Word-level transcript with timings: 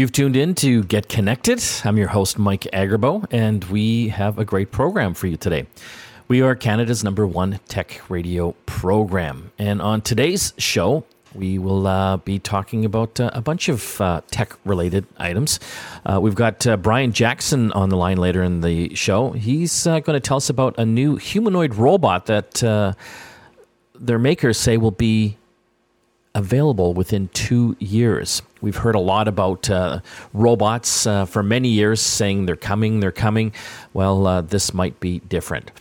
You've 0.00 0.12
tuned 0.12 0.34
in 0.34 0.54
to 0.54 0.82
Get 0.84 1.10
Connected. 1.10 1.62
I'm 1.84 1.98
your 1.98 2.08
host, 2.08 2.38
Mike 2.38 2.62
Agerbo, 2.72 3.26
and 3.30 3.62
we 3.64 4.08
have 4.08 4.38
a 4.38 4.46
great 4.46 4.70
program 4.70 5.12
for 5.12 5.26
you 5.26 5.36
today. 5.36 5.66
We 6.26 6.40
are 6.40 6.54
Canada's 6.54 7.04
number 7.04 7.26
one 7.26 7.60
tech 7.68 8.00
radio 8.08 8.52
program. 8.64 9.52
And 9.58 9.82
on 9.82 10.00
today's 10.00 10.54
show, 10.56 11.04
we 11.34 11.58
will 11.58 11.86
uh, 11.86 12.16
be 12.16 12.38
talking 12.38 12.86
about 12.86 13.20
uh, 13.20 13.28
a 13.34 13.42
bunch 13.42 13.68
of 13.68 14.00
uh, 14.00 14.22
tech 14.30 14.54
related 14.64 15.04
items. 15.18 15.60
Uh, 16.06 16.18
we've 16.18 16.34
got 16.34 16.66
uh, 16.66 16.78
Brian 16.78 17.12
Jackson 17.12 17.70
on 17.72 17.90
the 17.90 17.96
line 17.98 18.16
later 18.16 18.42
in 18.42 18.62
the 18.62 18.94
show. 18.94 19.32
He's 19.32 19.86
uh, 19.86 20.00
going 20.00 20.16
to 20.16 20.26
tell 20.26 20.38
us 20.38 20.48
about 20.48 20.78
a 20.78 20.86
new 20.86 21.16
humanoid 21.16 21.74
robot 21.74 22.24
that 22.24 22.54
their 24.00 24.18
makers 24.18 24.56
say 24.56 24.78
will 24.78 24.92
be 24.92 25.36
available 26.34 26.94
within 26.94 27.28
two 27.28 27.76
years. 27.78 28.42
We've 28.60 28.76
heard 28.76 28.94
a 28.94 29.00
lot 29.00 29.26
about 29.26 29.68
uh, 29.68 30.00
robots 30.32 31.06
uh, 31.06 31.24
for 31.24 31.42
many 31.42 31.68
years 31.68 32.00
saying 32.00 32.46
they're 32.46 32.56
coming, 32.56 33.00
they're 33.00 33.10
coming. 33.10 33.52
Well, 33.92 34.26
uh, 34.26 34.40
this 34.42 34.72
might 34.72 35.00
be 35.00 35.20
different. 35.20 35.72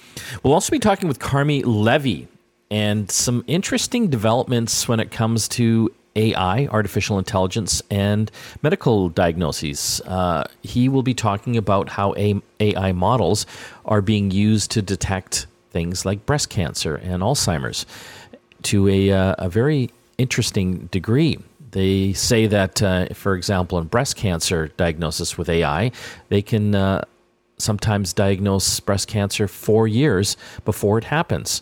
We'll 0.44 0.54
also 0.54 0.72
be 0.72 0.80
talking 0.80 1.08
with 1.08 1.20
Carmi 1.20 1.64
Levy 1.66 2.28
and 2.72 3.10
some 3.10 3.44
interesting 3.48 4.08
developments 4.08 4.88
when 4.88 5.00
it 5.00 5.12
comes 5.12 5.48
to 5.50 5.94
AI, 6.16 6.68
artificial 6.68 7.18
intelligence, 7.18 7.82
and 7.90 8.32
medical 8.62 9.10
diagnoses. 9.10 10.02
Uh, 10.06 10.44
he 10.62 10.90
will 10.90 11.04
be 11.04 11.14
talking 11.14 11.58
about 11.58 11.90
how 11.90 12.14
AI 12.18 12.92
models 12.92 13.46
are 13.86 14.02
being 14.02 14.32
used 14.32 14.72
to 14.72 14.82
detect 14.82 15.48
things 15.72 16.06
like 16.06 16.26
breast 16.26 16.50
cancer 16.50 16.96
and 16.96 17.22
Alzheimer's 17.22 17.86
to 18.64 18.88
a, 18.88 19.12
uh, 19.12 19.36
a 19.38 19.50
very 19.50 19.92
interesting 20.20 20.88
degree. 20.88 21.40
They 21.72 22.14
say 22.14 22.48
that, 22.48 22.82
uh, 22.82 23.08
for 23.14 23.36
example, 23.36 23.78
in 23.78 23.88
breast 23.88 24.16
cancer 24.16 24.70
diagnosis 24.78 25.38
with 25.38 25.50
AI, 25.50 25.92
they 26.30 26.42
can 26.42 26.76
uh, 26.76 27.06
sometimes 27.58 28.14
diagnose 28.14 28.80
breast 28.80 29.08
cancer 29.08 29.48
four 29.48 29.88
years 29.88 30.36
before 30.66 30.98
it 30.98 31.06
happens. 31.06 31.62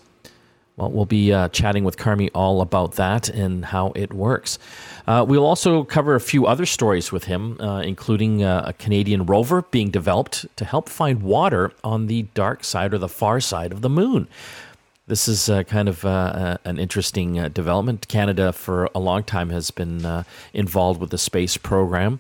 Well, 0.78 0.92
we'll 0.92 1.06
be 1.06 1.34
uh, 1.34 1.50
chatting 1.50 1.84
with 1.84 1.98
Carmi 1.98 2.30
all 2.36 2.62
about 2.62 2.94
that 2.94 3.30
and 3.30 3.66
how 3.66 3.94
it 3.96 4.14
works. 4.14 4.60
Uh, 5.08 5.26
we'll 5.28 5.46
also 5.46 5.84
cover 5.84 6.14
a 6.14 6.20
few 6.20 6.46
other 6.46 6.68
stories 6.68 7.12
with 7.12 7.24
him, 7.24 7.60
uh, 7.60 7.82
including 7.82 8.44
uh, 8.44 8.64
a 8.68 8.74
Canadian 8.74 9.26
rover 9.26 9.64
being 9.64 9.90
developed 9.90 10.46
to 10.56 10.66
help 10.66 10.88
find 10.88 11.24
water 11.24 11.72
on 11.84 12.06
the 12.06 12.24
dark 12.36 12.64
side 12.64 12.94
or 12.94 13.00
the 13.00 13.10
far 13.10 13.40
side 13.40 13.72
of 13.72 13.82
the 13.82 13.90
moon. 13.90 14.28
This 15.08 15.30
is 15.30 15.48
uh, 15.48 15.64
kind 15.64 15.88
of 15.88 16.04
uh, 16.04 16.10
uh, 16.10 16.58
an 16.66 16.78
interesting 16.78 17.40
uh, 17.40 17.48
development. 17.48 18.10
Canada, 18.10 18.52
for 18.52 18.90
a 18.94 19.00
long 19.00 19.24
time, 19.24 19.52
has 19.52 19.72
been 19.72 20.06
uh, 20.06 20.24
involved 20.54 21.00
with 21.00 21.12
the 21.12 21.18
space 21.18 21.56
program, 21.56 22.20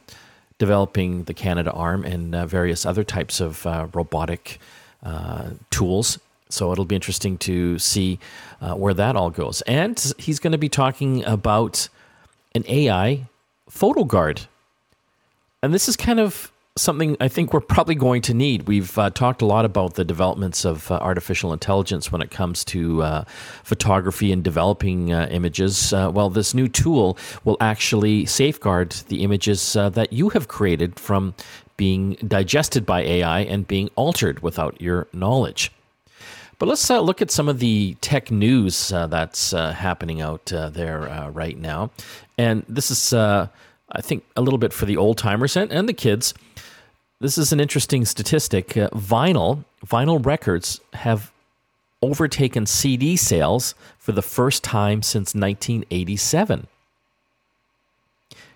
developing 0.58 1.26
the 1.26 1.34
Canadarm 1.34 2.06
and 2.06 2.34
uh, 2.34 2.46
various 2.46 2.86
other 2.86 3.04
types 3.04 3.42
of 3.42 3.66
robotic 3.94 4.60
tools. 5.70 6.18
So 6.48 6.72
it'll 6.72 6.86
be 6.86 6.96
interesting 6.96 7.38
to 7.40 7.78
see 7.78 8.20
where 8.62 8.94
that 8.94 9.18
all 9.18 9.32
goes. 9.32 9.62
And 9.64 10.14
he's 10.18 10.40
going 10.40 10.54
to 10.54 10.58
be 10.58 10.70
talking 10.70 11.26
about 11.26 11.90
an 12.56 12.64
AI 12.70 13.28
photo 13.70 14.06
guard. 14.06 14.48
And 15.62 15.74
this 15.74 15.90
is 15.90 15.98
kind 15.98 16.22
of 16.22 16.54
something 16.78 17.18
I 17.20 17.28
think 17.28 17.54
we're 17.54 17.62
probably 17.62 17.96
going 17.96 18.22
to 18.24 18.34
need. 18.34 18.68
We've 18.68 18.98
uh, 18.98 19.10
talked 19.10 19.42
a 19.42 19.46
lot 19.46 19.66
about 19.66 19.96
the 19.96 20.06
developments 20.06 20.66
of 20.66 20.90
uh, 20.92 20.96
artificial 20.96 21.54
intelligence 21.54 22.12
when 22.12 22.22
it 22.22 22.32
comes 22.32 22.64
to 22.66 23.04
uh, 23.04 23.24
photography 23.64 24.32
and 24.32 24.44
developing 24.44 25.12
uh, 25.12 25.28
images. 25.30 25.94
Uh, 25.94 26.12
well, 26.14 26.30
this 26.30 26.54
new 26.54 26.68
tool 26.68 27.18
will 27.44 27.58
actually 27.60 28.26
safeguard 28.26 28.92
the 29.10 29.24
images 29.24 29.76
uh, 29.76 29.90
that 29.90 30.14
you 30.14 30.30
have 30.30 30.48
created 30.48 31.00
from 31.00 31.34
being 31.76 32.14
digested 32.28 32.86
by 32.86 33.02
AI 33.02 33.42
and 33.42 33.68
being 33.68 33.90
altered 33.96 34.42
without 34.42 34.80
your 34.82 35.08
knowledge. 35.14 35.72
But 36.60 36.68
let's 36.68 36.90
look 36.90 37.22
at 37.22 37.30
some 37.30 37.48
of 37.48 37.60
the 37.60 37.96
tech 38.02 38.32
news 38.32 38.90
that's 38.90 39.52
happening 39.52 40.22
out 40.22 40.46
there 40.48 41.32
right 41.32 41.56
now. 41.56 41.92
And 42.40 42.66
this 42.68 42.90
is, 42.90 43.14
I 43.14 43.50
think, 44.02 44.26
a 44.36 44.42
little 44.42 44.58
bit 44.58 44.74
for 44.74 44.88
the 44.88 44.98
old 44.98 45.20
timers 45.20 45.56
and, 45.56 45.72
and 45.72 45.88
the 45.88 45.94
kids. 45.94 46.34
This 47.20 47.40
is 47.40 47.52
an 47.52 47.60
interesting 47.60 48.06
statistic. 48.06 48.78
Uh, 48.78 48.90
vinyl 48.90 49.66
vinyl 49.86 50.24
records 50.24 50.80
have 50.94 51.32
overtaken 52.02 52.68
CD 52.68 53.16
sales 53.16 53.74
for 53.98 54.12
the 54.12 54.22
first 54.22 54.64
time 54.64 55.02
since 55.02 55.34
1987. 55.34 56.68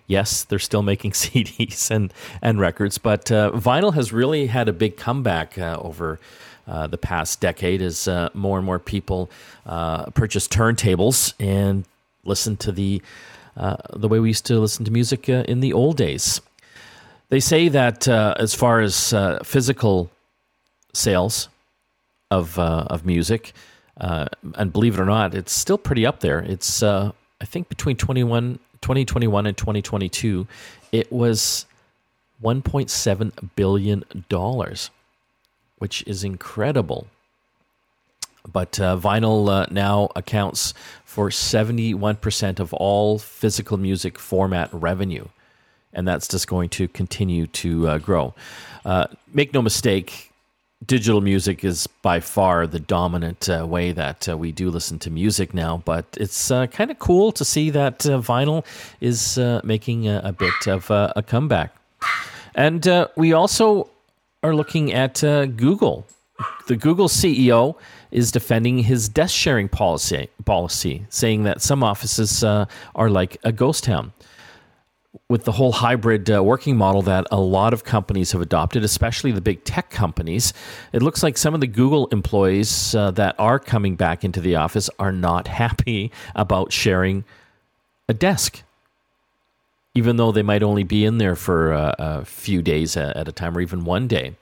Yes, 0.06 0.44
they're 0.44 0.60
still 0.60 0.82
making 0.82 1.10
CDs 1.22 1.90
and, 1.90 2.14
and 2.40 2.60
records, 2.60 2.98
but 2.98 3.32
uh, 3.32 3.50
vinyl 3.52 3.94
has 3.94 4.12
really 4.12 4.46
had 4.46 4.68
a 4.68 4.72
big 4.72 4.96
comeback 4.96 5.58
uh, 5.58 5.78
over 5.80 6.20
uh, 6.68 6.86
the 6.86 6.98
past 6.98 7.40
decade 7.40 7.82
as 7.82 8.06
uh, 8.06 8.28
more 8.32 8.58
and 8.58 8.66
more 8.66 8.78
people 8.78 9.28
uh, 9.66 10.06
purchase 10.10 10.46
turntables 10.46 11.34
and 11.40 11.84
listen 12.24 12.56
to 12.58 12.70
the 12.70 13.02
the 13.94 14.08
way 14.08 14.18
we 14.20 14.28
used 14.28 14.46
to 14.46 14.58
listen 14.58 14.84
to 14.84 14.90
music 14.90 15.28
in 15.28 15.58
the 15.58 15.72
old 15.72 15.96
days. 15.96 16.40
They 17.32 17.40
say 17.40 17.68
that 17.68 18.06
uh, 18.06 18.34
as 18.38 18.54
far 18.54 18.80
as 18.80 19.14
uh, 19.14 19.38
physical 19.42 20.10
sales 20.92 21.48
of 22.30 22.58
uh, 22.58 22.84
of 22.90 23.06
music, 23.06 23.54
uh, 23.98 24.26
and 24.56 24.70
believe 24.70 24.98
it 24.98 25.00
or 25.00 25.06
not, 25.06 25.34
it's 25.34 25.50
still 25.50 25.78
pretty 25.78 26.04
up 26.04 26.20
there. 26.20 26.40
It's 26.40 26.82
uh, 26.82 27.12
I 27.40 27.46
think 27.46 27.70
between 27.70 27.96
21, 27.96 28.58
2021 28.82 29.46
and 29.46 29.56
2022, 29.56 30.46
it 30.92 31.10
was 31.10 31.64
1.7 32.44 33.48
billion 33.56 34.04
dollars, 34.28 34.90
which 35.78 36.04
is 36.06 36.24
incredible. 36.24 37.06
But 38.46 38.78
uh, 38.78 38.98
vinyl 38.98 39.70
now 39.70 40.10
accounts 40.14 40.74
for 41.06 41.30
71% 41.30 42.60
of 42.60 42.74
all 42.74 43.18
physical 43.18 43.78
music 43.78 44.18
format 44.18 44.68
revenue 44.70 45.28
and 45.92 46.06
that's 46.06 46.28
just 46.28 46.46
going 46.46 46.68
to 46.70 46.88
continue 46.88 47.46
to 47.48 47.88
uh, 47.88 47.98
grow. 47.98 48.34
Uh, 48.84 49.06
make 49.32 49.52
no 49.52 49.62
mistake, 49.62 50.32
digital 50.84 51.20
music 51.20 51.64
is 51.64 51.86
by 51.86 52.20
far 52.20 52.66
the 52.66 52.80
dominant 52.80 53.48
uh, 53.48 53.64
way 53.66 53.92
that 53.92 54.28
uh, 54.28 54.36
we 54.36 54.50
do 54.52 54.70
listen 54.70 54.98
to 54.98 55.10
music 55.10 55.54
now, 55.54 55.82
but 55.84 56.04
it's 56.18 56.50
uh, 56.50 56.66
kind 56.66 56.90
of 56.90 56.98
cool 56.98 57.30
to 57.32 57.44
see 57.44 57.70
that 57.70 58.04
uh, 58.06 58.18
vinyl 58.18 58.64
is 59.00 59.38
making 59.64 60.08
a, 60.08 60.20
a, 60.24 60.32
bit 60.32 60.66
of 60.66 60.90
a 60.90 61.22
comeback. 61.26 61.74
And 62.54 62.86
we 63.16 63.32
also 63.32 63.88
are 64.42 64.54
looking 64.54 64.92
at 64.92 65.20
Google. 65.20 66.06
The 66.66 66.76
Google 66.76 67.08
CEO 67.08 67.76
is 68.10 68.32
defending 68.32 68.78
his 68.78 69.08
desk 69.08 69.34
sharing 69.34 69.68
policy, 69.68 70.28
policy 70.44 71.06
saying 71.08 71.44
that 71.44 71.62
some 71.62 71.84
offices 71.84 72.42
are 72.42 72.66
like 72.96 73.36
a 73.44 73.52
ghost 73.52 73.84
town 73.84 74.12
with 75.28 75.44
the 75.44 75.52
whole 75.52 75.72
hybrid 75.72 76.30
uh, 76.30 76.42
working 76.42 76.76
model 76.76 77.00
that 77.02 77.26
a 77.30 77.40
lot 77.40 77.72
of 77.72 77.84
companies 77.84 78.32
have 78.32 78.42
adopted, 78.42 78.84
especially 78.84 79.32
the 79.32 79.40
big 79.40 79.64
tech 79.64 79.88
companies, 79.88 80.52
it 80.92 81.02
looks 81.02 81.22
like 81.22 81.38
some 81.38 81.54
of 81.54 81.60
the 81.60 81.66
Google 81.66 82.06
employees 82.08 82.94
uh, 82.94 83.10
that 83.12 83.34
are 83.38 83.58
coming 83.58 83.96
back 83.96 84.24
into 84.24 84.40
the 84.40 84.56
office 84.56 84.90
are 84.98 85.12
not 85.12 85.48
happy 85.62 86.12
about 86.34 86.72
sharing 86.72 87.24
a 88.08 88.14
desk, 88.14 88.62
even 89.94 90.16
though 90.16 90.32
they 90.32 90.42
might 90.42 90.62
only 90.62 90.84
be 90.84 91.04
in 91.04 91.18
there 91.18 91.36
for 91.36 91.72
uh, 91.72 91.94
a 91.98 92.24
few 92.24 92.60
days 92.60 92.96
at 92.96 93.26
a 93.26 93.32
time 93.32 93.56
or 93.56 93.60
even 93.60 93.84
one 93.84 94.06
day. 94.08 94.36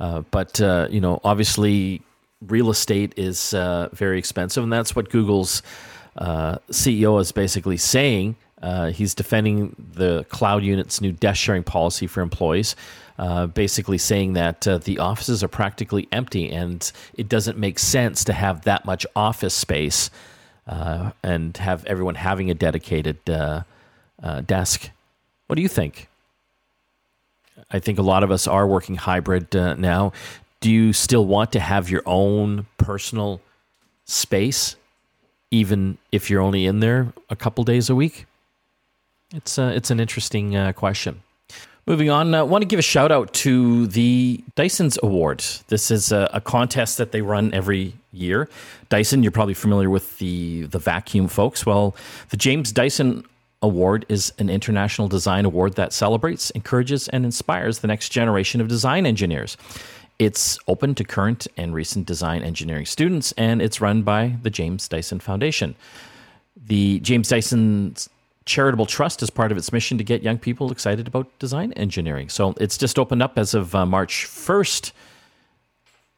Uh, 0.00 0.22
but, 0.32 0.60
uh, 0.60 0.88
you 0.90 1.00
know, 1.00 1.20
obviously, 1.22 2.02
real 2.44 2.70
estate 2.70 3.12
is 3.16 3.54
uh, 3.54 3.88
very 3.92 4.18
expensive, 4.18 4.64
and 4.64 4.72
that's 4.72 4.96
what 4.96 5.10
Google's 5.10 5.62
CEO 6.18 7.20
is 7.20 7.30
basically 7.30 7.76
saying 7.76 8.36
uh, 8.64 8.86
he's 8.86 9.14
defending 9.14 9.76
the 9.92 10.24
cloud 10.30 10.64
unit's 10.64 11.02
new 11.02 11.12
desk 11.12 11.38
sharing 11.38 11.62
policy 11.62 12.06
for 12.06 12.22
employees, 12.22 12.74
uh, 13.18 13.46
basically 13.46 13.98
saying 13.98 14.32
that 14.32 14.66
uh, 14.66 14.78
the 14.78 14.98
offices 14.98 15.44
are 15.44 15.48
practically 15.48 16.08
empty 16.10 16.50
and 16.50 16.90
it 17.12 17.28
doesn't 17.28 17.58
make 17.58 17.78
sense 17.78 18.24
to 18.24 18.32
have 18.32 18.62
that 18.62 18.86
much 18.86 19.04
office 19.14 19.52
space 19.52 20.08
uh, 20.66 21.10
and 21.22 21.58
have 21.58 21.84
everyone 21.84 22.14
having 22.14 22.50
a 22.50 22.54
dedicated 22.54 23.18
uh, 23.28 23.64
uh, 24.22 24.40
desk. 24.40 24.88
What 25.46 25.56
do 25.56 25.62
you 25.62 25.68
think? 25.68 26.08
I 27.70 27.80
think 27.80 27.98
a 27.98 28.02
lot 28.02 28.22
of 28.22 28.30
us 28.30 28.46
are 28.46 28.66
working 28.66 28.96
hybrid 28.96 29.52
now. 29.52 30.14
Do 30.60 30.70
you 30.70 30.94
still 30.94 31.26
want 31.26 31.52
to 31.52 31.60
have 31.60 31.90
your 31.90 32.02
own 32.06 32.66
personal 32.78 33.42
space, 34.06 34.76
even 35.50 35.98
if 36.12 36.30
you're 36.30 36.40
only 36.40 36.64
in 36.64 36.80
there 36.80 37.12
a 37.28 37.36
couple 37.36 37.62
days 37.62 37.90
a 37.90 37.94
week? 37.94 38.24
It's 39.34 39.58
uh, 39.58 39.72
it's 39.74 39.90
an 39.90 39.98
interesting 39.98 40.54
uh, 40.54 40.72
question. 40.72 41.20
Moving 41.86 42.08
on, 42.08 42.34
I 42.34 42.38
uh, 42.38 42.44
want 42.44 42.62
to 42.62 42.66
give 42.66 42.78
a 42.78 42.82
shout 42.82 43.10
out 43.12 43.34
to 43.34 43.88
the 43.88 44.42
Dyson's 44.54 44.96
Award. 45.02 45.44
This 45.68 45.90
is 45.90 46.12
a, 46.12 46.30
a, 46.32 46.40
contest 46.40 46.96
that 46.96 47.12
they 47.12 47.20
run 47.20 47.52
every 47.52 47.92
year. 48.10 48.48
Dyson, 48.88 49.22
you're 49.22 49.32
probably 49.32 49.54
familiar 49.54 49.90
with 49.90 50.18
the 50.18 50.62
the 50.66 50.78
vacuum 50.78 51.26
folks. 51.26 51.66
Well, 51.66 51.96
the 52.30 52.36
James 52.36 52.70
Dyson 52.70 53.24
Award 53.60 54.06
is 54.08 54.32
an 54.38 54.48
international 54.48 55.08
design 55.08 55.44
award 55.44 55.74
that 55.74 55.92
celebrates, 55.92 56.50
encourages, 56.50 57.08
and 57.08 57.24
inspires 57.24 57.80
the 57.80 57.88
next 57.88 58.10
generation 58.10 58.60
of 58.60 58.68
design 58.68 59.04
engineers. 59.04 59.56
It's 60.20 60.60
open 60.68 60.94
to 60.94 61.02
current 61.02 61.48
and 61.56 61.74
recent 61.74 62.06
design 62.06 62.44
engineering 62.44 62.86
students, 62.86 63.32
and 63.32 63.60
it's 63.60 63.80
run 63.80 64.04
by 64.04 64.36
the 64.42 64.50
James 64.50 64.86
Dyson 64.86 65.18
Foundation. 65.18 65.74
The 66.56 67.00
James 67.00 67.28
Dyson 67.28 67.96
Charitable 68.46 68.86
Trust 68.86 69.22
is 69.22 69.30
part 69.30 69.52
of 69.52 69.58
its 69.58 69.72
mission 69.72 69.96
to 69.98 70.04
get 70.04 70.22
young 70.22 70.38
people 70.38 70.70
excited 70.70 71.06
about 71.06 71.26
design 71.38 71.72
engineering. 71.72 72.28
So 72.28 72.54
it's 72.60 72.76
just 72.76 72.98
opened 72.98 73.22
up 73.22 73.38
as 73.38 73.54
of 73.54 73.74
uh, 73.74 73.86
March 73.86 74.26
1st, 74.26 74.92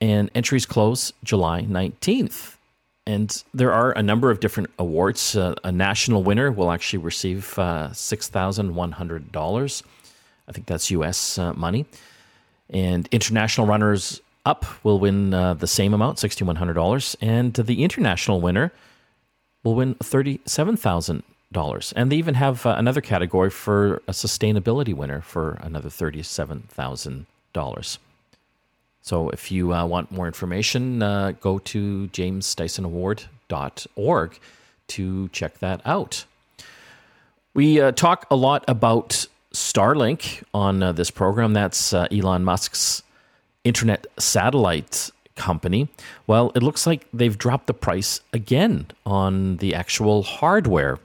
and 0.00 0.30
entries 0.34 0.66
close 0.66 1.12
July 1.24 1.62
19th. 1.62 2.56
And 3.06 3.42
there 3.54 3.72
are 3.72 3.92
a 3.92 4.02
number 4.02 4.30
of 4.30 4.40
different 4.40 4.70
awards. 4.78 5.36
Uh, 5.36 5.54
a 5.62 5.70
national 5.70 6.24
winner 6.24 6.50
will 6.50 6.72
actually 6.72 6.98
receive 6.98 7.56
uh, 7.58 7.90
$6,100. 7.92 9.82
I 10.48 10.52
think 10.52 10.66
that's 10.66 10.90
US 10.90 11.38
uh, 11.38 11.52
money. 11.54 11.86
And 12.68 13.08
international 13.12 13.66
runners 13.66 14.20
up 14.44 14.64
will 14.84 14.98
win 14.98 15.32
uh, 15.32 15.54
the 15.54 15.68
same 15.68 15.94
amount, 15.94 16.18
$6,100. 16.18 17.16
And 17.20 17.54
the 17.54 17.84
international 17.84 18.40
winner 18.40 18.72
will 19.62 19.76
win 19.76 19.94
$37,000. 19.96 21.22
And 21.96 22.12
they 22.12 22.16
even 22.16 22.34
have 22.34 22.66
uh, 22.66 22.74
another 22.76 23.00
category 23.00 23.48
for 23.50 24.02
a 24.06 24.12
sustainability 24.12 24.94
winner 24.94 25.22
for 25.22 25.58
another 25.62 25.88
$37,000. 25.88 27.98
So 29.02 29.30
if 29.30 29.50
you 29.50 29.72
uh, 29.72 29.86
want 29.86 30.10
more 30.10 30.26
information, 30.26 31.02
uh, 31.02 31.32
go 31.40 31.58
to 31.58 32.08
jamesdysonaward.org 32.08 34.38
to 34.88 35.28
check 35.28 35.58
that 35.60 35.80
out. 35.84 36.24
We 37.54 37.80
uh, 37.80 37.92
talk 37.92 38.26
a 38.30 38.36
lot 38.36 38.64
about 38.68 39.26
Starlink 39.54 40.42
on 40.52 40.82
uh, 40.82 40.92
this 40.92 41.10
program. 41.10 41.54
That's 41.54 41.94
uh, 41.94 42.08
Elon 42.10 42.44
Musk's 42.44 43.02
internet 43.64 44.06
satellite 44.18 45.10
company. 45.36 45.88
Well, 46.26 46.52
it 46.54 46.62
looks 46.62 46.86
like 46.86 47.06
they've 47.12 47.38
dropped 47.38 47.66
the 47.66 47.74
price 47.74 48.20
again 48.32 48.86
on 49.06 49.58
the 49.58 49.74
actual 49.74 50.22
hardware 50.22 50.98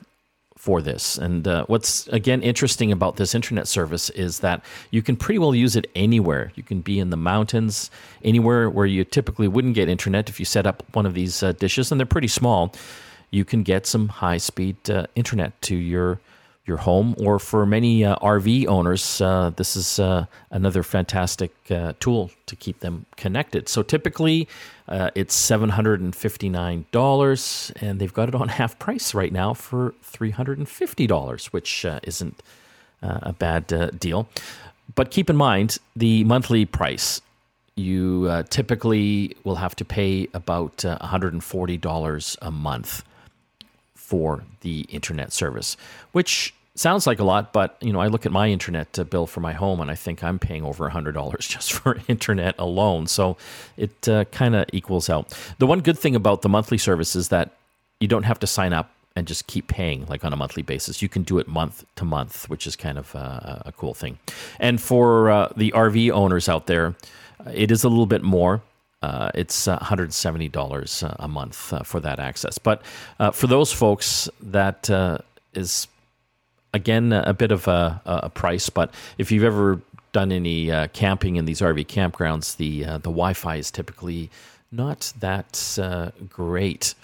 for 0.62 0.80
this. 0.80 1.18
And 1.18 1.48
uh, 1.48 1.64
what's 1.66 2.06
again 2.06 2.40
interesting 2.40 2.92
about 2.92 3.16
this 3.16 3.34
internet 3.34 3.66
service 3.66 4.10
is 4.10 4.38
that 4.38 4.64
you 4.92 5.02
can 5.02 5.16
pretty 5.16 5.40
well 5.40 5.56
use 5.56 5.74
it 5.74 5.90
anywhere. 5.96 6.52
You 6.54 6.62
can 6.62 6.82
be 6.82 7.00
in 7.00 7.10
the 7.10 7.16
mountains, 7.16 7.90
anywhere 8.22 8.70
where 8.70 8.86
you 8.86 9.02
typically 9.02 9.48
wouldn't 9.48 9.74
get 9.74 9.88
internet 9.88 10.28
if 10.28 10.38
you 10.38 10.46
set 10.46 10.64
up 10.64 10.84
one 10.92 11.04
of 11.04 11.14
these 11.14 11.42
uh, 11.42 11.50
dishes, 11.50 11.90
and 11.90 11.98
they're 11.98 12.06
pretty 12.06 12.28
small. 12.28 12.72
You 13.32 13.44
can 13.44 13.64
get 13.64 13.88
some 13.88 14.06
high 14.06 14.36
speed 14.38 14.76
uh, 14.88 15.08
internet 15.16 15.60
to 15.62 15.74
your 15.74 16.20
your 16.64 16.76
home, 16.76 17.16
or 17.18 17.40
for 17.40 17.66
many 17.66 18.04
uh, 18.04 18.14
RV 18.18 18.68
owners, 18.68 19.20
uh, 19.20 19.50
this 19.56 19.74
is 19.74 19.98
uh, 19.98 20.26
another 20.52 20.84
fantastic 20.84 21.50
tool 21.98 22.30
to 22.46 22.54
keep 22.54 22.78
them 22.78 23.04
connected. 23.16 23.68
So 23.68 23.82
typically, 23.82 24.46
uh, 24.92 25.10
it's 25.14 25.34
seven 25.34 25.70
hundred 25.70 26.00
and 26.02 26.14
they've 27.98 28.12
got 28.12 28.28
it 28.28 28.34
on 28.34 28.48
half 28.60 28.78
price 28.78 29.14
right 29.14 29.32
now 29.32 29.54
for 29.54 29.94
three 30.02 30.30
hundred 30.30 30.58
and 30.58 30.68
fifty 30.68 31.06
dollars, 31.06 31.46
which 31.46 31.84
uh, 31.84 31.98
isn't 32.02 32.42
a 33.02 33.32
bad 33.32 33.98
deal. 33.98 34.28
But 34.94 35.10
keep 35.10 35.30
in 35.30 35.36
mind 35.36 35.78
the 35.96 36.24
monthly 36.24 36.66
price. 36.66 37.20
You 37.74 38.44
typically 38.50 39.34
will 39.44 39.56
have 39.56 39.74
to 39.76 39.84
pay 39.84 40.28
about 40.34 40.84
one 40.84 40.98
hundred 40.98 41.32
and 41.32 41.42
forty 41.42 41.78
dollars 41.78 42.36
a 42.42 42.50
month 42.50 43.02
for 43.94 44.44
the 44.60 44.80
internet 44.90 45.32
service, 45.32 45.78
which 46.12 46.52
sounds 46.74 47.06
like 47.06 47.18
a 47.18 47.24
lot, 47.24 47.52
but 47.52 47.76
you 47.80 47.92
know, 47.92 48.00
I 48.00 48.06
look 48.06 48.26
at 48.26 48.32
my 48.32 48.48
internet 48.48 48.98
uh, 48.98 49.04
bill 49.04 49.26
for 49.26 49.40
my 49.40 49.52
home 49.52 49.80
and 49.80 49.90
I 49.90 49.94
think 49.94 50.22
I'm 50.22 50.38
paying 50.38 50.64
over 50.64 50.88
hundred 50.88 51.12
dollars 51.12 51.46
just 51.48 51.72
for 51.72 51.98
internet 52.08 52.54
alone. 52.58 53.06
So 53.06 53.36
it 53.76 54.08
uh, 54.08 54.24
kind 54.26 54.54
of 54.54 54.66
equals 54.72 55.10
out. 55.10 55.36
The 55.58 55.66
one 55.66 55.80
good 55.80 55.98
thing 55.98 56.16
about 56.16 56.42
the 56.42 56.48
monthly 56.48 56.78
service 56.78 57.14
is 57.16 57.28
that 57.28 57.50
you 58.00 58.08
don't 58.08 58.24
have 58.24 58.40
to 58.40 58.46
sign 58.46 58.72
up 58.72 58.90
and 59.14 59.26
just 59.26 59.46
keep 59.46 59.68
paying 59.68 60.06
like 60.06 60.24
on 60.24 60.32
a 60.32 60.36
monthly 60.36 60.62
basis. 60.62 61.02
You 61.02 61.08
can 61.08 61.22
do 61.22 61.38
it 61.38 61.46
month 61.46 61.84
to 61.96 62.04
month, 62.04 62.48
which 62.48 62.66
is 62.66 62.76
kind 62.76 62.98
of 62.98 63.14
uh, 63.14 63.58
a 63.66 63.72
cool 63.76 63.94
thing. 63.94 64.18
And 64.58 64.80
for 64.80 65.30
uh, 65.30 65.52
the 65.56 65.70
RV 65.72 66.10
owners 66.10 66.48
out 66.48 66.66
there, 66.66 66.94
it 67.52 67.70
is 67.70 67.84
a 67.84 67.88
little 67.88 68.06
bit 68.06 68.22
more. 68.22 68.62
Uh, 69.02 69.30
it's 69.34 69.66
$170 69.66 71.02
uh, 71.02 71.16
a 71.18 71.28
month 71.28 71.72
uh, 71.72 71.82
for 71.82 71.98
that 72.00 72.20
access. 72.20 72.56
But 72.58 72.82
uh, 73.18 73.32
for 73.32 73.48
those 73.48 73.72
folks, 73.72 74.28
that 74.40 74.88
uh, 74.88 75.18
is 75.54 75.88
again 76.72 77.12
a 77.12 77.34
bit 77.34 77.52
of 77.52 77.68
a, 77.68 78.00
a, 78.04 78.30
price. 78.30 78.70
But 78.70 78.92
if 79.18 79.30
you've 79.30 79.44
ever 79.44 79.80
done 80.12 80.32
any 80.32 80.70
uh, 80.70 80.88
camping 80.88 81.36
in 81.36 81.44
these 81.44 81.60
RV 81.60 81.86
campgrounds, 81.86 82.56
the 82.56 82.84
uh, 82.84 82.98
the 82.98 83.10
Wi-Fi 83.10 83.56
is 83.56 83.70
typically 83.70 84.30
not 84.70 85.12
that 85.20 85.78
uh, 85.80 86.10
great. 86.28 86.94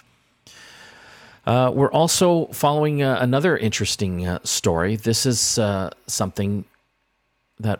Uh, 1.45 1.71
we're 1.73 1.91
also 1.91 2.45
following 2.47 3.01
another 3.01 3.57
interesting 3.57 4.37
story. 4.43 4.95
This 4.95 5.25
is 5.25 5.59
something 6.05 6.65
that 7.59 7.79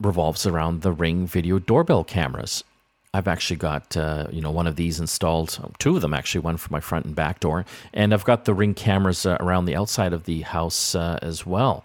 revolves 0.00 0.46
around 0.46 0.82
the 0.82 0.92
Ring 0.92 1.26
video 1.26 1.58
doorbell 1.58 2.04
cameras. 2.04 2.64
I've 3.14 3.28
actually 3.28 3.56
got 3.56 3.94
uh, 3.96 4.26
you 4.30 4.40
know 4.40 4.50
one 4.50 4.66
of 4.66 4.76
these 4.76 4.98
installed, 4.98 5.74
two 5.78 5.96
of 5.96 6.02
them 6.02 6.14
actually, 6.14 6.40
one 6.40 6.56
for 6.56 6.72
my 6.72 6.80
front 6.80 7.04
and 7.04 7.14
back 7.14 7.40
door, 7.40 7.66
and 7.92 8.14
I've 8.14 8.24
got 8.24 8.46
the 8.46 8.54
ring 8.54 8.74
cameras 8.74 9.26
uh, 9.26 9.36
around 9.38 9.66
the 9.66 9.76
outside 9.76 10.12
of 10.14 10.24
the 10.24 10.40
house 10.42 10.94
uh, 10.94 11.18
as 11.20 11.44
well. 11.44 11.84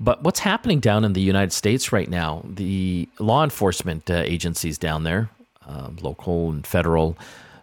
But 0.00 0.22
what's 0.24 0.40
happening 0.40 0.80
down 0.80 1.04
in 1.04 1.12
the 1.12 1.20
United 1.20 1.52
States 1.52 1.92
right 1.92 2.10
now? 2.10 2.42
The 2.44 3.08
law 3.18 3.44
enforcement 3.44 4.10
uh, 4.10 4.22
agencies 4.26 4.76
down 4.76 5.04
there, 5.04 5.30
uh, 5.66 5.90
local 6.00 6.50
and 6.50 6.66
federal, 6.66 7.16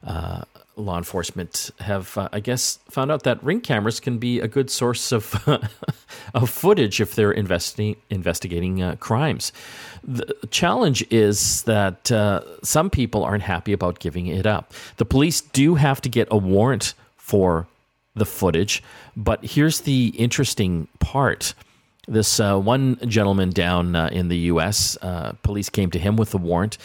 uh, 0.05 0.43
law 0.75 0.97
enforcement 0.97 1.71
have, 1.79 2.17
uh, 2.17 2.29
I 2.31 2.39
guess, 2.39 2.79
found 2.89 3.11
out 3.11 3.23
that 3.23 3.43
ring 3.43 3.61
cameras 3.61 3.99
can 3.99 4.17
be 4.17 4.39
a 4.39 4.47
good 4.47 4.69
source 4.69 5.11
of 5.11 5.35
of 6.33 6.49
footage 6.49 6.99
if 6.99 7.15
they're 7.15 7.31
investigating 7.31 8.01
investigating 8.09 8.81
uh, 8.81 8.95
crimes. 8.95 9.51
The 10.03 10.35
challenge 10.49 11.05
is 11.09 11.63
that 11.63 12.11
uh, 12.11 12.41
some 12.63 12.89
people 12.89 13.23
aren't 13.23 13.43
happy 13.43 13.73
about 13.73 13.99
giving 13.99 14.27
it 14.27 14.45
up. 14.45 14.73
The 14.97 15.05
police 15.05 15.41
do 15.41 15.75
have 15.75 16.01
to 16.01 16.09
get 16.09 16.27
a 16.31 16.37
warrant 16.37 16.93
for 17.17 17.67
the 18.15 18.25
footage, 18.25 18.83
but 19.15 19.43
here's 19.43 19.81
the 19.81 20.07
interesting 20.17 20.87
part. 20.99 21.53
This 22.07 22.39
uh, 22.39 22.59
one 22.59 22.97
gentleman 23.07 23.51
down 23.51 23.95
uh, 23.95 24.09
in 24.11 24.27
the 24.27 24.37
U.S., 24.51 24.97
uh, 25.01 25.33
police 25.41 25.69
came 25.69 25.89
to 25.91 25.99
him 25.99 26.17
with 26.17 26.33
a 26.33 26.37
warrant 26.37 26.77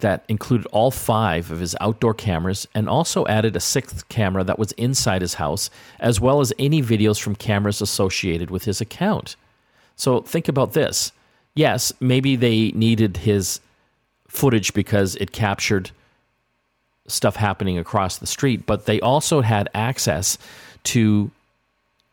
that 0.00 0.24
included 0.28 0.66
all 0.72 0.90
five 0.90 1.50
of 1.50 1.60
his 1.60 1.76
outdoor 1.80 2.14
cameras 2.14 2.66
and 2.74 2.88
also 2.88 3.26
added 3.26 3.56
a 3.56 3.60
sixth 3.60 4.08
camera 4.08 4.44
that 4.44 4.58
was 4.58 4.72
inside 4.72 5.22
his 5.22 5.34
house, 5.34 5.70
as 5.98 6.20
well 6.20 6.40
as 6.40 6.52
any 6.58 6.82
videos 6.82 7.20
from 7.20 7.34
cameras 7.36 7.80
associated 7.80 8.50
with 8.50 8.64
his 8.64 8.80
account. 8.80 9.36
So 9.96 10.20
think 10.20 10.48
about 10.48 10.72
this. 10.72 11.12
Yes, 11.54 11.92
maybe 12.00 12.36
they 12.36 12.70
needed 12.72 13.18
his 13.18 13.60
footage 14.28 14.72
because 14.72 15.16
it 15.16 15.32
captured 15.32 15.90
stuff 17.06 17.36
happening 17.36 17.78
across 17.78 18.18
the 18.18 18.26
street, 18.26 18.66
but 18.66 18.86
they 18.86 19.00
also 19.00 19.40
had 19.40 19.68
access 19.74 20.38
to 20.84 21.30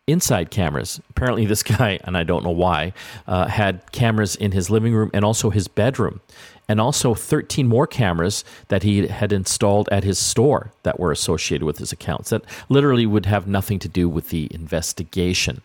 inside 0.08 0.50
cameras. 0.50 1.00
Apparently, 1.10 1.46
this 1.46 1.64
guy, 1.64 2.00
and 2.04 2.18
I 2.18 2.24
don't 2.24 2.44
know 2.44 2.52
why, 2.52 2.94
uh, 3.28 3.48
had 3.48 3.92
cameras 3.92 4.36
in 4.36 4.54
his 4.54 4.70
living 4.70 4.94
room 4.94 5.12
and 5.14 5.24
also 5.24 5.50
his 5.50 5.68
bedroom 5.68 6.22
and 6.70 6.82
also 6.82 7.14
13 7.14 7.68
more 7.68 7.88
cameras 7.88 8.44
that 8.68 8.84
he 8.84 9.08
had 9.08 9.32
installed 9.32 9.88
at 9.92 10.04
his 10.04 10.18
store 10.18 10.72
that 10.84 11.00
were 11.00 11.12
associated 11.12 11.66
with 11.66 11.78
his 11.78 11.92
accounts 11.92 12.30
that 12.30 12.44
literally 12.70 13.06
would 13.06 13.26
have 13.26 13.48
nothing 13.48 13.80
to 13.80 13.88
do 13.88 14.10
with 14.10 14.30
the 14.30 14.50
investigation. 14.52 15.62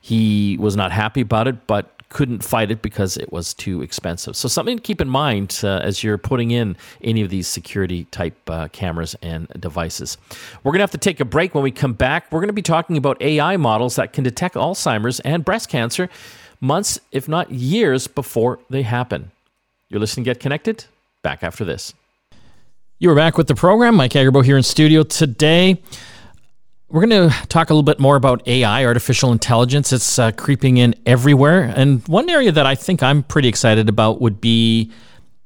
He 0.00 0.56
was 0.58 0.74
not 0.74 0.90
happy 0.90 1.20
about 1.20 1.46
it, 1.46 1.66
but 1.68 1.91
couldn't 2.12 2.44
fight 2.44 2.70
it 2.70 2.82
because 2.82 3.16
it 3.16 3.32
was 3.32 3.54
too 3.54 3.82
expensive. 3.82 4.36
So, 4.36 4.48
something 4.48 4.76
to 4.76 4.82
keep 4.82 5.00
in 5.00 5.08
mind 5.08 5.60
uh, 5.64 5.80
as 5.82 6.04
you're 6.04 6.18
putting 6.18 6.50
in 6.50 6.76
any 7.02 7.22
of 7.22 7.30
these 7.30 7.48
security 7.48 8.04
type 8.06 8.36
uh, 8.48 8.68
cameras 8.68 9.16
and 9.22 9.48
devices. 9.58 10.18
We're 10.62 10.72
going 10.72 10.80
to 10.80 10.84
have 10.84 10.90
to 10.92 10.98
take 10.98 11.20
a 11.20 11.24
break. 11.24 11.54
When 11.54 11.64
we 11.64 11.70
come 11.70 11.94
back, 11.94 12.30
we're 12.30 12.40
going 12.40 12.48
to 12.48 12.52
be 12.52 12.62
talking 12.62 12.96
about 12.96 13.20
AI 13.20 13.56
models 13.56 13.96
that 13.96 14.12
can 14.12 14.24
detect 14.24 14.54
Alzheimer's 14.54 15.20
and 15.20 15.44
breast 15.44 15.68
cancer 15.68 16.08
months, 16.60 17.00
if 17.10 17.28
not 17.28 17.50
years, 17.50 18.06
before 18.06 18.60
they 18.70 18.82
happen. 18.82 19.32
You're 19.88 20.00
listening 20.00 20.24
Get 20.24 20.40
Connected. 20.40 20.84
Back 21.22 21.42
after 21.42 21.64
this. 21.64 21.92
You 22.98 23.10
are 23.10 23.14
back 23.14 23.36
with 23.36 23.48
the 23.48 23.54
program. 23.54 23.96
Mike 23.96 24.12
Agerbo 24.12 24.44
here 24.44 24.56
in 24.56 24.62
studio 24.62 25.02
today. 25.02 25.82
We're 26.92 27.06
going 27.06 27.30
to 27.30 27.46
talk 27.46 27.70
a 27.70 27.72
little 27.72 27.82
bit 27.82 27.98
more 27.98 28.16
about 28.16 28.46
AI, 28.46 28.84
artificial 28.84 29.32
intelligence. 29.32 29.94
It's 29.94 30.18
uh, 30.18 30.30
creeping 30.32 30.76
in 30.76 30.94
everywhere. 31.06 31.72
And 31.74 32.06
one 32.06 32.28
area 32.28 32.52
that 32.52 32.66
I 32.66 32.74
think 32.74 33.02
I'm 33.02 33.22
pretty 33.22 33.48
excited 33.48 33.88
about 33.88 34.20
would 34.20 34.42
be 34.42 34.92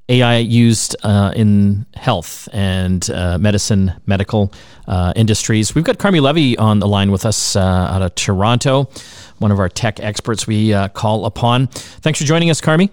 AI 0.08 0.38
used 0.38 0.96
uh, 1.04 1.32
in 1.36 1.86
health 1.94 2.48
and 2.52 3.08
uh, 3.10 3.38
medicine, 3.38 3.92
medical 4.06 4.52
uh, 4.88 5.12
industries. 5.14 5.72
We've 5.72 5.84
got 5.84 5.98
Carmi 5.98 6.20
Levy 6.20 6.58
on 6.58 6.80
the 6.80 6.88
line 6.88 7.12
with 7.12 7.24
us 7.24 7.54
uh, 7.54 7.60
out 7.60 8.02
of 8.02 8.16
Toronto, 8.16 8.90
one 9.38 9.52
of 9.52 9.60
our 9.60 9.68
tech 9.68 10.00
experts 10.00 10.48
we 10.48 10.74
uh, 10.74 10.88
call 10.88 11.26
upon. 11.26 11.68
Thanks 11.68 12.18
for 12.18 12.24
joining 12.24 12.50
us, 12.50 12.60
Carmi. 12.60 12.90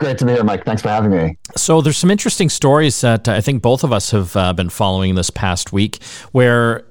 Great 0.00 0.18
to 0.18 0.24
be 0.24 0.32
here, 0.32 0.42
Mike. 0.42 0.64
Thanks 0.64 0.82
for 0.82 0.88
having 0.88 1.12
me. 1.12 1.36
So, 1.56 1.80
there's 1.80 1.96
some 1.96 2.10
interesting 2.10 2.48
stories 2.48 3.00
that 3.02 3.28
I 3.28 3.40
think 3.40 3.62
both 3.62 3.84
of 3.84 3.92
us 3.92 4.10
have 4.10 4.36
uh, 4.36 4.52
been 4.52 4.68
following 4.68 5.14
this 5.14 5.30
past 5.30 5.72
week 5.72 6.02
where 6.32 6.87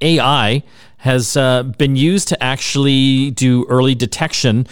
AI 0.00 0.62
has 0.98 1.34
been 1.34 1.96
used 1.96 2.28
to 2.28 2.42
actually 2.42 3.30
do 3.32 3.66
early 3.68 3.94
detection 3.94 4.66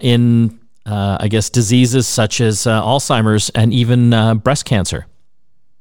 in 0.00 0.58
uh, 0.86 1.16
I 1.20 1.28
guess, 1.28 1.50
diseases 1.50 2.08
such 2.08 2.40
as 2.40 2.66
uh, 2.66 2.82
Alzheimer's 2.82 3.50
and 3.50 3.72
even 3.72 4.12
uh, 4.12 4.34
breast 4.34 4.64
cancer. 4.64 5.06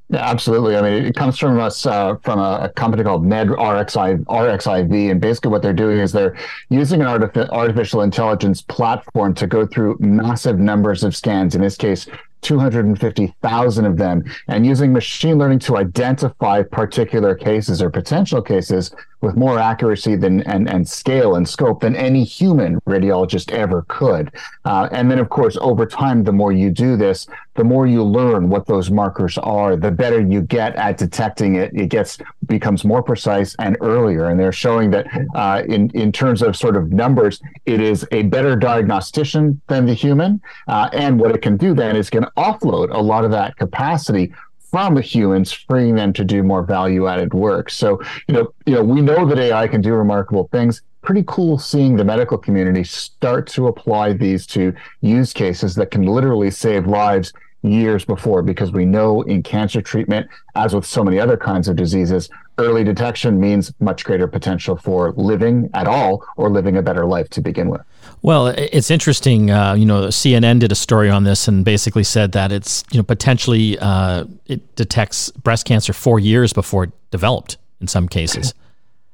Yeah, 0.09 0.29
absolutely. 0.29 0.75
I 0.75 0.81
mean, 0.81 1.05
it 1.05 1.15
comes 1.15 1.39
from 1.39 1.57
us 1.59 1.85
uh, 1.85 2.15
from 2.17 2.37
a, 2.37 2.65
a, 2.65 2.69
company 2.69 3.03
called 3.03 3.25
Med 3.25 3.47
RXI, 3.47 4.25
RXIV, 4.25 5.09
and 5.09 5.21
basically 5.21 5.51
what 5.51 5.61
they're 5.61 5.71
doing 5.71 5.99
is 5.99 6.11
they're 6.11 6.37
using 6.69 7.01
an 7.01 7.07
artific- 7.07 7.49
artificial 7.49 8.01
intelligence 8.01 8.61
platform 8.61 9.33
to 9.35 9.47
go 9.47 9.65
through 9.65 9.95
massive 9.99 10.59
numbers 10.59 11.05
of 11.05 11.15
scans. 11.15 11.55
In 11.55 11.61
this 11.61 11.77
case, 11.77 12.07
250,000 12.41 13.85
of 13.85 13.97
them, 13.97 14.23
and 14.47 14.65
using 14.65 14.91
machine 14.93 15.37
learning 15.37 15.59
to 15.59 15.77
identify 15.77 16.63
particular 16.63 17.35
cases 17.35 17.81
or 17.81 17.89
potential 17.89 18.41
cases 18.41 18.93
with 19.21 19.35
more 19.35 19.59
accuracy 19.59 20.15
than 20.15 20.41
and, 20.43 20.69
and 20.69 20.87
scale 20.87 21.35
and 21.35 21.47
scope 21.47 21.81
than 21.81 21.95
any 21.95 22.23
human 22.23 22.79
radiologist 22.81 23.51
ever 23.51 23.85
could. 23.87 24.31
Uh, 24.65 24.89
and 24.91 25.09
then, 25.09 25.19
of 25.19 25.29
course, 25.29 25.57
over 25.61 25.85
time, 25.85 26.23
the 26.23 26.31
more 26.31 26.51
you 26.51 26.69
do 26.69 26.97
this, 26.97 27.27
the 27.55 27.63
more 27.63 27.85
you 27.85 28.03
learn 28.03 28.49
what 28.49 28.65
those 28.65 28.89
markers 28.89 29.37
are, 29.37 29.75
the 29.75 29.91
better 29.91 30.21
you 30.21 30.41
get 30.41 30.75
at 30.75 30.97
detecting 30.97 31.55
it. 31.55 31.71
It 31.73 31.87
gets 31.87 32.17
becomes 32.47 32.83
more 32.83 33.03
precise 33.03 33.55
and 33.59 33.77
earlier. 33.81 34.29
And 34.29 34.39
they're 34.39 34.51
showing 34.51 34.91
that 34.91 35.07
uh, 35.35 35.63
in 35.67 35.89
in 35.91 36.11
terms 36.11 36.41
of 36.41 36.55
sort 36.55 36.75
of 36.75 36.91
numbers, 36.91 37.41
it 37.65 37.81
is 37.81 38.07
a 38.11 38.23
better 38.23 38.55
diagnostician 38.55 39.61
than 39.67 39.85
the 39.85 39.93
human. 39.93 40.41
Uh, 40.67 40.89
and 40.93 41.19
what 41.19 41.31
it 41.31 41.41
can 41.41 41.57
do 41.57 41.73
then 41.73 41.95
is 41.95 42.09
can 42.09 42.25
offload 42.37 42.93
a 42.93 43.01
lot 43.01 43.25
of 43.25 43.31
that 43.31 43.55
capacity 43.57 44.33
from 44.71 44.97
humans, 45.01 45.51
freeing 45.51 45.95
them 45.95 46.13
to 46.13 46.23
do 46.23 46.41
more 46.41 46.63
value-added 46.63 47.33
work. 47.33 47.69
So, 47.69 48.01
you 48.27 48.33
know, 48.33 48.53
you 48.65 48.73
know, 48.75 48.83
we 48.83 49.01
know 49.01 49.25
that 49.27 49.37
AI 49.37 49.67
can 49.67 49.81
do 49.81 49.93
remarkable 49.93 50.47
things. 50.51 50.81
Pretty 51.01 51.23
cool 51.27 51.59
seeing 51.59 51.97
the 51.97 52.05
medical 52.05 52.37
community 52.37 52.83
start 52.83 53.47
to 53.47 53.67
apply 53.67 54.13
these 54.13 54.47
to 54.47 54.73
use 55.01 55.33
cases 55.33 55.75
that 55.75 55.91
can 55.91 56.03
literally 56.03 56.51
save 56.51 56.87
lives 56.87 57.33
years 57.63 58.05
before 58.05 58.41
because 58.41 58.71
we 58.71 58.85
know 58.85 59.21
in 59.23 59.43
cancer 59.43 59.81
treatment, 59.81 60.27
as 60.55 60.73
with 60.73 60.85
so 60.85 61.03
many 61.03 61.19
other 61.19 61.37
kinds 61.37 61.67
of 61.67 61.75
diseases, 61.75 62.29
early 62.57 62.83
detection 62.83 63.39
means 63.39 63.73
much 63.79 64.03
greater 64.03 64.27
potential 64.27 64.75
for 64.75 65.11
living 65.13 65.69
at 65.73 65.87
all 65.87 66.23
or 66.37 66.49
living 66.49 66.77
a 66.77 66.81
better 66.81 67.05
life 67.05 67.29
to 67.29 67.41
begin 67.41 67.69
with. 67.69 67.81
Well, 68.23 68.47
it's 68.47 68.91
interesting. 68.91 69.49
Uh, 69.49 69.73
you 69.73 69.85
know, 69.85 70.07
CNN 70.07 70.59
did 70.59 70.71
a 70.71 70.75
story 70.75 71.09
on 71.09 71.23
this 71.23 71.47
and 71.47 71.65
basically 71.65 72.03
said 72.03 72.33
that 72.33 72.51
it's 72.51 72.83
you 72.91 72.99
know 72.99 73.03
potentially 73.03 73.79
uh, 73.79 74.25
it 74.45 74.75
detects 74.75 75.31
breast 75.31 75.65
cancer 75.65 75.91
four 75.91 76.19
years 76.19 76.53
before 76.53 76.85
it 76.85 76.91
developed 77.09 77.57
in 77.79 77.87
some 77.87 78.07
cases. 78.07 78.53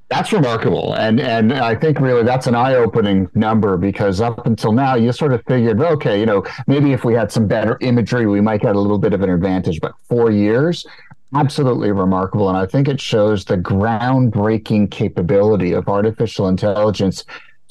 That's 0.09 0.31
remarkable, 0.33 0.93
and 0.93 1.21
and 1.21 1.53
I 1.53 1.75
think 1.75 1.99
really 1.99 2.23
that's 2.23 2.47
an 2.47 2.55
eye-opening 2.55 3.29
number 3.33 3.77
because 3.77 4.19
up 4.19 4.45
until 4.45 4.73
now 4.73 4.95
you 4.95 5.11
sort 5.13 5.33
of 5.33 5.43
figured, 5.45 5.81
okay, 5.81 6.19
you 6.19 6.25
know, 6.25 6.45
maybe 6.65 6.91
if 6.91 7.05
we 7.05 7.13
had 7.13 7.31
some 7.31 7.47
better 7.47 7.77
imagery, 7.81 8.25
we 8.25 8.41
might 8.41 8.61
get 8.61 8.75
a 8.75 8.79
little 8.79 8.99
bit 8.99 9.13
of 9.13 9.21
an 9.21 9.29
advantage. 9.29 9.79
But 9.81 9.93
four 10.07 10.31
years, 10.31 10.85
absolutely 11.33 11.91
remarkable, 11.91 12.49
and 12.49 12.57
I 12.57 12.65
think 12.65 12.89
it 12.89 12.99
shows 12.99 13.45
the 13.45 13.57
groundbreaking 13.57 14.91
capability 14.91 15.71
of 15.73 15.87
artificial 15.87 16.49
intelligence 16.49 17.23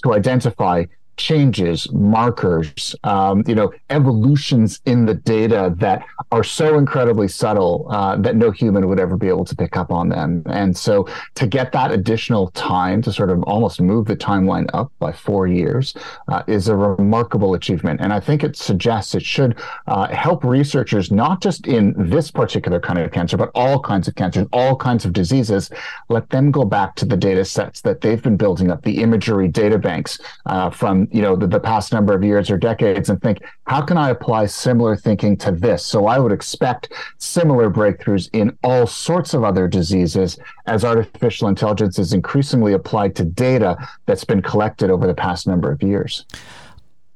to 0.03 0.15
identify 0.15 0.85
changes, 1.17 1.91
markers, 1.93 2.95
um, 3.05 3.43
you 3.47 3.55
know, 3.55 3.73
evolutions 3.91 4.81
in 4.87 5.07
the 5.07 5.15
data 5.15 5.75
that 5.79 6.05
are 6.31 6.45
so 6.45 6.79
incredibly 6.79 7.29
subtle 7.29 7.87
uh, 7.91 8.17
that 8.17 8.37
no 8.37 8.51
human 8.51 8.89
would 8.89 9.01
ever 9.01 9.17
be 9.17 9.29
able 9.29 9.45
to 9.45 9.57
pick 9.57 9.77
up 9.77 9.91
on 9.91 10.09
them. 10.09 10.43
And 10.47 10.77
so 10.77 11.09
to 11.37 11.47
get 11.47 11.73
that 11.73 11.91
additional 11.91 12.51
time 12.51 13.03
to 13.03 13.13
sort 13.13 13.31
of 13.31 13.43
almost 13.45 13.81
move 13.81 14.07
the 14.07 14.17
timeline 14.17 14.69
up 14.75 14.93
by 14.99 15.13
four 15.13 15.47
years 15.47 15.95
uh, 16.29 16.43
is 16.47 16.69
a 16.69 16.77
remarkable 16.77 17.55
achievement. 17.55 18.01
And 18.01 18.13
I 18.13 18.21
think 18.21 18.45
it 18.45 18.57
suggests 18.57 19.15
it 19.15 19.23
should 19.23 19.59
uh, 19.87 20.09
help 20.09 20.45
researchers, 20.45 21.11
not 21.11 21.41
just 21.41 21.67
in 21.67 21.95
this 21.97 22.31
particular 22.31 22.81
kind 22.81 22.99
of 22.99 23.11
cancer, 23.13 23.37
but 23.37 23.51
all 23.55 23.81
kinds 23.81 24.09
of 24.09 24.15
cancers, 24.15 24.47
all 24.53 24.77
kinds 24.77 25.05
of 25.05 25.13
diseases, 25.13 25.71
let 26.09 26.29
them 26.31 26.51
go 26.51 26.65
back 26.65 26.95
to 26.97 27.05
the 27.05 27.17
data 27.17 27.45
sets 27.45 27.81
that 27.83 28.01
they've 28.01 28.23
been 28.23 28.37
building 28.37 28.71
up, 28.71 28.83
the 28.83 29.03
imagery 29.03 29.49
data 29.49 29.79
banks 29.79 30.19
uh, 30.47 30.71
you 31.13 31.23
know 31.23 31.37
the, 31.37 31.47
the 31.47 31.61
past 31.61 31.93
number 31.93 32.15
of 32.15 32.23
years 32.23 32.51
or 32.51 32.57
decades 32.57 33.09
and 33.11 33.21
think 33.23 33.39
how 33.67 33.81
can 33.81 33.97
i 33.97 34.11
apply 34.11 34.47
similar 34.47 34.97
thinking 34.97 35.37
to 35.37 35.53
this? 35.53 35.85
So 35.85 36.07
i 36.07 36.19
would 36.19 36.33
expect 36.33 36.93
similar 37.19 37.71
breakthroughs 37.71 38.29
in 38.33 38.57
all 38.63 38.87
sorts 38.87 39.35
of 39.35 39.45
other 39.45 39.69
diseases 39.69 40.39
as 40.67 40.85
artificial 40.85 41.49
intelligence 41.49 41.99
is 41.99 42.13
increasingly 42.13 42.73
applied 42.73 43.15
to 43.17 43.25
data 43.25 43.77
that's 44.07 44.25
been 44.25 44.43
collected 44.43 44.91
over 44.91 45.07
the 45.07 45.15
past 45.15 45.47
number 45.47 45.71
of 45.71 45.83
years 45.83 46.25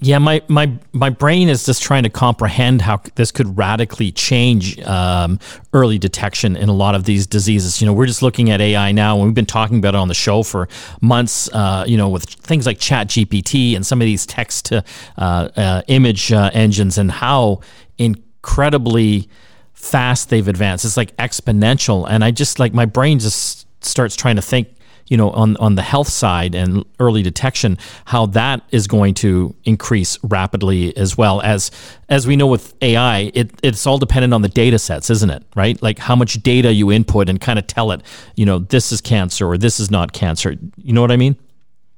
yeah, 0.02 0.18
my, 0.18 0.40
my 0.48 0.72
my 0.92 1.10
brain 1.10 1.50
is 1.50 1.66
just 1.66 1.82
trying 1.82 2.04
to 2.04 2.08
comprehend 2.08 2.80
how 2.80 3.02
this 3.16 3.30
could 3.30 3.58
radically 3.58 4.10
change 4.10 4.80
um, 4.80 5.38
early 5.74 5.98
detection 5.98 6.56
in 6.56 6.70
a 6.70 6.72
lot 6.72 6.94
of 6.94 7.04
these 7.04 7.26
diseases. 7.26 7.82
You 7.82 7.86
know, 7.86 7.92
we're 7.92 8.06
just 8.06 8.22
looking 8.22 8.48
at 8.48 8.62
AI 8.62 8.92
now, 8.92 9.16
and 9.16 9.26
we've 9.26 9.34
been 9.34 9.44
talking 9.44 9.76
about 9.76 9.94
it 9.94 9.98
on 9.98 10.08
the 10.08 10.14
show 10.14 10.42
for 10.42 10.68
months. 11.02 11.50
Uh, 11.52 11.84
you 11.86 11.98
know, 11.98 12.08
with 12.08 12.24
things 12.24 12.64
like 12.64 12.78
Chat 12.78 13.08
GPT 13.08 13.76
and 13.76 13.86
some 13.86 14.00
of 14.00 14.06
these 14.06 14.24
text 14.24 14.66
to 14.66 14.82
uh, 15.18 15.48
uh, 15.54 15.82
image 15.88 16.32
uh, 16.32 16.50
engines, 16.54 16.96
and 16.96 17.10
how 17.10 17.60
incredibly 17.98 19.28
fast 19.74 20.30
they've 20.30 20.48
advanced. 20.48 20.86
It's 20.86 20.96
like 20.96 21.14
exponential, 21.18 22.06
and 22.08 22.24
I 22.24 22.30
just 22.30 22.58
like 22.58 22.72
my 22.72 22.86
brain 22.86 23.18
just 23.18 23.66
starts 23.84 24.16
trying 24.16 24.36
to 24.36 24.42
think 24.42 24.68
you 25.10 25.16
know, 25.16 25.30
on, 25.32 25.56
on 25.58 25.74
the 25.74 25.82
health 25.82 26.08
side 26.08 26.54
and 26.54 26.84
early 26.98 27.22
detection, 27.22 27.76
how 28.06 28.26
that 28.26 28.62
is 28.70 28.86
going 28.86 29.12
to 29.14 29.54
increase 29.64 30.16
rapidly 30.22 30.96
as 30.96 31.18
well 31.18 31.42
as 31.42 31.70
as 32.08 32.26
we 32.26 32.36
know 32.36 32.46
with 32.46 32.74
AI, 32.80 33.30
it, 33.34 33.50
it's 33.62 33.86
all 33.86 33.98
dependent 33.98 34.32
on 34.32 34.42
the 34.42 34.48
data 34.48 34.78
sets, 34.78 35.10
isn't 35.10 35.30
it? 35.30 35.42
Right? 35.54 35.80
Like 35.82 35.98
how 35.98 36.16
much 36.16 36.42
data 36.42 36.72
you 36.72 36.90
input 36.90 37.28
and 37.28 37.40
kind 37.40 37.58
of 37.58 37.66
tell 37.66 37.90
it, 37.90 38.02
you 38.36 38.46
know, 38.46 38.60
this 38.60 38.92
is 38.92 39.00
cancer 39.00 39.46
or 39.46 39.58
this 39.58 39.80
is 39.80 39.90
not 39.90 40.12
cancer. 40.12 40.56
You 40.76 40.92
know 40.92 41.02
what 41.02 41.12
I 41.12 41.16
mean? 41.16 41.36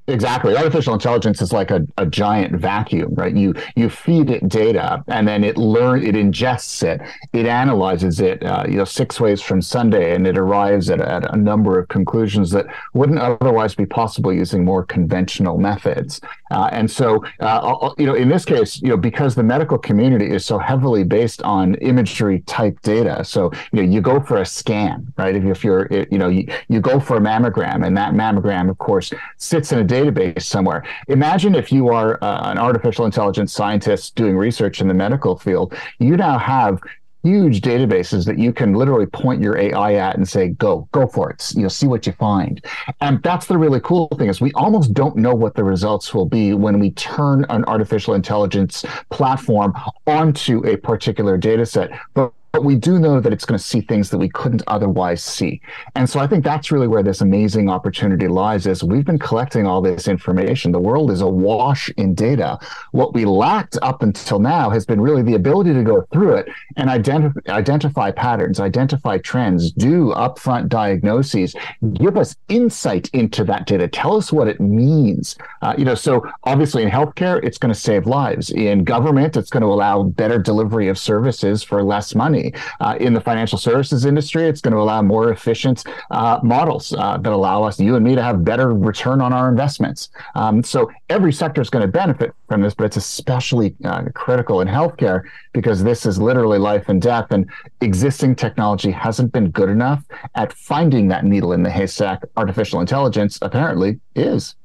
Exactly. 0.07 0.57
Artificial 0.57 0.93
intelligence 0.93 1.41
is 1.41 1.53
like 1.53 1.71
a, 1.71 1.87
a 1.97 2.05
giant 2.05 2.53
vacuum, 2.57 3.13
right? 3.15 3.33
You 3.33 3.53
you 3.77 3.89
feed 3.89 4.29
it 4.29 4.49
data 4.49 5.01
and 5.07 5.25
then 5.25 5.45
it 5.45 5.57
learn 5.57 6.03
it 6.05 6.15
ingests 6.15 6.83
it, 6.83 6.99
it 7.31 7.45
analyzes 7.45 8.19
it, 8.19 8.43
uh, 8.43 8.65
you 8.67 8.75
know, 8.75 8.83
six 8.83 9.21
ways 9.21 9.41
from 9.41 9.61
Sunday, 9.61 10.13
and 10.13 10.27
it 10.27 10.37
arrives 10.37 10.89
at, 10.89 10.99
at 10.99 11.33
a 11.33 11.37
number 11.37 11.79
of 11.79 11.87
conclusions 11.87 12.51
that 12.51 12.65
wouldn't 12.93 13.19
otherwise 13.19 13.75
be 13.75 13.85
possible 13.85 14.33
using 14.33 14.65
more 14.65 14.83
conventional 14.83 15.57
methods. 15.57 16.19
Uh, 16.51 16.69
and 16.73 16.91
so, 16.91 17.23
uh, 17.39 17.89
you 17.97 18.05
know, 18.05 18.13
in 18.13 18.27
this 18.27 18.43
case, 18.43 18.81
you 18.81 18.89
know, 18.89 18.97
because 18.97 19.35
the 19.35 19.43
medical 19.43 19.77
community 19.77 20.29
is 20.29 20.45
so 20.45 20.57
heavily 20.57 21.05
based 21.05 21.41
on 21.43 21.75
imagery 21.75 22.41
type 22.41 22.79
data, 22.81 23.23
so 23.23 23.51
you 23.71 23.81
know, 23.81 23.89
you 23.89 24.01
go 24.01 24.19
for 24.19 24.41
a 24.41 24.45
scan, 24.45 25.13
right? 25.17 25.35
If, 25.35 25.45
if 25.45 25.63
you're, 25.63 25.87
you 26.11 26.17
know, 26.17 26.27
you, 26.27 26.45
you 26.67 26.81
go 26.81 26.99
for 26.99 27.15
a 27.15 27.21
mammogram, 27.21 27.85
and 27.87 27.95
that 27.95 28.13
mammogram, 28.13 28.69
of 28.69 28.77
course, 28.79 29.13
sits 29.37 29.71
in 29.71 29.79
a 29.79 29.92
database 29.93 30.43
somewhere. 30.43 30.83
Imagine 31.07 31.55
if 31.55 31.71
you 31.71 31.89
are 31.89 32.23
uh, 32.23 32.51
an 32.51 32.57
artificial 32.57 33.05
intelligence 33.05 33.53
scientist 33.53 34.15
doing 34.15 34.35
research 34.37 34.81
in 34.81 34.87
the 34.87 34.93
medical 34.93 35.37
field, 35.37 35.73
you 35.99 36.17
now 36.17 36.37
have 36.37 36.79
huge 37.23 37.61
databases 37.61 38.25
that 38.25 38.37
you 38.37 38.51
can 38.51 38.73
literally 38.73 39.05
point 39.05 39.41
your 39.41 39.57
AI 39.57 39.93
at 39.93 40.17
and 40.17 40.27
say, 40.27 40.49
go, 40.49 40.87
go 40.91 41.07
for 41.07 41.29
it. 41.31 41.51
You 41.55 41.63
know, 41.63 41.67
see 41.69 41.87
what 41.87 42.05
you 42.05 42.11
find. 42.13 42.63
And 42.99 43.23
that's 43.23 43.45
the 43.45 43.57
really 43.57 43.79
cool 43.79 44.09
thing 44.17 44.27
is 44.27 44.41
we 44.41 44.51
almost 44.53 44.93
don't 44.93 45.15
know 45.15 45.33
what 45.33 45.55
the 45.55 45.63
results 45.63 46.13
will 46.13 46.25
be 46.25 46.53
when 46.53 46.79
we 46.79 46.91
turn 46.91 47.45
an 47.49 47.63
artificial 47.65 48.13
intelligence 48.13 48.83
platform 49.09 49.73
onto 50.05 50.65
a 50.65 50.75
particular 50.75 51.37
data 51.37 51.65
set. 51.65 51.91
But 52.13 52.33
but 52.53 52.63
we 52.63 52.75
do 52.75 52.99
know 52.99 53.19
that 53.19 53.33
it's 53.33 53.45
going 53.45 53.57
to 53.57 53.63
see 53.63 53.81
things 53.81 54.11
that 54.11 54.19
we 54.19 54.29
couldn't 54.29 54.61
otherwise 54.67 55.23
see. 55.23 55.59
And 55.95 56.07
so 56.07 56.19
I 56.19 56.27
think 56.27 56.43
that's 56.43 56.71
really 56.71 56.87
where 56.87 57.01
this 57.01 57.19
amazing 57.19 57.67
opportunity 57.67 58.27
lies 58.27 58.67
is 58.67 58.83
we've 58.83 59.05
been 59.05 59.17
collecting 59.17 59.65
all 59.65 59.81
this 59.81 60.07
information. 60.07 60.71
The 60.71 60.79
world 60.79 61.09
is 61.09 61.21
awash 61.21 61.89
in 61.97 62.13
data. 62.13 62.59
What 62.91 63.15
we 63.15 63.25
lacked 63.25 63.79
up 63.81 64.03
until 64.03 64.37
now 64.37 64.69
has 64.69 64.85
been 64.85 65.01
really 65.01 65.23
the 65.23 65.33
ability 65.33 65.73
to 65.73 65.81
go 65.81 66.07
through 66.13 66.35
it 66.35 66.47
and 66.77 66.91
identify 66.91 67.39
identify 67.49 68.11
patterns, 68.11 68.59
identify 68.59 69.17
trends, 69.17 69.71
do 69.71 70.13
upfront 70.15 70.67
diagnoses, 70.67 71.55
give 71.93 72.17
us 72.17 72.35
insight 72.49 73.09
into 73.13 73.43
that 73.45 73.65
data, 73.65 73.87
tell 73.87 74.15
us 74.15 74.31
what 74.31 74.47
it 74.47 74.59
means. 74.59 75.37
Uh, 75.63 75.73
you 75.75 75.85
know, 75.85 75.95
so 75.95 76.23
obviously 76.43 76.83
in 76.83 76.89
healthcare, 76.89 77.43
it's 77.43 77.57
going 77.57 77.73
to 77.73 77.79
save 77.79 78.05
lives. 78.05 78.51
In 78.51 78.83
government, 78.83 79.37
it's 79.37 79.49
going 79.49 79.61
to 79.61 79.67
allow 79.67 80.03
better 80.03 80.37
delivery 80.37 80.87
of 80.87 80.99
services 80.99 81.63
for 81.63 81.81
less 81.81 82.13
money. 82.13 82.42
Uh, 82.79 82.97
in 82.99 83.13
the 83.13 83.21
financial 83.21 83.57
services 83.57 84.05
industry, 84.05 84.43
it's 84.47 84.61
going 84.61 84.73
to 84.73 84.79
allow 84.79 85.01
more 85.01 85.31
efficient 85.31 85.83
uh, 86.11 86.39
models 86.43 86.93
uh, 86.93 87.17
that 87.17 87.31
allow 87.31 87.63
us, 87.63 87.79
you 87.79 87.95
and 87.95 88.03
me, 88.03 88.15
to 88.15 88.23
have 88.23 88.43
better 88.43 88.73
return 88.73 89.21
on 89.21 89.31
our 89.31 89.49
investments. 89.49 90.09
Um, 90.35 90.63
so 90.63 90.91
every 91.09 91.33
sector 91.33 91.61
is 91.61 91.69
going 91.69 91.85
to 91.85 91.91
benefit 91.91 92.33
from 92.47 92.61
this, 92.61 92.73
but 92.73 92.85
it's 92.85 92.97
especially 92.97 93.75
uh, 93.85 94.03
critical 94.13 94.61
in 94.61 94.67
healthcare 94.67 95.23
because 95.53 95.83
this 95.83 96.05
is 96.05 96.19
literally 96.19 96.57
life 96.57 96.89
and 96.89 97.01
death. 97.01 97.27
And 97.31 97.49
existing 97.81 98.35
technology 98.35 98.91
hasn't 98.91 99.31
been 99.31 99.49
good 99.51 99.69
enough 99.69 100.03
at 100.35 100.53
finding 100.53 101.07
that 101.09 101.25
needle 101.25 101.53
in 101.53 101.63
the 101.63 101.69
haystack. 101.69 102.23
Artificial 102.37 102.79
intelligence 102.79 103.39
apparently 103.41 103.99
is. 104.15 104.55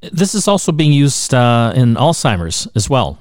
This 0.00 0.34
is 0.34 0.48
also 0.48 0.72
being 0.72 0.92
used 0.92 1.34
uh, 1.34 1.72
in 1.76 1.94
Alzheimer's 1.94 2.66
as 2.74 2.88
well. 2.88 3.18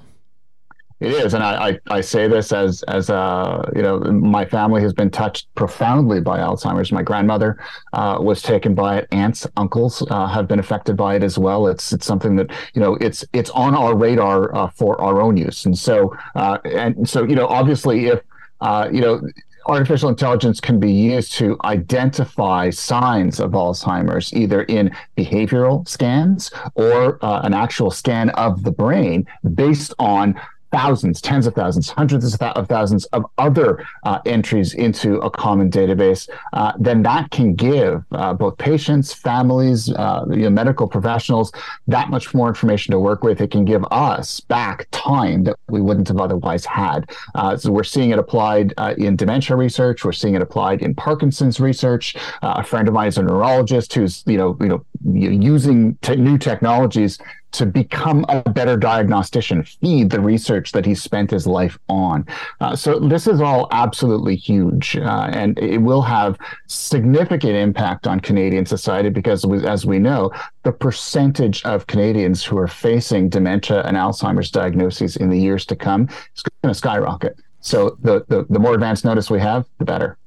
It 1.00 1.12
is, 1.12 1.34
and 1.34 1.42
I, 1.42 1.70
I, 1.70 1.80
I, 1.88 2.02
say 2.02 2.28
this 2.28 2.52
as 2.52 2.84
as 2.84 3.10
uh, 3.10 3.70
you 3.74 3.82
know, 3.82 4.00
my 4.00 4.44
family 4.44 4.82
has 4.82 4.92
been 4.92 5.10
touched 5.10 5.48
profoundly 5.56 6.20
by 6.20 6.40
Alzheimer's. 6.40 6.92
My 6.92 7.04
grandmother 7.04 7.58
uh, 7.94 8.18
was 8.20 8.42
taken 8.42 8.76
by 8.76 8.98
it. 8.98 9.08
Aunts, 9.14 9.48
uncles 9.56 10.06
uh, 10.12 10.28
have 10.28 10.50
been 10.50 10.60
affected 10.60 10.98
by 10.98 11.16
it 11.16 11.24
as 11.24 11.38
well. 11.38 11.68
It's 11.68 11.94
it's 11.94 12.06
something 12.06 12.36
that 12.36 12.52
you 12.74 12.82
know 12.82 12.96
it's 12.96 13.24
it's 13.32 13.50
on 13.52 13.76
our 13.76 13.96
radar 13.96 14.54
uh, 14.54 14.70
for 14.72 15.00
our 15.00 15.22
own 15.22 15.38
use, 15.38 15.66
and 15.66 15.78
so 15.78 16.18
uh, 16.36 16.58
and 16.66 17.08
so 17.08 17.24
you 17.24 17.36
know, 17.36 17.48
obviously, 17.48 18.08
if 18.08 18.20
uh, 18.60 18.90
you 18.92 19.00
know, 19.00 19.22
artificial 19.68 20.10
intelligence 20.10 20.60
can 20.60 20.82
be 20.82 20.92
used 20.92 21.32
to 21.34 21.58
identify 21.64 22.70
signs 22.70 23.40
of 23.40 23.52
Alzheimer's, 23.52 24.34
either 24.34 24.64
in 24.64 24.94
behavioral 25.18 25.88
scans 25.88 26.52
or 26.76 27.24
uh, 27.24 27.42
an 27.44 27.54
actual 27.54 27.90
scan 27.90 28.32
of 28.32 28.64
the 28.64 28.72
brain 28.72 29.26
based 29.54 29.94
on 29.98 30.40
thousands, 30.72 31.22
tens 31.22 31.48
of 31.48 31.54
thousands, 31.54 31.90
hundreds 31.90 32.34
of 32.34 32.68
thousands 32.68 33.06
of 33.06 33.26
other 33.38 33.86
uh, 34.04 34.20
entries 34.26 34.74
into 34.74 35.18
a 35.20 35.30
common 35.30 35.70
database, 35.70 36.30
uh, 36.54 36.74
then 36.80 37.02
that 37.04 37.32
can 37.32 37.54
give 37.54 38.04
uh, 38.12 38.34
both 38.34 38.58
patients, 38.58 39.14
families, 39.14 39.92
uh, 39.94 40.26
you 40.30 40.44
know, 40.44 40.50
medical 40.50 40.88
professionals 40.88 41.52
that 41.88 42.10
much 42.10 42.34
more 42.34 42.48
information 42.48 42.92
to 42.92 43.00
work 43.00 43.24
with. 43.24 43.42
It 43.42 43.52
can 43.52 43.66
give 43.66 43.84
us 43.92 44.40
back 44.40 44.88
time 44.92 45.44
that 45.44 45.58
we 45.70 45.82
wouldn't 45.82 46.08
have 46.08 46.20
otherwise 46.20 46.66
had. 46.66 47.10
Uh, 47.36 47.58
so 47.58 47.72
we're 47.72 47.84
seeing 47.84 48.12
it 48.12 48.20
applied 48.20 48.74
uh, 48.78 48.94
in 48.98 49.16
dementia 49.16 49.56
research. 49.56 50.06
We're 50.06 50.12
seeing 50.12 50.36
it 50.36 50.42
applied 50.42 50.82
in 50.82 50.96
Parkinson's 50.96 51.60
research. 51.60 52.16
a 52.42 52.64
friend 52.64 52.88
of 52.88 52.94
mine 52.94 53.08
is 53.08 53.18
a 53.18 53.24
neurologist 53.24 53.94
who's 53.94 54.24
you 54.26 54.38
know 54.38 54.58
you 54.60 54.68
know 54.68 54.86
using 55.04 55.96
te- 56.02 56.16
new 56.16 56.38
technologies 56.38 57.20
to 57.52 57.66
become 57.66 58.26
a 58.30 58.48
better 58.50 58.78
diagnostician, 58.78 59.64
feed 59.64 60.10
the 60.10 60.20
research 60.20 60.72
that 60.72 60.86
he 60.86 60.94
spent 60.94 61.32
his 61.32 61.48
life 61.48 61.78
on. 61.90 62.26
Uh, 62.60 62.76
so 62.76 63.00
this 63.00 63.28
is 63.28 63.42
all 63.42 63.68
absolutely 63.72 64.36
huge, 64.36 64.96
uh, 64.98 65.30
and 65.34 65.58
it 65.60 65.80
will 65.80 66.02
have 66.02 66.38
significant 66.68 67.54
impact 67.54 68.08
on 68.08 68.20
Canadian 68.20 68.66
society 68.66 69.10
because, 69.10 69.46
as 69.64 69.86
we 69.86 70.00
know, 70.00 70.32
the 70.64 70.72
percentage 70.72 71.64
of 71.64 71.88
Canadians 71.88 72.44
who 72.44 72.58
are 72.58 72.68
facing 72.68 73.30
dementia 73.30 73.82
and 73.84 73.98
Alzheimer's 73.98 74.52
diagnoses 74.52 75.16
in 75.16 75.30
the 75.30 75.40
years 75.40 75.66
to 75.66 75.76
come 75.76 76.08
is 76.36 76.44
going 76.44 76.74
to 76.74 76.78
skyrocket. 76.78 77.38
So 77.62 77.98
the, 78.02 78.26
the, 78.28 78.46
the 78.50 78.60
more 78.60 78.74
advanced 78.74 79.06
notice 79.06 79.30
we 79.30 79.40
have, 79.40 79.66
the 79.80 79.86
better. 79.86 80.18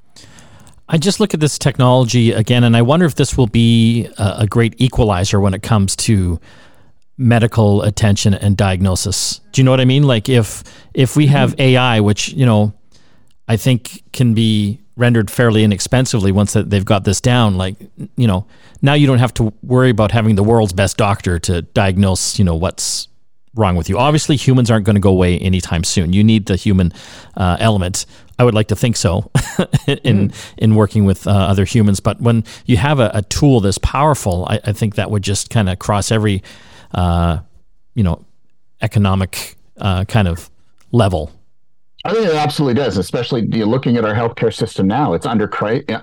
I 0.88 0.98
just 0.98 1.20
look 1.20 1.32
at 1.32 1.40
this 1.40 1.58
technology 1.58 2.32
again, 2.32 2.64
and 2.64 2.76
I 2.76 2.82
wonder 2.82 3.06
if 3.06 3.14
this 3.14 3.36
will 3.36 3.46
be 3.46 4.06
a, 4.18 4.34
a 4.40 4.46
great 4.46 4.74
equalizer 4.78 5.40
when 5.40 5.54
it 5.54 5.62
comes 5.62 5.96
to 5.96 6.38
medical 7.22 7.82
attention 7.82 8.34
and 8.34 8.56
diagnosis. 8.56 9.40
Do 9.52 9.60
you 9.60 9.64
know 9.64 9.70
what 9.70 9.80
I 9.80 9.84
mean? 9.84 10.02
Like 10.02 10.28
if 10.28 10.64
if 10.92 11.16
we 11.16 11.28
have 11.28 11.52
mm-hmm. 11.52 11.60
AI, 11.60 12.00
which 12.00 12.28
you 12.30 12.44
know, 12.44 12.74
I 13.48 13.56
think 13.56 14.02
can 14.12 14.34
be 14.34 14.80
rendered 14.96 15.30
fairly 15.30 15.64
inexpensively 15.64 16.32
once 16.32 16.52
that 16.52 16.70
they've 16.70 16.84
got 16.84 17.04
this 17.04 17.20
down. 17.20 17.56
Like 17.56 17.76
you 18.16 18.26
know, 18.26 18.46
now 18.82 18.94
you 18.94 19.06
don't 19.06 19.18
have 19.18 19.34
to 19.34 19.52
worry 19.62 19.90
about 19.90 20.12
having 20.12 20.34
the 20.34 20.42
world's 20.42 20.72
best 20.72 20.96
doctor 20.96 21.38
to 21.40 21.62
diagnose 21.62 22.38
you 22.38 22.44
know 22.44 22.56
what's 22.56 23.08
wrong 23.54 23.76
with 23.76 23.88
you. 23.88 23.98
Obviously, 23.98 24.36
humans 24.36 24.70
aren't 24.70 24.86
going 24.86 24.96
to 24.96 25.00
go 25.00 25.10
away 25.10 25.38
anytime 25.38 25.84
soon. 25.84 26.12
You 26.12 26.24
need 26.24 26.46
the 26.46 26.56
human 26.56 26.92
uh, 27.36 27.56
element. 27.60 28.06
I 28.38 28.44
would 28.44 28.54
like 28.54 28.68
to 28.68 28.76
think 28.76 28.96
so 28.96 29.30
in 29.86 30.30
mm. 30.30 30.34
in 30.56 30.74
working 30.74 31.04
with 31.04 31.26
uh, 31.26 31.30
other 31.30 31.64
humans. 31.64 32.00
But 32.00 32.20
when 32.20 32.44
you 32.66 32.76
have 32.78 32.98
a, 32.98 33.10
a 33.14 33.22
tool 33.22 33.60
this 33.60 33.78
powerful, 33.78 34.46
I, 34.48 34.60
I 34.64 34.72
think 34.72 34.96
that 34.96 35.10
would 35.10 35.22
just 35.22 35.50
kind 35.50 35.68
of 35.68 35.78
cross 35.78 36.10
every 36.10 36.42
uh, 36.94 37.38
you 37.94 38.02
know, 38.02 38.24
economic 38.80 39.56
uh, 39.78 40.04
kind 40.04 40.28
of 40.28 40.50
level. 40.90 41.32
I 42.04 42.12
think 42.12 42.26
it 42.26 42.34
absolutely 42.34 42.74
does, 42.82 42.96
especially 42.96 43.46
looking 43.46 43.96
at 43.96 44.04
our 44.04 44.14
healthcare 44.14 44.52
system 44.52 44.88
now. 44.88 45.12
It's 45.12 45.26
under 45.26 45.48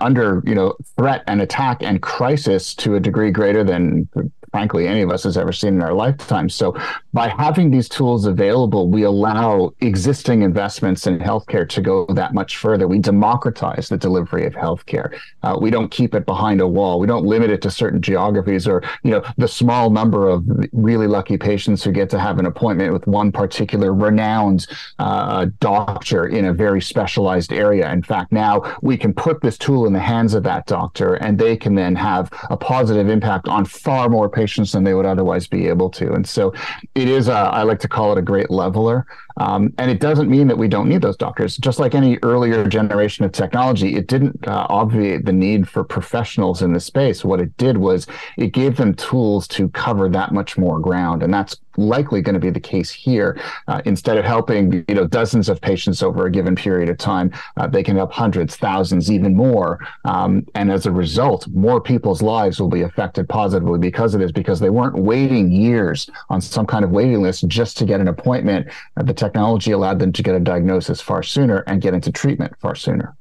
under 0.02 0.42
you 0.46 0.56
know 0.56 0.76
threat 0.98 1.24
and 1.28 1.42
attack 1.42 1.84
and 1.84 2.02
crisis 2.02 2.74
to 2.76 2.96
a 2.96 3.00
degree 3.02 3.32
greater 3.32 3.66
than 3.66 4.08
frankly 4.52 4.88
any 4.88 5.02
of 5.02 5.12
us 5.12 5.24
has 5.24 5.38
ever 5.38 5.52
seen 5.52 5.76
in 5.76 5.82
our 5.82 5.94
lifetime. 5.94 6.48
So 6.48 6.76
by 7.14 7.28
having 7.28 7.72
these 7.72 7.90
tools 7.90 8.26
available, 8.26 8.88
we 8.88 9.04
allow 9.04 9.74
existing 9.82 10.44
investments 10.44 11.08
in 11.08 11.18
healthcare 11.18 11.68
to 11.70 11.82
go 11.82 12.06
that 12.08 12.34
much 12.34 12.58
further. 12.58 12.88
We 12.88 13.00
democratize 13.00 13.90
the 13.90 13.98
delivery 13.98 14.46
of 14.46 14.54
healthcare. 14.54 15.18
Uh, 15.42 15.58
we 15.60 15.72
don't 15.72 15.90
keep 15.90 16.14
it 16.14 16.26
behind 16.26 16.62
a 16.62 16.68
wall. 16.68 17.00
We 17.00 17.08
don't 17.08 17.26
limit 17.26 17.50
it 17.50 17.62
to 17.64 17.72
certain 17.72 18.02
geographies 18.02 18.68
or 18.68 18.84
you 19.04 19.12
know 19.12 19.24
the 19.38 19.48
small 19.48 19.90
number 19.90 20.28
of 20.28 20.46
really 20.72 21.08
lucky 21.08 21.38
patients 21.38 21.84
who 21.84 21.92
get 21.92 22.10
to 22.12 22.20
have 22.20 22.38
an 22.38 22.46
appointment 22.46 22.94
with 22.94 23.08
one 23.08 23.32
particular 23.32 23.94
renowned 23.94 24.68
uh, 25.00 25.48
doctor 25.60 26.28
in 26.28 26.46
a 26.46 26.54
very 26.54 26.82
specialized 26.82 27.52
area. 27.52 27.92
In 27.92 28.04
fact, 28.04 28.32
now 28.32 28.78
we 28.82 28.98
can 28.98 29.14
put 29.14 29.42
this 29.42 29.58
tool 29.58 29.88
in 29.88 29.94
the 29.94 30.00
hands 30.00 30.36
of 30.36 30.44
that 30.44 30.68
doctor, 30.68 31.16
and 31.16 31.40
they 31.40 31.58
can 31.58 31.74
then 31.74 31.96
have 31.96 32.30
a 32.52 32.58
positive 32.58 33.10
impact 33.10 33.48
on 33.48 33.66
far 33.66 34.10
more 34.10 34.30
patients 34.30 34.74
than 34.74 34.84
they 34.84 34.94
would 34.94 35.06
otherwise 35.06 35.48
be 35.48 35.68
able 35.68 35.90
to. 35.90 36.14
And 36.14 36.28
so 36.28 36.54
it 37.00 37.08
is, 37.08 37.28
a, 37.28 37.34
I 37.34 37.64
like 37.64 37.80
to 37.80 37.88
call 37.88 38.12
it 38.12 38.18
a 38.18 38.22
great 38.22 38.50
leveler. 38.50 39.06
Um, 39.40 39.74
and 39.78 39.90
it 39.90 40.00
doesn't 40.00 40.30
mean 40.30 40.48
that 40.48 40.58
we 40.58 40.68
don't 40.68 40.88
need 40.88 41.02
those 41.02 41.18
doctors. 41.18 41.58
Just 41.58 41.80
like 41.80 41.96
any 41.96 42.18
earlier 42.24 42.68
generation 42.68 43.26
of 43.26 43.32
technology, 43.32 43.96
it 43.96 44.08
didn't 44.08 44.48
uh, 44.48 44.68
obviate 44.70 45.26
the 45.26 45.34
need 45.34 45.68
for 45.68 45.84
professionals 45.84 46.62
in 46.62 46.74
the 46.74 46.80
space. 46.80 47.26
What 47.26 47.40
it 47.40 47.56
did 47.58 47.78
was 47.78 48.08
it 48.38 48.54
gave 48.54 48.78
them 48.78 48.94
tools 48.94 49.48
to 49.50 49.70
cover 49.70 50.10
that 50.10 50.32
much 50.32 50.58
more 50.58 50.80
ground. 50.80 51.24
And 51.24 51.34
that's 51.34 51.56
likely 51.80 52.22
going 52.22 52.34
to 52.34 52.40
be 52.40 52.50
the 52.50 52.60
case 52.60 52.90
here. 52.92 53.40
Uh, 53.68 53.82
instead 53.86 54.18
of 54.18 54.26
helping 54.26 54.86
you 54.88 54.96
know 54.96 55.08
dozens 55.08 55.50
of 55.50 55.62
patients 55.62 56.04
over 56.04 56.26
a 56.26 56.32
given 56.32 56.56
period 56.56 56.90
of 56.90 56.98
time, 56.98 57.32
uh, 57.58 57.68
they 57.68 57.82
can 57.84 57.96
help 57.96 58.12
hundreds, 58.12 58.56
thousands, 58.56 59.12
even 59.12 59.36
more. 59.36 59.80
Um, 60.06 60.46
and 60.56 60.72
as 60.72 60.86
a 60.86 60.92
result, 60.92 61.48
more 61.48 61.82
people's 61.82 62.22
lives 62.22 62.60
will 62.60 62.70
be 62.70 62.82
affected 62.82 63.28
positively 63.30 63.80
because 63.80 64.14
of 64.14 64.20
this, 64.20 64.32
because 64.32 64.60
they 64.60 64.70
weren't 64.70 64.96
waiting 64.96 65.52
years 65.52 66.10
on 66.30 66.42
some 66.42 66.66
kind 66.66 66.84
of 66.84 66.92
waiting 66.92 67.22
list 67.22 67.48
just 67.48 67.78
to 67.78 67.86
get 67.86 68.02
an 68.02 68.08
appointment. 68.08 68.68
Uh, 68.98 69.04
the 69.04 69.14
technology 69.30 69.72
allowed 69.72 70.00
them 70.00 70.12
to 70.12 70.24
get 70.24 70.36
a 70.36 70.40
diagnosis 70.40 71.00
far 71.00 71.22
sooner 71.22 71.60
and 71.68 71.82
get 71.82 71.94
into 71.94 72.12
treatment 72.12 72.54
far 72.60 72.76
sooner. 72.76 73.16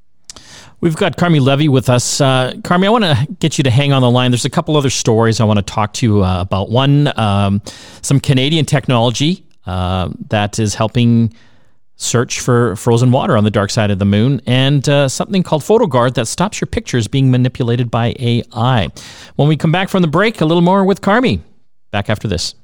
We've 0.80 0.96
got 0.96 1.16
Carmi 1.16 1.40
Levy 1.40 1.68
with 1.68 1.90
us. 1.90 2.20
Uh, 2.20 2.52
Carmi, 2.58 2.86
I 2.86 2.90
want 2.90 3.04
to 3.04 3.26
get 3.40 3.58
you 3.58 3.64
to 3.64 3.70
hang 3.70 3.92
on 3.92 4.00
the 4.00 4.10
line. 4.10 4.30
There's 4.30 4.44
a 4.44 4.50
couple 4.50 4.76
other 4.76 4.90
stories 4.90 5.40
I 5.40 5.44
want 5.44 5.58
to 5.58 5.62
talk 5.62 5.92
to 5.94 6.06
you 6.06 6.24
uh, 6.24 6.40
about. 6.40 6.70
One, 6.70 7.12
um, 7.18 7.60
some 8.00 8.20
Canadian 8.20 8.64
technology 8.64 9.44
uh, 9.66 10.10
that 10.30 10.58
is 10.58 10.74
helping 10.74 11.34
search 11.96 12.38
for 12.38 12.76
frozen 12.76 13.10
water 13.10 13.36
on 13.36 13.42
the 13.42 13.50
dark 13.50 13.70
side 13.70 13.90
of 13.90 13.98
the 13.98 14.04
moon, 14.04 14.40
and 14.46 14.88
uh, 14.88 15.08
something 15.08 15.42
called 15.42 15.62
PhotoGuard 15.62 16.14
that 16.14 16.28
stops 16.28 16.60
your 16.60 16.66
pictures 16.66 17.08
being 17.08 17.28
manipulated 17.28 17.90
by 17.90 18.14
AI. 18.20 18.88
When 19.34 19.48
we 19.48 19.56
come 19.56 19.72
back 19.72 19.88
from 19.88 20.02
the 20.02 20.08
break, 20.08 20.40
a 20.40 20.44
little 20.44 20.62
more 20.62 20.84
with 20.84 21.00
Carmi. 21.00 21.40
Back 21.90 22.08
after 22.08 22.28
this. 22.28 22.54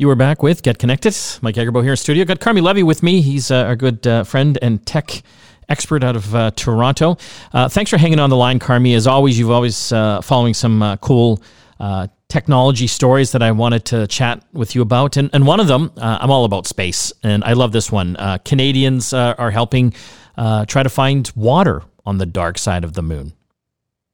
You 0.00 0.08
are 0.10 0.14
back 0.14 0.44
with 0.44 0.62
Get 0.62 0.78
Connected. 0.78 1.16
Mike 1.42 1.56
Agerbo 1.56 1.82
here 1.82 1.90
in 1.90 1.96
studio. 1.96 2.24
Got 2.24 2.38
Carmi 2.38 2.62
Levy 2.62 2.84
with 2.84 3.02
me. 3.02 3.20
He's 3.20 3.50
uh, 3.50 3.64
our 3.64 3.74
good 3.74 4.06
uh, 4.06 4.22
friend 4.22 4.56
and 4.62 4.86
tech 4.86 5.24
expert 5.68 6.04
out 6.04 6.14
of 6.14 6.32
uh, 6.36 6.52
Toronto. 6.52 7.16
Uh, 7.52 7.68
thanks 7.68 7.90
for 7.90 7.96
hanging 7.98 8.20
on 8.20 8.30
the 8.30 8.36
line, 8.36 8.60
Carmi. 8.60 8.94
As 8.94 9.08
always, 9.08 9.36
you've 9.36 9.50
always 9.50 9.90
uh, 9.90 10.20
following 10.20 10.54
some 10.54 10.84
uh, 10.84 10.96
cool 10.98 11.42
technology 12.28 12.86
stories 12.86 13.32
that 13.32 13.42
I 13.42 13.50
wanted 13.50 13.86
to 13.86 14.06
chat 14.06 14.40
with 14.52 14.76
you 14.76 14.82
about. 14.82 15.16
And, 15.16 15.30
and 15.32 15.44
one 15.44 15.58
of 15.58 15.66
them, 15.66 15.90
I'm 15.96 16.30
all 16.30 16.44
about 16.44 16.68
space. 16.68 17.12
And 17.24 17.42
I 17.42 17.54
love 17.54 17.72
this 17.72 17.90
one. 17.90 18.16
Canadians 18.44 19.12
are 19.12 19.50
helping 19.50 19.94
try 20.36 20.84
to 20.84 20.88
find 20.88 21.28
water 21.34 21.82
on 22.06 22.18
the 22.18 22.26
dark 22.26 22.56
side 22.58 22.84
of 22.84 22.92
the 22.92 23.02
moon. 23.02 23.32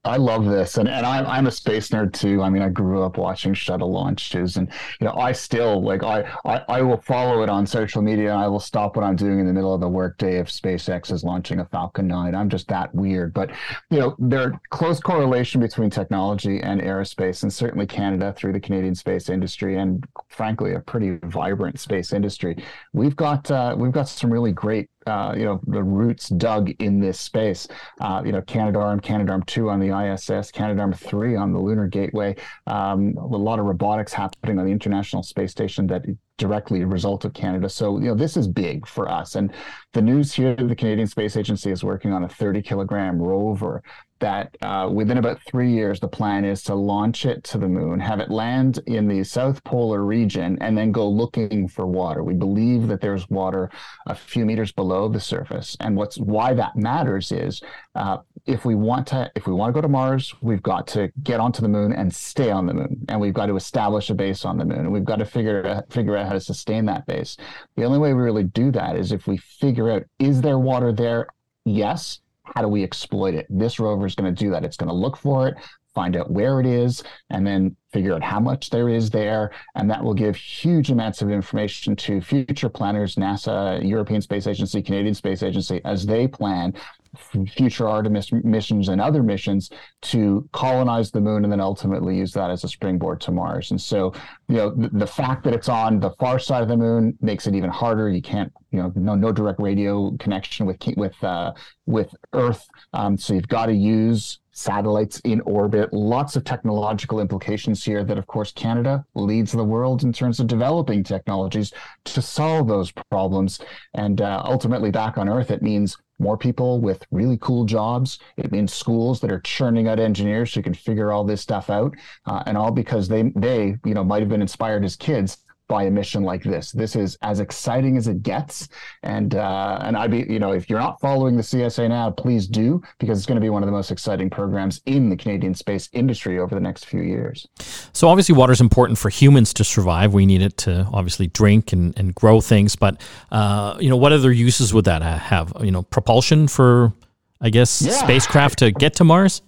I 0.04 0.18
love 0.18 0.44
this, 0.44 0.76
and 0.76 0.88
and 0.88 1.06
I'm 1.06 1.26
I'm 1.26 1.46
a 1.46 1.50
space 1.50 1.88
nerd 1.88 2.12
too. 2.12 2.42
I 2.42 2.50
mean, 2.50 2.62
I 2.62 2.68
grew 2.68 3.02
up 3.02 3.16
watching 3.16 3.54
shuttle 3.54 3.90
launches, 3.90 4.58
and 4.58 4.68
you 5.00 5.06
know, 5.06 5.14
I 5.14 5.32
still 5.32 5.82
like 5.82 6.02
I 6.02 6.30
I, 6.44 6.62
I 6.68 6.82
will 6.82 7.00
follow 7.00 7.42
it 7.42 7.48
on 7.48 7.66
social 7.66 8.02
media. 8.02 8.34
I 8.34 8.46
will 8.46 8.60
stop 8.60 8.96
what 8.96 9.04
I'm 9.04 9.16
doing 9.16 9.38
in 9.38 9.46
the 9.46 9.52
middle 9.52 9.72
of 9.72 9.80
the 9.80 9.88
workday 9.88 10.38
if 10.38 10.48
SpaceX 10.48 11.10
is 11.10 11.24
launching 11.24 11.60
a 11.60 11.64
Falcon 11.64 12.06
9. 12.06 12.34
I'm 12.34 12.50
just 12.50 12.68
that 12.68 12.94
weird, 12.94 13.32
but 13.32 13.50
you 13.90 13.98
know, 13.98 14.14
there's 14.18 14.52
close 14.68 15.00
correlation 15.00 15.60
between 15.60 15.88
technology 15.88 16.60
and 16.60 16.82
aerospace, 16.82 17.42
and 17.42 17.52
certainly 17.52 17.86
Canada 17.86 18.34
through 18.36 18.52
the 18.52 18.60
Canadian 18.60 18.94
space 18.94 19.30
industry, 19.30 19.78
and 19.78 20.04
frankly, 20.28 20.74
a 20.74 20.80
pretty 20.80 21.18
vibrant 21.22 21.80
space 21.80 22.12
industry. 22.12 22.62
We've 22.92 23.16
got 23.16 23.50
uh, 23.50 23.74
we've 23.78 23.92
got 23.92 24.08
some 24.08 24.30
really 24.30 24.52
great 24.52 24.90
uh, 25.06 25.34
you 25.36 25.44
know 25.44 25.60
the 25.66 25.82
roots 25.82 26.28
dug 26.28 26.70
in 26.80 27.00
this 27.00 27.18
space. 27.20 27.68
Uh, 28.00 28.22
you 28.24 28.32
know, 28.32 28.42
Canadarm, 28.42 29.00
Canadarm 29.00 29.44
two 29.46 29.70
on 29.70 29.80
the 29.80 29.88
ISS, 29.88 30.50
Canadarm 30.50 30.96
three 30.96 31.36
on 31.36 31.52
the 31.52 31.58
Lunar 31.58 31.86
Gateway. 31.86 32.36
Um, 32.66 33.14
a 33.18 33.26
lot 33.26 33.58
of 33.58 33.66
robotics 33.66 34.12
happening 34.12 34.58
on 34.58 34.66
the 34.66 34.72
International 34.72 35.22
Space 35.22 35.50
Station 35.50 35.86
that 35.88 36.04
directly 36.36 36.82
a 36.82 36.86
result 36.86 37.24
of 37.24 37.32
Canada. 37.32 37.68
So 37.68 37.98
you 37.98 38.06
know 38.06 38.14
this 38.14 38.36
is 38.36 38.48
big 38.48 38.86
for 38.86 39.08
us. 39.08 39.34
And 39.34 39.52
the 39.92 40.02
news 40.02 40.32
here: 40.32 40.54
the 40.54 40.76
Canadian 40.76 41.06
Space 41.06 41.36
Agency 41.36 41.70
is 41.70 41.84
working 41.84 42.12
on 42.12 42.24
a 42.24 42.28
30 42.28 42.62
kilogram 42.62 43.20
rover 43.20 43.82
that 44.20 44.56
uh, 44.62 44.88
within 44.90 45.18
about 45.18 45.38
three 45.42 45.70
years, 45.70 46.00
the 46.00 46.08
plan 46.08 46.46
is 46.46 46.62
to 46.62 46.74
launch 46.74 47.26
it 47.26 47.44
to 47.44 47.58
the 47.58 47.68
moon, 47.68 48.00
have 48.00 48.20
it 48.20 48.30
land 48.30 48.80
in 48.86 49.06
the 49.06 49.22
South 49.22 49.62
Polar 49.64 50.02
region, 50.02 50.56
and 50.62 50.78
then 50.78 50.92
go 50.92 51.06
looking 51.08 51.68
for 51.68 51.86
water. 51.86 52.24
We 52.24 52.32
believe 52.32 52.88
that 52.88 53.02
there's 53.02 53.28
water 53.28 53.70
a 54.06 54.14
few 54.14 54.46
meters 54.46 54.72
below 54.72 55.08
the 55.08 55.20
surface, 55.20 55.76
and 55.80 55.94
what's 55.94 56.16
why 56.16 56.54
that 56.54 56.74
matters 56.74 57.32
is 57.32 57.62
uh, 57.94 58.18
if 58.46 58.64
we 58.64 58.74
want 58.74 59.06
to 59.08 59.30
if 59.34 59.46
we 59.46 59.52
want 59.52 59.70
to 59.70 59.74
go 59.74 59.80
to 59.80 59.88
Mars, 59.88 60.34
we've 60.40 60.62
got 60.62 60.86
to 60.88 61.10
get 61.22 61.40
onto 61.40 61.62
the 61.62 61.68
moon 61.68 61.92
and 61.92 62.14
stay 62.14 62.50
on 62.50 62.66
the 62.66 62.74
moon, 62.74 63.04
and 63.08 63.20
we've 63.20 63.34
got 63.34 63.46
to 63.46 63.56
establish 63.56 64.10
a 64.10 64.14
base 64.14 64.44
on 64.44 64.58
the 64.58 64.64
moon, 64.64 64.90
we've 64.90 65.04
got 65.04 65.16
to 65.16 65.24
figure 65.24 65.66
out, 65.66 65.90
figure 65.92 66.16
out 66.16 66.26
how 66.26 66.34
to 66.34 66.40
sustain 66.40 66.84
that 66.86 67.06
base. 67.06 67.36
The 67.76 67.84
only 67.84 67.98
way 67.98 68.12
we 68.12 68.22
really 68.22 68.44
do 68.44 68.70
that 68.72 68.96
is 68.96 69.12
if 69.12 69.26
we 69.26 69.38
figure 69.38 69.90
out 69.90 70.04
is 70.18 70.40
there 70.40 70.58
water 70.58 70.92
there. 70.92 71.28
Yes, 71.64 72.20
how 72.44 72.60
do 72.60 72.68
we 72.68 72.82
exploit 72.82 73.34
it? 73.34 73.46
This 73.48 73.80
rover 73.80 74.04
is 74.04 74.14
going 74.14 74.34
to 74.34 74.44
do 74.44 74.50
that. 74.50 74.64
It's 74.64 74.76
going 74.76 74.90
to 74.90 74.94
look 74.94 75.16
for 75.16 75.48
it, 75.48 75.54
find 75.94 76.14
out 76.14 76.30
where 76.30 76.60
it 76.60 76.66
is, 76.66 77.02
and 77.30 77.46
then 77.46 77.74
figure 77.90 78.12
out 78.14 78.22
how 78.22 78.40
much 78.40 78.68
there 78.68 78.90
is 78.90 79.08
there. 79.08 79.50
And 79.74 79.90
that 79.90 80.04
will 80.04 80.12
give 80.12 80.36
huge 80.36 80.90
amounts 80.90 81.22
of 81.22 81.30
information 81.30 81.96
to 81.96 82.20
future 82.20 82.68
planners, 82.68 83.16
NASA, 83.16 83.82
European 83.88 84.20
Space 84.20 84.46
Agency, 84.46 84.82
Canadian 84.82 85.14
Space 85.14 85.42
Agency, 85.42 85.80
as 85.86 86.04
they 86.04 86.28
plan 86.28 86.74
future 87.14 87.88
Artemis 87.88 88.32
missions 88.32 88.88
and 88.88 89.00
other 89.00 89.22
missions 89.22 89.70
to 90.02 90.48
colonize 90.52 91.10
the 91.10 91.20
moon 91.20 91.44
and 91.44 91.52
then 91.52 91.60
ultimately 91.60 92.16
use 92.16 92.32
that 92.32 92.50
as 92.50 92.64
a 92.64 92.68
springboard 92.68 93.20
to 93.22 93.32
Mars. 93.32 93.70
And 93.70 93.80
so, 93.80 94.12
you 94.48 94.56
know, 94.56 94.70
the, 94.70 94.88
the, 94.90 95.06
fact 95.06 95.44
that 95.44 95.54
it's 95.54 95.68
on 95.68 96.00
the 96.00 96.10
far 96.18 96.38
side 96.38 96.62
of 96.62 96.68
the 96.68 96.76
moon 96.76 97.16
makes 97.20 97.46
it 97.46 97.54
even 97.54 97.70
harder. 97.70 98.08
You 98.08 98.22
can't, 98.22 98.52
you 98.70 98.80
know, 98.80 98.92
no 98.94 99.14
no 99.14 99.32
direct 99.32 99.60
radio 99.60 100.16
connection 100.18 100.66
with 100.66 100.78
with 100.96 101.22
uh, 101.22 101.52
with 101.86 102.14
Earth. 102.32 102.66
Um, 102.92 103.16
so 103.16 103.34
you've 103.34 103.48
got 103.48 103.66
to 103.66 103.74
use 103.74 104.40
satellites 104.54 105.20
in 105.24 105.40
orbit, 105.42 105.92
lots 105.92 106.36
of 106.36 106.44
technological 106.44 107.20
implications 107.20 107.84
here 107.84 108.04
that, 108.04 108.16
of 108.16 108.26
course, 108.26 108.52
Canada 108.52 109.04
leads 109.14 109.52
the 109.52 109.64
world 109.64 110.04
in 110.04 110.12
terms 110.12 110.40
of 110.40 110.46
developing 110.46 111.02
technologies 111.02 111.72
to 112.04 112.22
solve 112.22 112.68
those 112.68 112.92
problems. 113.10 113.60
And 113.94 114.20
uh, 114.20 114.42
ultimately, 114.44 114.90
back 114.90 115.18
on 115.18 115.28
Earth, 115.28 115.50
it 115.50 115.60
means 115.60 115.96
more 116.18 116.36
people 116.36 116.80
with 116.80 117.04
really 117.10 117.38
cool 117.38 117.64
jobs. 117.64 118.18
It 118.36 118.52
means 118.52 118.72
schools 118.72 119.20
that 119.20 119.32
are 119.32 119.40
churning 119.40 119.88
out 119.88 119.98
engineers 119.98 120.54
who 120.54 120.62
can 120.62 120.74
figure 120.74 121.12
all 121.12 121.24
this 121.24 121.40
stuff 121.40 121.70
out, 121.70 121.94
uh, 122.26 122.42
and 122.46 122.56
all 122.56 122.70
because 122.70 123.08
they 123.08 123.32
they 123.36 123.76
you 123.84 123.94
know 123.94 124.04
might 124.04 124.20
have 124.20 124.28
been 124.28 124.42
inspired 124.42 124.84
as 124.84 124.96
kids 124.96 125.38
by 125.68 125.84
a 125.84 125.90
mission 125.90 126.22
like 126.22 126.42
this. 126.42 126.72
This 126.72 126.96
is 126.96 127.16
as 127.22 127.40
exciting 127.40 127.96
as 127.96 128.06
it 128.06 128.22
gets, 128.22 128.68
and 129.02 129.34
uh, 129.34 129.78
and 129.82 129.96
I'd 129.96 130.10
be 130.10 130.26
you 130.28 130.38
know 130.38 130.52
if 130.52 130.68
you're 130.68 130.78
not 130.78 131.00
following 131.00 131.36
the 131.36 131.42
CSA 131.42 131.88
now, 131.88 132.10
please 132.10 132.46
do 132.46 132.82
because 132.98 133.18
it's 133.18 133.26
going 133.26 133.36
to 133.36 133.40
be 133.40 133.50
one 133.50 133.62
of 133.62 133.66
the 133.66 133.72
most 133.72 133.90
exciting 133.90 134.30
programs 134.30 134.80
in 134.86 135.08
the 135.08 135.16
Canadian 135.16 135.54
space 135.54 135.88
industry 135.92 136.38
over 136.38 136.54
the 136.54 136.60
next 136.60 136.86
few 136.86 137.02
years. 137.02 137.46
So 137.92 138.08
obviously, 138.08 138.34
water 138.34 138.52
is 138.52 138.60
important 138.60 138.98
for 138.98 139.08
humans 139.08 139.54
to 139.54 139.64
survive. 139.64 140.12
We 140.12 140.26
need 140.26 140.42
it 140.42 140.56
to 140.58 140.88
obviously 140.92 141.28
drink 141.28 141.72
and, 141.72 141.98
and 141.98 142.14
grow 142.14 142.40
things, 142.40 142.76
but 142.76 143.00
uh, 143.32 143.76
you 143.80 143.88
know 143.88 143.96
what 143.96 144.12
other 144.12 144.32
uses 144.32 144.74
would 144.74 144.84
that 144.84 145.02
have? 145.02 145.52
You 145.60 145.70
know, 145.70 145.82
propulsion 145.82 146.48
for 146.48 146.92
I 147.40 147.50
guess 147.50 147.82
yeah. 147.82 147.92
spacecraft 147.92 148.60
to 148.60 148.70
get 148.70 148.94
to 148.96 149.04
Mars 149.04 149.42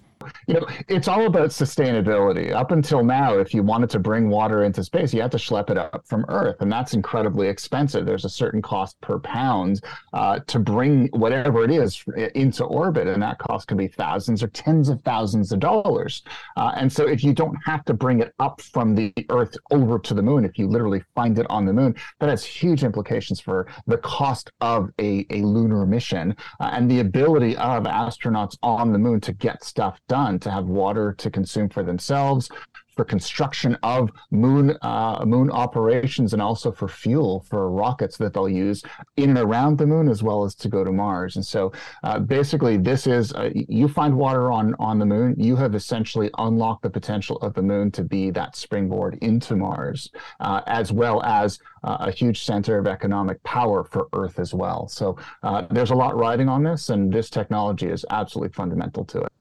you 0.47 0.53
know, 0.53 0.65
it's 0.87 1.09
all 1.09 1.25
about 1.25 1.49
sustainability. 1.49 2.53
Up 2.53 2.71
until 2.71 3.03
now, 3.03 3.37
if 3.37 3.53
you 3.53 3.63
wanted 3.63 3.89
to 3.89 3.99
bring 3.99 4.29
water 4.29 4.63
into 4.63 4.81
space, 4.81 5.13
you 5.13 5.21
had 5.21 5.31
to 5.31 5.37
schlep 5.37 5.69
it 5.69 5.77
up 5.77 6.03
from 6.07 6.25
Earth, 6.29 6.61
and 6.61 6.71
that's 6.71 6.93
incredibly 6.93 7.49
expensive. 7.49 8.05
There's 8.05 8.23
a 8.23 8.29
certain 8.29 8.61
cost 8.61 8.99
per 9.01 9.19
pound 9.19 9.81
uh, 10.13 10.39
to 10.47 10.59
bring 10.59 11.07
whatever 11.07 11.65
it 11.65 11.71
is 11.71 12.01
into 12.33 12.63
orbit, 12.63 13.07
and 13.07 13.21
that 13.21 13.39
cost 13.39 13.67
can 13.67 13.75
be 13.75 13.89
thousands 13.89 14.41
or 14.41 14.47
tens 14.47 14.87
of 14.87 15.01
thousands 15.01 15.51
of 15.51 15.59
dollars. 15.59 16.23
Uh, 16.55 16.71
and 16.77 16.91
so, 16.91 17.05
if 17.05 17.25
you 17.25 17.33
don't 17.33 17.57
have 17.65 17.83
to 17.83 17.93
bring 17.93 18.21
it 18.21 18.33
up 18.39 18.61
from 18.61 18.95
the 18.95 19.13
Earth 19.29 19.53
over 19.71 19.99
to 19.99 20.13
the 20.13 20.21
moon, 20.21 20.45
if 20.45 20.57
you 20.57 20.67
literally 20.67 21.03
find 21.13 21.37
it 21.39 21.45
on 21.49 21.65
the 21.65 21.73
moon, 21.73 21.93
that 22.21 22.29
has 22.29 22.45
huge 22.45 22.85
implications 22.85 23.41
for 23.41 23.67
the 23.85 23.97
cost 23.97 24.49
of 24.61 24.91
a, 25.01 25.25
a 25.29 25.41
lunar 25.41 25.85
mission 25.85 26.33
uh, 26.61 26.69
and 26.71 26.89
the 26.89 27.01
ability 27.01 27.57
of 27.57 27.83
astronauts 27.83 28.57
on 28.63 28.93
the 28.93 28.99
moon 28.99 29.19
to 29.19 29.33
get 29.33 29.61
stuff 29.61 29.99
done 30.07 30.36
to 30.39 30.51
have 30.51 30.65
water 30.65 31.13
to 31.17 31.29
consume 31.29 31.69
for 31.69 31.83
themselves, 31.83 32.49
for 32.97 33.05
construction 33.05 33.77
of 33.83 34.09
moon 34.31 34.75
uh, 34.81 35.23
moon 35.25 35.49
operations, 35.51 36.33
and 36.33 36.41
also 36.41 36.71
for 36.71 36.87
fuel 36.87 37.45
for 37.47 37.71
rockets 37.71 38.17
that 38.17 38.33
they'll 38.33 38.49
use 38.49 38.83
in 39.15 39.29
and 39.29 39.39
around 39.39 39.77
the 39.77 39.85
moon, 39.85 40.09
as 40.09 40.23
well 40.23 40.43
as 40.43 40.55
to 40.55 40.67
go 40.67 40.83
to 40.83 40.91
Mars. 40.91 41.35
And 41.35 41.45
so, 41.45 41.71
uh, 42.03 42.19
basically, 42.19 42.75
this 42.75 43.07
is 43.07 43.31
uh, 43.33 43.51
you 43.53 43.87
find 43.87 44.17
water 44.17 44.51
on 44.51 44.75
on 44.79 44.99
the 44.99 45.05
moon, 45.05 45.35
you 45.37 45.55
have 45.55 45.75
essentially 45.75 46.29
unlocked 46.39 46.81
the 46.81 46.89
potential 46.89 47.37
of 47.37 47.53
the 47.53 47.61
moon 47.61 47.91
to 47.91 48.03
be 48.03 48.31
that 48.31 48.55
springboard 48.55 49.17
into 49.21 49.55
Mars, 49.55 50.09
uh, 50.39 50.61
as 50.65 50.91
well 50.91 51.23
as 51.23 51.59
uh, 51.83 51.97
a 51.99 52.11
huge 52.11 52.43
center 52.43 52.79
of 52.79 52.87
economic 52.87 53.41
power 53.43 53.83
for 53.83 54.07
Earth 54.13 54.39
as 54.39 54.53
well. 54.53 54.87
So, 54.87 55.17
uh, 55.43 55.67
there's 55.69 55.91
a 55.91 55.95
lot 55.95 56.17
riding 56.17 56.49
on 56.49 56.63
this, 56.63 56.89
and 56.89 57.13
this 57.13 57.29
technology 57.29 57.87
is 57.87 58.03
absolutely 58.09 58.53
fundamental 58.53 59.05
to 59.05 59.19
it. 59.21 59.31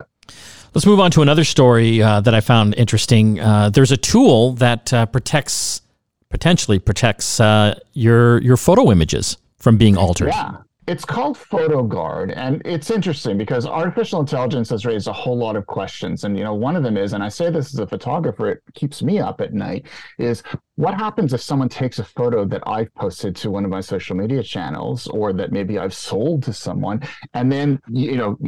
Let's 0.75 0.87
move 0.87 1.01
on 1.01 1.11
to 1.13 1.23
another 1.23 1.45
story 1.45 2.03
uh, 2.03 2.21
that 2.21 2.35
I 2.35 2.41
found 2.41 2.75
interesting. 2.75 3.41
Uh, 3.41 3.71
there's 3.71 3.93
a 3.93 3.97
tool 3.97 4.53
that 4.55 4.93
uh, 4.93 5.07
protects, 5.07 5.81
potentially 6.29 6.79
protects 6.79 7.41
uh, 7.41 7.79
your 7.93 8.43
your 8.43 8.57
photo 8.57 8.91
images 8.91 9.39
from 9.59 9.77
being 9.77 9.97
altered. 9.97 10.29
Yeah. 10.29 10.59
It's 10.87 11.05
called 11.05 11.37
PhotoGuard, 11.37 12.33
and 12.37 12.63
it's 12.65 12.93
interesting 12.93 13.37
because 13.37 13.67
artificial 13.67 14.21
intelligence 14.21 14.71
has 14.71 14.87
raised 14.87 15.09
a 15.09 15.13
whole 15.13 15.37
lot 15.37 15.57
of 15.57 15.67
questions. 15.67 16.23
And 16.23 16.39
you 16.39 16.45
know, 16.45 16.55
one 16.55 16.77
of 16.77 16.85
them 16.85 16.97
is, 16.97 17.13
and 17.13 17.25
I 17.25 17.29
say 17.29 17.51
this 17.51 17.75
as 17.75 17.81
a 17.81 17.89
photographer, 17.89 18.49
it 18.51 18.63
keeps 18.75 19.03
me 19.03 19.19
up 19.19 19.41
at 19.41 19.53
night, 19.53 19.89
is 20.19 20.45
what 20.77 20.95
happens 20.95 21.33
if 21.33 21.41
someone 21.41 21.69
takes 21.69 21.99
a 21.99 22.05
photo 22.05 22.45
that 22.45 22.63
I've 22.67 22.95
posted 22.95 23.35
to 23.37 23.51
one 23.51 23.65
of 23.65 23.71
my 23.71 23.81
social 23.81 24.15
media 24.15 24.43
channels 24.43 25.07
or 25.09 25.33
that 25.33 25.51
maybe 25.51 25.79
I've 25.79 25.95
sold 25.95 26.43
to 26.45 26.53
someone 26.53 27.03
and 27.35 27.51
then 27.51 27.81
you 27.89 28.17
know 28.17 28.39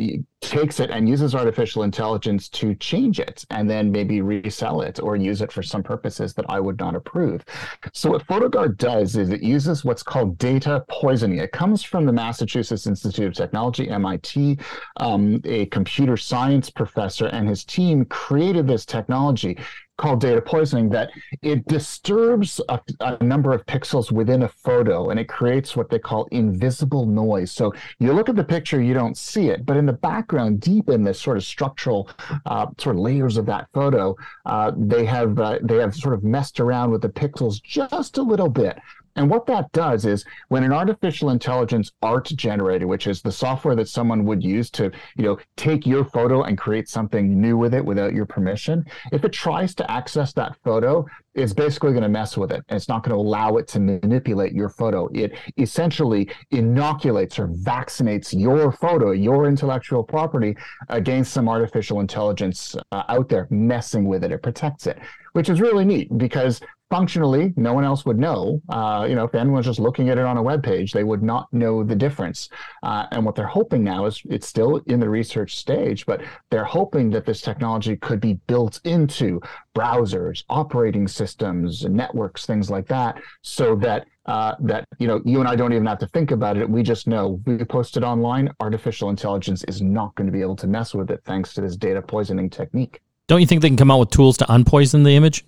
takes 0.40 0.78
it 0.78 0.90
and 0.90 1.08
uses 1.08 1.34
artificial 1.34 1.82
intelligence 1.82 2.48
to 2.48 2.74
change 2.76 3.18
it 3.18 3.44
and 3.50 3.68
then 3.68 3.90
maybe 3.90 4.20
resell 4.20 4.82
it 4.82 5.00
or 5.00 5.16
use 5.16 5.42
it 5.42 5.50
for 5.50 5.62
some 5.62 5.82
purposes 5.82 6.32
that 6.34 6.44
I 6.48 6.60
would 6.60 6.78
not 6.78 6.94
approve. 6.94 7.44
So 7.92 8.10
what 8.10 8.26
PhotoGuard 8.26 8.76
does 8.76 9.16
is 9.16 9.30
it 9.30 9.42
uses 9.42 9.84
what's 9.84 10.02
called 10.02 10.38
data 10.38 10.84
poisoning. 10.88 11.38
It 11.38 11.50
comes 11.50 11.82
from 11.82 12.06
the 12.06 12.12
Massachusetts 12.12 12.86
Institute 12.86 13.26
of 13.26 13.34
Technology, 13.34 13.88
MIT. 13.88 14.58
Um, 14.98 15.40
a 15.44 15.66
computer 15.66 16.16
science 16.16 16.70
professor 16.70 17.26
and 17.26 17.48
his 17.48 17.64
team 17.64 18.04
created 18.04 18.66
this 18.66 18.86
technology 18.86 19.58
called 19.98 20.20
data 20.20 20.40
poisoning 20.40 20.88
that 20.88 21.10
it 21.42 21.66
disturbs 21.66 22.60
a, 22.68 22.80
a, 23.00 23.22
number 23.22 23.52
of 23.52 23.66
pixels 23.66 24.10
within 24.12 24.44
a 24.44 24.48
photo 24.48 25.10
and 25.10 25.18
it 25.18 25.28
creates 25.28 25.76
what 25.76 25.90
they 25.90 25.98
call 25.98 26.26
invisible 26.30 27.04
noise. 27.04 27.50
So 27.50 27.74
you 27.98 28.12
look 28.12 28.28
at 28.28 28.36
the 28.36 28.44
picture, 28.44 28.80
you 28.80 28.94
don't 28.94 29.18
see 29.18 29.48
it, 29.48 29.66
but 29.66 29.76
in 29.76 29.86
the 29.86 29.92
background, 29.92 30.60
deep 30.60 30.88
in 30.88 31.02
this 31.02 31.20
sort 31.20 31.36
of 31.36 31.44
structural 31.44 32.08
uh, 32.46 32.66
sort 32.78 32.96
of 32.96 33.02
layers 33.02 33.36
of 33.36 33.44
that 33.46 33.68
photo, 33.74 34.16
uh, 34.46 34.70
they 34.76 35.04
have 35.04 35.38
uh, 35.38 35.58
they 35.62 35.76
have 35.76 35.94
sort 35.94 36.14
of 36.14 36.22
messed 36.22 36.60
around 36.60 36.92
with 36.92 37.02
the 37.02 37.08
pixels 37.08 37.60
just 37.62 38.18
a 38.18 38.22
little 38.22 38.48
bit 38.48 38.78
And 39.18 39.28
what 39.28 39.46
that 39.46 39.72
does 39.72 40.04
is 40.04 40.24
when 40.46 40.62
an 40.62 40.72
artificial 40.72 41.30
intelligence 41.30 41.90
art 42.02 42.26
generator, 42.26 42.86
which 42.86 43.08
is 43.08 43.20
the 43.20 43.32
software 43.32 43.74
that 43.74 43.88
someone 43.88 44.24
would 44.26 44.44
use 44.44 44.70
to, 44.70 44.92
you 45.16 45.24
know, 45.24 45.38
take 45.56 45.86
your 45.86 46.04
photo 46.04 46.44
and 46.44 46.56
create 46.56 46.88
something 46.88 47.40
new 47.40 47.56
with 47.56 47.74
it 47.74 47.84
without 47.84 48.14
your 48.14 48.26
permission, 48.26 48.84
if 49.10 49.24
it 49.24 49.32
tries 49.32 49.74
to 49.74 49.90
access 49.90 50.32
that 50.34 50.56
photo, 50.62 51.04
it's 51.34 51.52
basically 51.52 51.90
going 51.90 52.04
to 52.04 52.08
mess 52.08 52.36
with 52.36 52.52
it. 52.52 52.62
And 52.68 52.76
it's 52.76 52.88
not 52.88 53.02
going 53.02 53.16
to 53.16 53.20
allow 53.20 53.56
it 53.56 53.66
to 53.68 53.80
manipulate 53.80 54.52
your 54.52 54.68
photo. 54.68 55.08
It 55.12 55.36
essentially 55.56 56.30
inoculates 56.52 57.40
or 57.40 57.48
vaccinates 57.48 58.38
your 58.38 58.70
photo, 58.70 59.10
your 59.10 59.46
intellectual 59.46 60.04
property 60.04 60.56
against 60.90 61.32
some 61.32 61.48
artificial 61.48 61.98
intelligence 61.98 62.76
uh, 62.92 63.02
out 63.08 63.28
there 63.28 63.48
messing 63.50 64.06
with 64.06 64.22
it. 64.22 64.30
It 64.30 64.44
protects 64.44 64.86
it, 64.86 65.00
which 65.32 65.48
is 65.48 65.60
really 65.60 65.84
neat 65.84 66.16
because 66.16 66.60
functionally 66.90 67.52
no 67.56 67.72
one 67.72 67.84
else 67.84 68.04
would 68.04 68.18
know 68.18 68.60
uh, 68.70 69.06
you 69.08 69.14
know 69.14 69.24
if 69.24 69.34
anyone's 69.34 69.66
just 69.66 69.78
looking 69.78 70.08
at 70.08 70.18
it 70.18 70.24
on 70.24 70.36
a 70.36 70.42
web 70.42 70.62
page 70.62 70.92
they 70.92 71.04
would 71.04 71.22
not 71.22 71.52
know 71.52 71.82
the 71.84 71.94
difference 71.94 72.48
uh, 72.82 73.06
and 73.12 73.24
what 73.24 73.34
they're 73.34 73.46
hoping 73.46 73.84
now 73.84 74.06
is 74.06 74.22
it's 74.30 74.46
still 74.46 74.76
in 74.86 75.00
the 75.00 75.08
research 75.08 75.56
stage 75.56 76.06
but 76.06 76.20
they're 76.50 76.64
hoping 76.64 77.10
that 77.10 77.24
this 77.24 77.40
technology 77.40 77.96
could 77.96 78.20
be 78.20 78.34
built 78.46 78.80
into 78.84 79.40
browsers 79.74 80.44
operating 80.48 81.06
systems 81.06 81.84
networks 81.84 82.46
things 82.46 82.70
like 82.70 82.86
that 82.86 83.20
so 83.42 83.76
that 83.76 84.06
uh, 84.26 84.54
that 84.60 84.84
you 84.98 85.08
know 85.08 85.22
you 85.24 85.40
and 85.40 85.48
I 85.48 85.56
don't 85.56 85.72
even 85.72 85.86
have 85.86 85.98
to 86.00 86.06
think 86.08 86.32
about 86.32 86.58
it. 86.58 86.68
We 86.68 86.82
just 86.82 87.06
know 87.06 87.40
we 87.46 87.64
post 87.64 87.96
it 87.96 88.02
online. 88.02 88.52
Artificial 88.60 89.08
intelligence 89.08 89.64
is 89.64 89.80
not 89.80 90.14
going 90.16 90.26
to 90.26 90.32
be 90.32 90.42
able 90.42 90.56
to 90.56 90.66
mess 90.66 90.94
with 90.94 91.10
it 91.10 91.22
thanks 91.24 91.54
to 91.54 91.62
this 91.62 91.76
data 91.76 92.02
poisoning 92.02 92.50
technique. 92.50 93.00
Don't 93.26 93.40
you 93.40 93.46
think 93.46 93.62
they 93.62 93.68
can 93.68 93.78
come 93.78 93.90
out 93.90 94.00
with 94.00 94.10
tools 94.10 94.36
to 94.38 94.44
unpoison 94.44 95.02
the 95.02 95.16
image? 95.16 95.44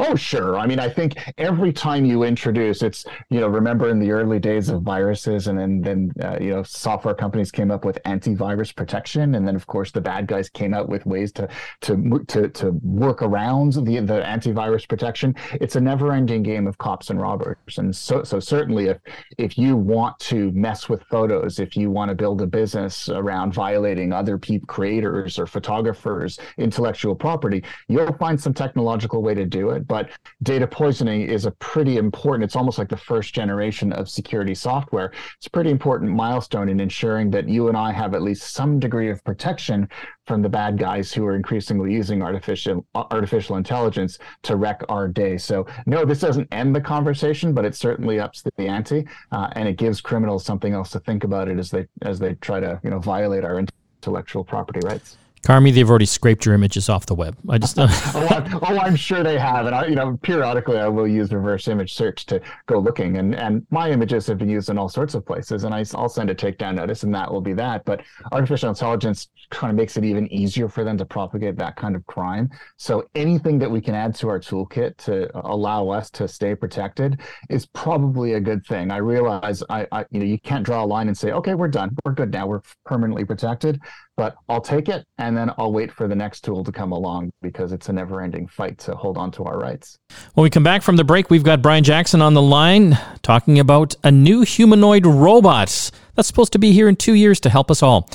Oh, 0.00 0.16
sure. 0.16 0.58
I 0.58 0.66
mean, 0.66 0.80
I 0.80 0.88
think 0.88 1.16
every 1.38 1.72
time 1.72 2.04
you 2.04 2.24
introduce, 2.24 2.82
it's 2.82 3.06
you 3.30 3.38
know, 3.38 3.46
remember 3.46 3.88
in 3.88 4.00
the 4.00 4.10
early 4.10 4.40
days 4.40 4.68
of 4.68 4.82
viruses, 4.82 5.46
and 5.46 5.56
then 5.56 5.80
then 5.80 6.12
uh, 6.20 6.38
you 6.40 6.50
know, 6.50 6.64
software 6.64 7.14
companies 7.14 7.52
came 7.52 7.70
up 7.70 7.84
with 7.84 8.02
antivirus 8.04 8.74
protection, 8.74 9.36
and 9.36 9.46
then 9.46 9.54
of 9.54 9.68
course 9.68 9.92
the 9.92 10.00
bad 10.00 10.26
guys 10.26 10.48
came 10.48 10.74
out 10.74 10.88
with 10.88 11.06
ways 11.06 11.30
to 11.32 11.48
to 11.82 12.20
to 12.26 12.48
to 12.48 12.72
work 12.82 13.22
around 13.22 13.74
the 13.74 14.00
the 14.00 14.20
antivirus 14.22 14.88
protection. 14.88 15.36
It's 15.52 15.76
a 15.76 15.80
never-ending 15.80 16.42
game 16.42 16.66
of 16.66 16.76
cops 16.78 17.10
and 17.10 17.20
robbers, 17.20 17.56
and 17.78 17.94
so 17.94 18.24
so 18.24 18.40
certainly 18.40 18.86
if 18.86 18.98
if 19.38 19.56
you 19.56 19.76
want 19.76 20.18
to 20.20 20.50
mess 20.50 20.88
with 20.88 21.04
photos, 21.04 21.60
if 21.60 21.76
you 21.76 21.92
want 21.92 22.08
to 22.08 22.16
build 22.16 22.42
a 22.42 22.46
business 22.46 23.08
around 23.08 23.54
violating 23.54 24.12
other 24.12 24.36
people, 24.36 24.66
creators 24.66 25.38
or 25.38 25.46
photographers' 25.46 26.40
intellectual 26.58 27.14
property, 27.14 27.62
you'll 27.86 28.12
find 28.14 28.40
some 28.40 28.52
technological 28.52 29.22
way 29.22 29.32
to 29.32 29.46
do 29.46 29.59
do 29.60 29.70
it. 29.70 29.86
But 29.86 30.10
data 30.42 30.66
poisoning 30.66 31.22
is 31.22 31.46
a 31.46 31.50
pretty 31.52 31.96
important, 31.96 32.44
it's 32.44 32.56
almost 32.56 32.78
like 32.78 32.88
the 32.88 32.96
first 32.96 33.34
generation 33.34 33.92
of 33.92 34.08
security 34.08 34.54
software. 34.54 35.12
It's 35.36 35.46
a 35.46 35.50
pretty 35.50 35.70
important 35.70 36.10
milestone 36.10 36.68
in 36.68 36.80
ensuring 36.80 37.30
that 37.30 37.48
you 37.48 37.68
and 37.68 37.76
I 37.76 37.92
have 37.92 38.14
at 38.14 38.22
least 38.22 38.54
some 38.54 38.78
degree 38.78 39.10
of 39.10 39.22
protection 39.24 39.88
from 40.26 40.42
the 40.42 40.48
bad 40.48 40.78
guys 40.78 41.12
who 41.12 41.26
are 41.26 41.34
increasingly 41.34 41.92
using 41.92 42.22
artificial 42.22 42.86
artificial 42.94 43.56
intelligence 43.56 44.18
to 44.42 44.56
wreck 44.56 44.82
our 44.88 45.08
day. 45.08 45.36
So 45.36 45.66
no, 45.86 46.04
this 46.04 46.20
doesn't 46.20 46.48
end 46.52 46.74
the 46.74 46.80
conversation, 46.80 47.52
but 47.52 47.64
it 47.64 47.74
certainly 47.74 48.20
ups 48.20 48.42
the 48.42 48.66
ante, 48.66 49.06
uh, 49.32 49.48
and 49.52 49.68
it 49.68 49.76
gives 49.76 50.00
criminals 50.00 50.44
something 50.44 50.72
else 50.72 50.90
to 50.90 51.00
think 51.00 51.24
about 51.24 51.48
it 51.48 51.58
as 51.58 51.70
they 51.70 51.86
as 52.02 52.18
they 52.18 52.34
try 52.34 52.60
to 52.60 52.80
you 52.84 52.90
know 52.90 53.00
violate 53.00 53.44
our 53.44 53.58
intellectual 53.58 54.44
property 54.44 54.80
rights. 54.84 55.16
Carmi, 55.42 55.72
they've 55.72 55.88
already 55.88 56.06
scraped 56.06 56.44
your 56.44 56.54
images 56.54 56.90
off 56.90 57.06
the 57.06 57.14
web. 57.14 57.36
I 57.48 57.56
just 57.56 57.78
oh, 57.78 57.86
I'm, 58.30 58.54
oh, 58.56 58.78
I'm 58.78 58.96
sure 58.96 59.22
they 59.22 59.38
have, 59.38 59.66
and 59.66 59.74
I, 59.74 59.86
you 59.86 59.94
know, 59.94 60.18
periodically 60.22 60.78
I 60.78 60.88
will 60.88 61.08
use 61.08 61.32
reverse 61.32 61.66
image 61.68 61.94
search 61.94 62.26
to 62.26 62.40
go 62.66 62.78
looking, 62.78 63.16
and 63.16 63.34
and 63.34 63.66
my 63.70 63.90
images 63.90 64.26
have 64.26 64.36
been 64.38 64.50
used 64.50 64.68
in 64.68 64.76
all 64.76 64.88
sorts 64.88 65.14
of 65.14 65.24
places, 65.24 65.64
and 65.64 65.74
I, 65.74 65.84
will 65.94 66.08
send 66.08 66.28
a 66.28 66.34
takedown 66.34 66.74
notice, 66.74 67.04
and 67.04 67.14
that 67.14 67.30
will 67.30 67.40
be 67.40 67.54
that. 67.54 67.84
But 67.86 68.02
artificial 68.32 68.68
intelligence 68.68 69.28
kind 69.50 69.70
of 69.70 69.76
makes 69.76 69.96
it 69.96 70.04
even 70.04 70.30
easier 70.32 70.68
for 70.68 70.84
them 70.84 70.98
to 70.98 71.06
propagate 71.06 71.56
that 71.56 71.76
kind 71.76 71.96
of 71.96 72.06
crime. 72.06 72.50
So 72.76 73.08
anything 73.14 73.58
that 73.60 73.70
we 73.70 73.80
can 73.80 73.94
add 73.94 74.14
to 74.16 74.28
our 74.28 74.38
toolkit 74.38 74.96
to 74.98 75.34
uh, 75.36 75.42
allow 75.44 75.88
us 75.88 76.10
to 76.10 76.28
stay 76.28 76.54
protected 76.54 77.20
is 77.48 77.66
probably 77.66 78.34
a 78.34 78.40
good 78.40 78.64
thing. 78.66 78.90
I 78.90 78.98
realize 78.98 79.62
I, 79.70 79.86
I 79.90 80.04
you 80.10 80.20
know, 80.20 80.26
you 80.26 80.38
can't 80.38 80.64
draw 80.64 80.84
a 80.84 80.86
line 80.86 81.08
and 81.08 81.16
say, 81.16 81.32
okay, 81.32 81.54
we're 81.54 81.68
done, 81.68 81.96
we're 82.04 82.12
good 82.12 82.30
now, 82.30 82.46
we're 82.46 82.62
permanently 82.84 83.24
protected 83.24 83.80
but 84.20 84.36
I'll 84.50 84.60
take 84.60 84.90
it 84.90 85.06
and 85.16 85.34
then 85.34 85.50
I'll 85.56 85.72
wait 85.72 85.90
for 85.90 86.06
the 86.06 86.14
next 86.14 86.42
tool 86.42 86.62
to 86.64 86.70
come 86.70 86.92
along 86.92 87.32
because 87.40 87.72
it's 87.72 87.88
a 87.88 87.92
never 87.94 88.20
ending 88.20 88.46
fight 88.46 88.76
to 88.80 88.94
hold 88.94 89.16
on 89.16 89.30
to 89.30 89.44
our 89.44 89.58
rights. 89.58 89.96
When 90.34 90.42
we 90.42 90.50
come 90.50 90.62
back 90.62 90.82
from 90.82 90.96
the 90.96 91.04
break, 91.04 91.30
we've 91.30 91.42
got 91.42 91.62
Brian 91.62 91.82
Jackson 91.82 92.20
on 92.20 92.34
the 92.34 92.42
line 92.42 92.98
talking 93.22 93.58
about 93.58 93.94
a 94.04 94.10
new 94.10 94.42
humanoid 94.42 95.06
robot 95.06 95.90
that's 96.16 96.28
supposed 96.28 96.52
to 96.52 96.58
be 96.58 96.72
here 96.72 96.86
in 96.86 96.96
two 96.96 97.14
years 97.14 97.40
to 97.40 97.48
help 97.48 97.70
us 97.70 97.82
all. 97.82 98.10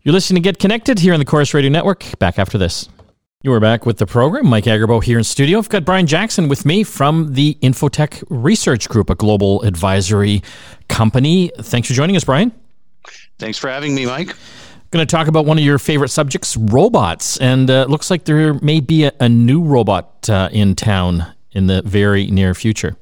You're 0.00 0.14
listening 0.14 0.42
to 0.42 0.46
Get 0.48 0.58
Connected 0.58 0.98
here 0.98 1.12
on 1.12 1.18
the 1.18 1.26
Corus 1.26 1.52
Radio 1.52 1.70
Network. 1.70 2.18
Back 2.18 2.38
after 2.38 2.56
this. 2.56 2.88
You 3.42 3.52
are 3.52 3.60
back 3.60 3.84
with 3.84 3.98
the 3.98 4.06
program. 4.06 4.46
Mike 4.46 4.64
Agerbo 4.64 5.04
here 5.04 5.18
in 5.18 5.24
studio. 5.24 5.58
I've 5.58 5.68
got 5.68 5.84
Brian 5.84 6.06
Jackson 6.06 6.48
with 6.48 6.64
me 6.64 6.84
from 6.84 7.34
the 7.34 7.58
Infotech 7.60 8.24
Research 8.30 8.88
Group, 8.88 9.10
a 9.10 9.14
global 9.14 9.60
advisory 9.60 10.42
company. 10.88 11.52
Thanks 11.58 11.88
for 11.88 11.92
joining 11.92 12.16
us, 12.16 12.24
Brian. 12.24 12.50
Thanks 13.38 13.58
for 13.58 13.68
having 13.68 13.94
me, 13.94 14.06
Mike. 14.06 14.34
Going 14.90 15.06
to 15.06 15.16
talk 15.16 15.26
about 15.26 15.44
one 15.44 15.58
of 15.58 15.64
your 15.64 15.78
favorite 15.78 16.08
subjects, 16.08 16.56
robots. 16.56 17.36
And 17.38 17.70
uh, 17.70 17.84
looks 17.90 18.10
like 18.10 18.24
there 18.24 18.54
may 18.54 18.80
be 18.80 19.04
a, 19.04 19.12
a 19.20 19.28
new 19.28 19.62
robot 19.62 20.30
uh, 20.30 20.48
in 20.50 20.74
town 20.74 21.26
in 21.52 21.66
the 21.66 21.82
very 21.82 22.28
near 22.28 22.54
future. 22.54 22.96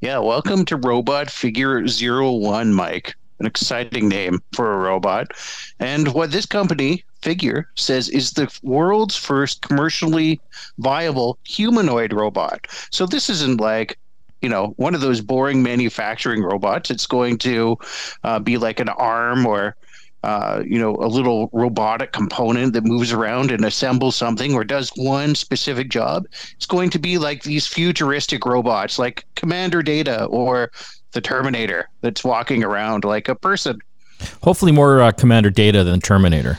Yeah, 0.00 0.20
welcome 0.20 0.64
to 0.64 0.76
Robot 0.76 1.30
Figure 1.30 1.86
Zero 1.86 2.32
One, 2.32 2.72
Mike. 2.72 3.14
An 3.40 3.46
exciting 3.46 4.08
name 4.08 4.42
for 4.54 4.72
a 4.72 4.78
robot. 4.78 5.32
And 5.80 6.08
what 6.14 6.30
this 6.30 6.46
company, 6.46 7.04
Figure, 7.20 7.68
says 7.74 8.08
is 8.08 8.30
the 8.30 8.50
world's 8.62 9.16
first 9.16 9.60
commercially 9.60 10.40
viable 10.78 11.38
humanoid 11.44 12.14
robot. 12.14 12.66
So 12.90 13.04
this 13.04 13.28
isn't 13.28 13.60
like 13.60 13.98
you 14.40 14.48
know 14.48 14.68
one 14.76 14.94
of 14.94 15.00
those 15.00 15.20
boring 15.20 15.62
manufacturing 15.62 16.42
robots 16.42 16.90
it's 16.90 17.06
going 17.06 17.38
to 17.38 17.78
uh, 18.24 18.38
be 18.38 18.58
like 18.58 18.78
an 18.78 18.90
arm 18.90 19.46
or 19.46 19.74
uh, 20.24 20.62
you 20.66 20.78
know, 20.78 20.96
a 20.96 21.06
little 21.06 21.50
robotic 21.52 22.12
component 22.12 22.72
that 22.72 22.82
moves 22.82 23.12
around 23.12 23.50
and 23.50 23.62
assembles 23.62 24.16
something 24.16 24.54
or 24.54 24.64
does 24.64 24.88
one 24.96 25.34
specific 25.34 25.90
job. 25.90 26.26
It's 26.56 26.64
going 26.64 26.88
to 26.90 26.98
be 26.98 27.18
like 27.18 27.42
these 27.42 27.66
futuristic 27.66 28.46
robots, 28.46 28.98
like 28.98 29.26
Commander 29.34 29.82
Data 29.82 30.24
or 30.24 30.72
the 31.12 31.20
Terminator, 31.20 31.90
that's 32.00 32.24
walking 32.24 32.64
around 32.64 33.04
like 33.04 33.28
a 33.28 33.34
person. 33.34 33.78
Hopefully, 34.42 34.72
more 34.72 35.02
uh, 35.02 35.12
Commander 35.12 35.50
Data 35.50 35.84
than 35.84 36.00
Terminator. 36.00 36.58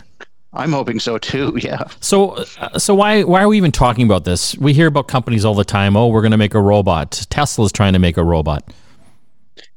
I'm 0.54 0.72
hoping 0.72 1.00
so 1.00 1.18
too. 1.18 1.58
Yeah. 1.66 1.88
So, 2.02 2.46
uh, 2.60 2.78
so 2.78 2.94
why 2.94 3.24
why 3.24 3.42
are 3.42 3.48
we 3.48 3.58
even 3.58 3.72
talking 3.72 4.06
about 4.06 4.26
this? 4.26 4.56
We 4.60 4.74
hear 4.74 4.86
about 4.86 5.08
companies 5.08 5.44
all 5.44 5.56
the 5.56 5.66
time. 5.66 5.98
Oh, 5.98 6.10
we're 6.10 6.22
going 6.22 6.32
to 6.32 6.38
make 6.38 6.54
a 6.54 6.62
robot. 6.62 7.26
Tesla's 7.32 7.72
trying 7.72 7.94
to 7.94 8.00
make 8.00 8.18
a 8.18 8.24
robot. 8.24 8.64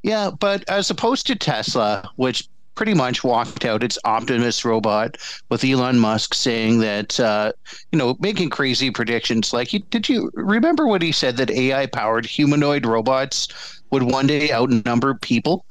Yeah, 0.03 0.29
but 0.29 0.63
as 0.69 0.91
opposed 0.91 1.25
to 1.27 1.35
Tesla, 1.35 2.07
which 2.17 2.47
pretty 2.75 2.93
much 2.93 3.23
walked 3.23 3.65
out 3.65 3.83
its 3.83 3.97
Optimus 4.05 4.63
robot 4.63 5.17
with 5.49 5.63
Elon 5.63 5.99
Musk 5.99 6.33
saying 6.33 6.79
that, 6.79 7.19
uh, 7.19 7.51
you 7.91 7.99
know, 7.99 8.15
making 8.19 8.49
crazy 8.49 8.89
predictions. 8.91 9.53
Like, 9.53 9.69
did 9.89 10.07
you 10.07 10.31
remember 10.33 10.87
what 10.87 11.01
he 11.01 11.11
said 11.11 11.37
that 11.37 11.51
AI 11.51 11.87
powered 11.87 12.25
humanoid 12.25 12.85
robots 12.85 13.81
would 13.91 14.03
one 14.03 14.27
day 14.27 14.51
outnumber 14.51 15.15
people? 15.15 15.65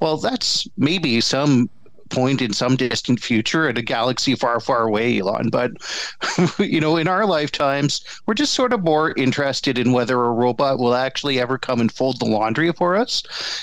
Well, 0.00 0.16
that's 0.16 0.66
maybe 0.76 1.20
some 1.20 1.68
point 2.10 2.42
in 2.42 2.52
some 2.52 2.76
distant 2.76 3.20
future 3.20 3.68
at 3.68 3.78
a 3.78 3.82
galaxy 3.82 4.34
far, 4.34 4.60
far 4.60 4.82
away, 4.82 5.18
Elon. 5.18 5.50
But, 5.50 5.72
you 6.58 6.80
know, 6.80 6.96
in 6.96 7.08
our 7.08 7.26
lifetimes, 7.26 8.02
we're 8.26 8.34
just 8.34 8.54
sort 8.54 8.72
of 8.72 8.82
more 8.82 9.12
interested 9.16 9.78
in 9.78 9.92
whether 9.92 10.22
a 10.22 10.32
robot 10.32 10.78
will 10.78 10.94
actually 10.94 11.40
ever 11.40 11.58
come 11.58 11.80
and 11.80 11.90
fold 11.90 12.18
the 12.20 12.26
laundry 12.26 12.72
for 12.72 12.96
us. 12.96 13.22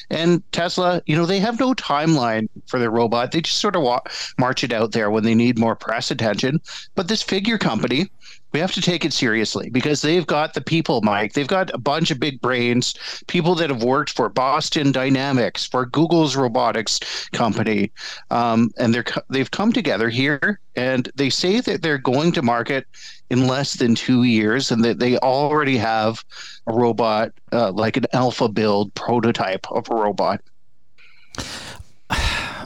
And 0.10 0.44
Tesla, 0.52 1.02
you 1.06 1.16
know, 1.16 1.26
they 1.26 1.40
have 1.40 1.60
no 1.60 1.74
timeline 1.74 2.48
for 2.68 2.80
their 2.80 2.92
robot. 2.92 3.32
They 3.32 3.42
just 3.42 3.60
sort 3.60 3.76
of 3.76 3.84
wa- 3.84 4.02
march 4.38 4.64
it 4.64 4.74
out 4.74 4.92
there 4.92 5.12
when 5.12 5.24
they 5.24 5.36
need 5.36 5.58
more 5.58 5.76
press 5.76 6.12
attention. 6.12 6.62
But 6.96 7.08
this 7.08 7.22
figure 7.22 7.58
company, 7.58 8.10
we 8.54 8.60
have 8.60 8.74
to 8.74 8.82
take 8.82 9.06
it 9.06 9.14
seriously 9.14 9.70
because 9.70 10.02
they've 10.02 10.28
got 10.28 10.54
the 10.54 10.62
people, 10.62 11.02
Mike. 11.02 11.34
They've 11.34 11.48
got 11.48 11.74
a 11.74 11.78
bunch 11.78 12.12
of 12.12 12.20
big 12.20 12.42
brains, 12.42 12.96
people 13.28 13.56
that 13.56 13.70
have 13.70 13.84
worked 13.84 14.12
for 14.12 14.30
Boston 14.30 14.92
Dynamics, 14.92 15.66
for 15.66 15.86
Google's 15.86 16.36
robotics 16.36 17.00
company, 17.32 17.92
um, 18.32 18.72
and 18.78 18.94
they're 18.94 19.06
they've 19.30 19.52
come 19.52 19.74
together 19.74 20.10
here, 20.10 20.60
and 20.76 21.12
they 21.16 21.30
say 21.30 21.60
that 21.60 21.82
they're 21.82 21.98
going 21.98 22.32
to 22.32 22.42
market 22.42 22.88
in 23.30 23.46
less 23.46 23.74
than 23.76 23.94
two 23.94 24.24
years, 24.24 24.72
and 24.72 24.84
that 24.86 25.00
they 25.00 25.18
already 25.18 25.78
have 25.78 26.24
a 26.66 26.74
robot, 26.74 27.34
uh, 27.52 27.72
like 27.72 27.98
an 27.98 28.06
alpha 28.14 28.48
build 28.48 28.94
prototype 28.96 29.70
of 29.72 29.88
a 29.92 29.96
robot. 29.96 30.42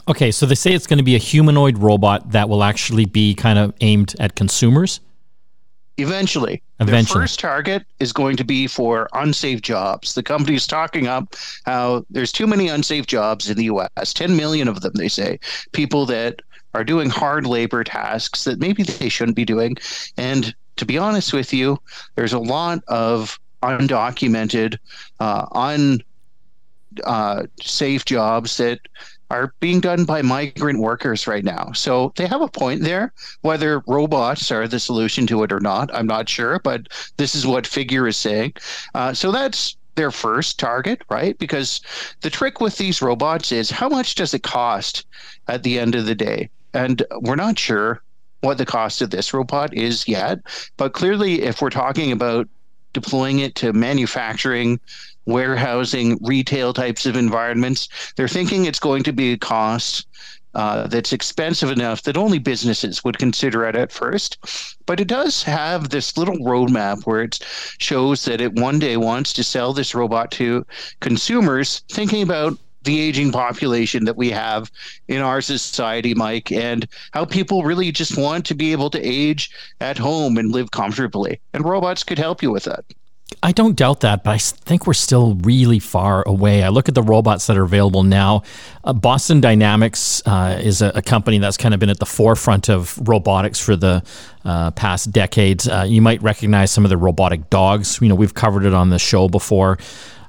Okay, 0.08 0.30
so 0.30 0.46
they 0.46 0.54
say 0.54 0.72
it's 0.72 0.86
going 0.86 0.98
to 0.98 1.02
be 1.02 1.16
a 1.16 1.18
humanoid 1.18 1.78
robot 1.78 2.30
that 2.30 2.48
will 2.48 2.62
actually 2.62 3.06
be 3.06 3.34
kind 3.34 3.58
of 3.58 3.74
aimed 3.80 4.14
at 4.20 4.36
consumers. 4.36 5.00
Eventually. 5.98 6.62
Eventually. 6.78 7.18
Their 7.18 7.22
first 7.22 7.40
target 7.40 7.84
is 8.00 8.12
going 8.12 8.36
to 8.36 8.44
be 8.44 8.66
for 8.66 9.08
unsafe 9.14 9.62
jobs. 9.62 10.14
The 10.14 10.22
company 10.22 10.56
is 10.56 10.66
talking 10.66 11.06
up 11.06 11.34
how 11.64 12.04
there's 12.10 12.32
too 12.32 12.46
many 12.46 12.68
unsafe 12.68 13.06
jobs 13.06 13.48
in 13.48 13.56
the 13.56 13.64
US, 13.64 14.12
10 14.12 14.36
million 14.36 14.68
of 14.68 14.82
them, 14.82 14.92
they 14.94 15.08
say. 15.08 15.38
People 15.72 16.04
that 16.06 16.42
are 16.74 16.84
doing 16.84 17.08
hard 17.08 17.46
labor 17.46 17.82
tasks 17.82 18.44
that 18.44 18.60
maybe 18.60 18.82
they 18.82 19.08
shouldn't 19.08 19.36
be 19.36 19.46
doing. 19.46 19.76
And 20.18 20.54
to 20.76 20.84
be 20.84 20.98
honest 20.98 21.32
with 21.32 21.52
you, 21.52 21.78
there's 22.14 22.34
a 22.34 22.38
lot 22.38 22.84
of 22.88 23.40
undocumented, 23.62 24.76
uh, 25.20 25.46
unsafe 27.04 28.02
uh, 28.02 28.04
jobs 28.04 28.58
that 28.58 28.80
are 29.30 29.52
being 29.60 29.80
done 29.80 30.04
by 30.04 30.22
migrant 30.22 30.80
workers 30.80 31.26
right 31.26 31.44
now. 31.44 31.72
So 31.72 32.12
they 32.16 32.26
have 32.26 32.42
a 32.42 32.48
point 32.48 32.82
there. 32.82 33.12
Whether 33.42 33.82
robots 33.86 34.50
are 34.50 34.68
the 34.68 34.80
solution 34.80 35.26
to 35.28 35.42
it 35.42 35.52
or 35.52 35.60
not, 35.60 35.94
I'm 35.94 36.06
not 36.06 36.28
sure, 36.28 36.60
but 36.60 36.88
this 37.16 37.34
is 37.34 37.46
what 37.46 37.66
Figure 37.66 38.06
is 38.06 38.16
saying. 38.16 38.54
Uh, 38.94 39.12
so 39.12 39.32
that's 39.32 39.76
their 39.96 40.10
first 40.10 40.58
target, 40.58 41.02
right? 41.10 41.36
Because 41.38 41.80
the 42.20 42.30
trick 42.30 42.60
with 42.60 42.76
these 42.76 43.02
robots 43.02 43.50
is 43.50 43.70
how 43.70 43.88
much 43.88 44.14
does 44.14 44.34
it 44.34 44.42
cost 44.42 45.04
at 45.48 45.62
the 45.62 45.78
end 45.78 45.94
of 45.94 46.06
the 46.06 46.14
day? 46.14 46.50
And 46.74 47.02
we're 47.22 47.36
not 47.36 47.58
sure 47.58 48.02
what 48.42 48.58
the 48.58 48.66
cost 48.66 49.00
of 49.02 49.10
this 49.10 49.32
robot 49.32 49.74
is 49.74 50.06
yet. 50.06 50.40
But 50.76 50.92
clearly, 50.92 51.42
if 51.42 51.60
we're 51.60 51.70
talking 51.70 52.12
about 52.12 52.48
deploying 52.96 53.40
it 53.40 53.54
to 53.56 53.74
manufacturing, 53.74 54.80
warehousing, 55.26 56.18
retail 56.22 56.72
types 56.72 57.04
of 57.04 57.14
environments, 57.14 57.88
they're 58.16 58.26
thinking 58.26 58.64
it's 58.64 58.78
going 58.78 59.02
to 59.02 59.12
be 59.12 59.32
a 59.32 59.38
cost 59.38 60.06
uh, 60.54 60.86
that's 60.86 61.12
expensive 61.12 61.70
enough 61.70 62.02
that 62.04 62.16
only 62.16 62.38
businesses 62.38 63.04
would 63.04 63.18
consider 63.18 63.66
it 63.66 63.76
at 63.76 63.92
first. 63.92 64.38
But 64.86 64.98
it 64.98 65.08
does 65.08 65.42
have 65.42 65.90
this 65.90 66.16
little 66.16 66.38
roadmap 66.38 67.04
where 67.04 67.20
it 67.20 67.38
shows 67.78 68.24
that 68.24 68.40
it 68.40 68.54
one 68.54 68.78
day 68.78 68.96
wants 68.96 69.34
to 69.34 69.44
sell 69.44 69.74
this 69.74 69.94
robot 69.94 70.30
to 70.32 70.64
consumers, 71.00 71.82
thinking 71.90 72.22
about 72.22 72.58
the 72.86 73.00
aging 73.00 73.32
population 73.32 74.04
that 74.06 74.16
we 74.16 74.30
have 74.30 74.70
in 75.08 75.20
our 75.20 75.40
society, 75.40 76.14
Mike, 76.14 76.50
and 76.50 76.88
how 77.12 77.24
people 77.24 77.62
really 77.62 77.92
just 77.92 78.16
want 78.16 78.46
to 78.46 78.54
be 78.54 78.72
able 78.72 78.90
to 78.90 79.00
age 79.02 79.50
at 79.80 79.98
home 79.98 80.38
and 80.38 80.52
live 80.52 80.70
comfortably. 80.70 81.38
And 81.52 81.64
robots 81.64 82.02
could 82.02 82.18
help 82.18 82.42
you 82.42 82.50
with 82.50 82.64
that. 82.64 82.84
I 83.42 83.50
don't 83.52 83.76
doubt 83.76 84.00
that, 84.00 84.22
but 84.22 84.30
I 84.30 84.38
think 84.38 84.86
we're 84.86 84.94
still 84.94 85.34
really 85.36 85.80
far 85.80 86.22
away. 86.26 86.62
I 86.62 86.68
look 86.68 86.88
at 86.88 86.94
the 86.94 87.02
robots 87.02 87.48
that 87.48 87.58
are 87.58 87.64
available 87.64 88.04
now. 88.04 88.44
Uh, 88.84 88.92
Boston 88.92 89.40
Dynamics 89.40 90.22
uh, 90.26 90.60
is 90.62 90.80
a, 90.80 90.92
a, 90.94 91.02
company 91.02 91.38
that's 91.38 91.56
kind 91.56 91.74
of 91.74 91.80
been 91.80 91.90
at 91.90 91.98
the 91.98 92.06
forefront 92.06 92.70
of 92.70 92.96
robotics 93.08 93.58
for 93.58 93.74
the 93.74 94.02
uh, 94.44 94.70
past 94.70 95.10
decades. 95.10 95.68
Uh, 95.68 95.84
you 95.86 96.00
might 96.00 96.22
recognize 96.22 96.70
some 96.70 96.84
of 96.84 96.88
the 96.88 96.96
robotic 96.96 97.50
dogs. 97.50 97.98
You 98.00 98.08
know, 98.08 98.14
we've 98.14 98.34
covered 98.34 98.64
it 98.64 98.72
on 98.72 98.90
the 98.90 98.98
show 98.98 99.28
before. 99.28 99.78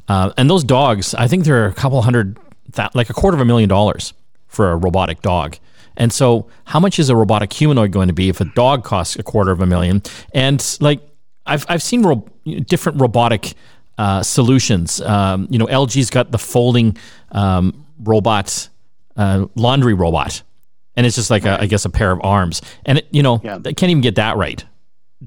Uh, 0.07 0.31
and 0.35 0.49
those 0.49 0.63
dogs, 0.63 1.13
I 1.13 1.27
think 1.27 1.43
there 1.43 1.63
are 1.63 1.67
a 1.67 1.73
couple 1.73 2.01
hundred 2.01 2.37
that 2.73 2.95
like 2.95 3.09
a 3.09 3.13
quarter 3.13 3.35
of 3.35 3.41
a 3.41 3.45
million 3.45 3.69
dollars 3.69 4.13
for 4.47 4.71
a 4.71 4.75
robotic 4.75 5.21
dog. 5.21 5.57
And 5.97 6.13
so, 6.13 6.47
how 6.65 6.79
much 6.79 6.99
is 6.99 7.09
a 7.09 7.15
robotic 7.15 7.51
humanoid 7.51 7.91
going 7.91 8.07
to 8.07 8.13
be 8.13 8.29
if 8.29 8.39
a 8.39 8.45
dog 8.45 8.83
costs 8.83 9.15
a 9.15 9.23
quarter 9.23 9.51
of 9.51 9.61
a 9.61 9.65
million? 9.65 10.03
And 10.33 10.63
like, 10.79 11.01
I've 11.45 11.65
I've 11.69 11.81
seen 11.81 12.03
ro- 12.03 12.27
different 12.67 13.01
robotic 13.01 13.55
uh, 13.97 14.21
solutions. 14.21 15.01
Um, 15.01 15.47
you 15.49 15.57
know, 15.57 15.65
LG's 15.65 16.09
got 16.09 16.31
the 16.31 16.37
folding 16.37 16.97
um, 17.31 17.85
robot, 17.99 18.69
uh, 19.15 19.47
laundry 19.55 19.95
robot, 19.95 20.43
and 20.95 21.05
it's 21.05 21.15
just 21.15 21.31
like 21.31 21.45
a, 21.45 21.59
I 21.59 21.65
guess 21.65 21.85
a 21.85 21.89
pair 21.89 22.11
of 22.11 22.19
arms. 22.23 22.61
And 22.85 22.99
it, 22.99 23.07
you 23.11 23.23
know, 23.23 23.41
yeah. 23.43 23.57
they 23.57 23.73
can't 23.73 23.89
even 23.89 24.01
get 24.01 24.15
that 24.15 24.37
right. 24.37 24.63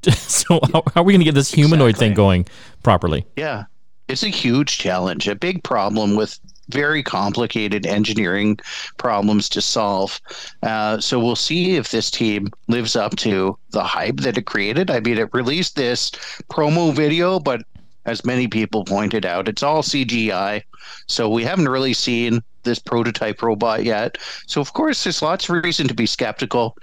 so 0.13 0.61
how, 0.73 0.83
how, 0.95 1.01
are 1.01 1.03
we 1.03 1.13
going 1.13 1.21
to 1.21 1.25
get 1.25 1.35
this 1.35 1.51
humanoid 1.51 1.91
exactly. 1.91 2.09
thing 2.09 2.15
going 2.15 2.47
properly? 2.85 3.27
Yeah, 3.37 3.65
it's 4.09 4.23
a 4.23 4.29
huge 4.29 4.79
challenge, 4.79 5.27
a 5.27 5.35
big 5.35 5.65
problem 5.65 6.15
with 6.15 6.39
very 6.73 7.03
complicated 7.03 7.87
engineering 7.87 8.59
problems 8.97 9.49
to 9.51 9.61
solve. 9.61 10.21
Uh, 10.63 11.01
so 11.01 11.19
we'll 11.19 11.37
see 11.37 11.77
if 11.77 11.91
this 11.91 12.11
team 12.11 12.49
lives 12.69 12.97
up 12.97 13.17
to 13.17 13.57
the 13.71 13.83
hype 13.83 14.19
that 14.19 14.39
it 14.39 14.47
created. 14.47 14.91
I 14.91 15.01
mean, 15.01 15.19
it 15.19 15.29
released 15.33 15.77
this 15.77 16.11
promo 16.51 16.93
video, 16.93 17.39
but 17.39 17.63
as 18.07 18.25
many 18.25 18.49
people 18.49 18.85
pointed 18.85 19.27
out, 19.27 19.49
it's 19.49 19.63
all 19.63 19.83
CGI. 19.83 20.63
So 21.07 21.29
we 21.29 21.45
haven't 21.45 21.69
really 21.69 21.93
seen 21.93 22.43
this 22.71 22.79
prototype 22.79 23.43
robot 23.43 23.85
yet. 23.85 24.17
So 24.47 24.61
of 24.61 24.73
course, 24.73 25.03
there's 25.03 25.23
lots 25.23 25.49
of 25.49 25.63
reason 25.65 25.89
to 25.89 25.95
be 25.95 26.07
skeptical. 26.07 26.77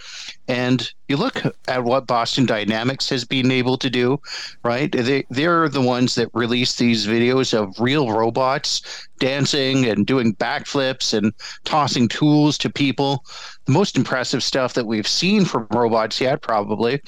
And 0.50 0.92
you 1.08 1.16
look 1.16 1.42
at 1.68 1.84
what 1.86 2.08
Boston 2.08 2.46
Dynamics 2.46 3.10
has 3.10 3.24
been 3.24 3.50
able 3.52 3.78
to 3.78 3.90
do, 3.90 4.20
right? 4.64 4.92
They 4.92 5.26
they're 5.30 5.70
the 5.70 5.82
ones 5.82 6.16
that 6.16 6.30
release 6.34 6.76
these 6.76 7.08
videos 7.08 7.54
of 7.54 7.80
real 7.80 8.12
robots 8.12 9.08
dancing 9.20 9.86
and 9.86 10.06
doing 10.06 10.36
backflips 10.36 11.18
and 11.18 11.34
tossing 11.64 12.08
tools 12.10 12.58
to 12.60 12.70
people. 12.70 13.24
The 13.66 13.72
most 13.72 13.96
impressive 13.96 14.44
stuff 14.44 14.74
that 14.74 14.86
we've 14.86 15.08
seen 15.08 15.46
from 15.46 15.68
robots 15.72 16.20
yet, 16.20 16.42
probably. 16.42 17.02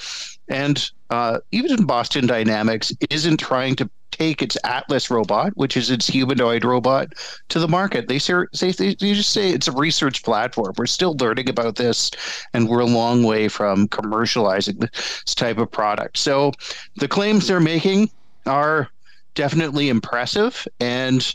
And 0.48 0.90
uh, 1.10 1.40
even 1.52 1.84
Boston 1.84 2.26
Dynamics 2.26 2.92
isn't 3.10 3.38
trying 3.38 3.76
to 3.76 3.90
take 4.10 4.42
its 4.42 4.56
Atlas 4.64 5.10
robot, 5.10 5.52
which 5.56 5.76
is 5.76 5.90
its 5.90 6.06
humanoid 6.06 6.64
robot, 6.64 7.12
to 7.48 7.58
the 7.58 7.68
market. 7.68 8.08
They 8.08 8.18
say 8.18 8.46
they, 8.52 8.94
they 8.94 8.94
just 8.94 9.32
say 9.32 9.50
it's 9.50 9.68
a 9.68 9.72
research 9.72 10.22
platform. 10.22 10.74
We're 10.76 10.86
still 10.86 11.14
learning 11.14 11.48
about 11.48 11.76
this, 11.76 12.10
and 12.52 12.68
we're 12.68 12.80
a 12.80 12.86
long 12.86 13.22
way 13.22 13.48
from 13.48 13.88
commercializing 13.88 14.80
this 14.80 15.34
type 15.34 15.58
of 15.58 15.70
product. 15.70 16.18
So 16.18 16.52
the 16.96 17.08
claims 17.08 17.46
they're 17.46 17.60
making 17.60 18.10
are 18.46 18.88
definitely 19.34 19.88
impressive 19.88 20.66
and 20.80 21.34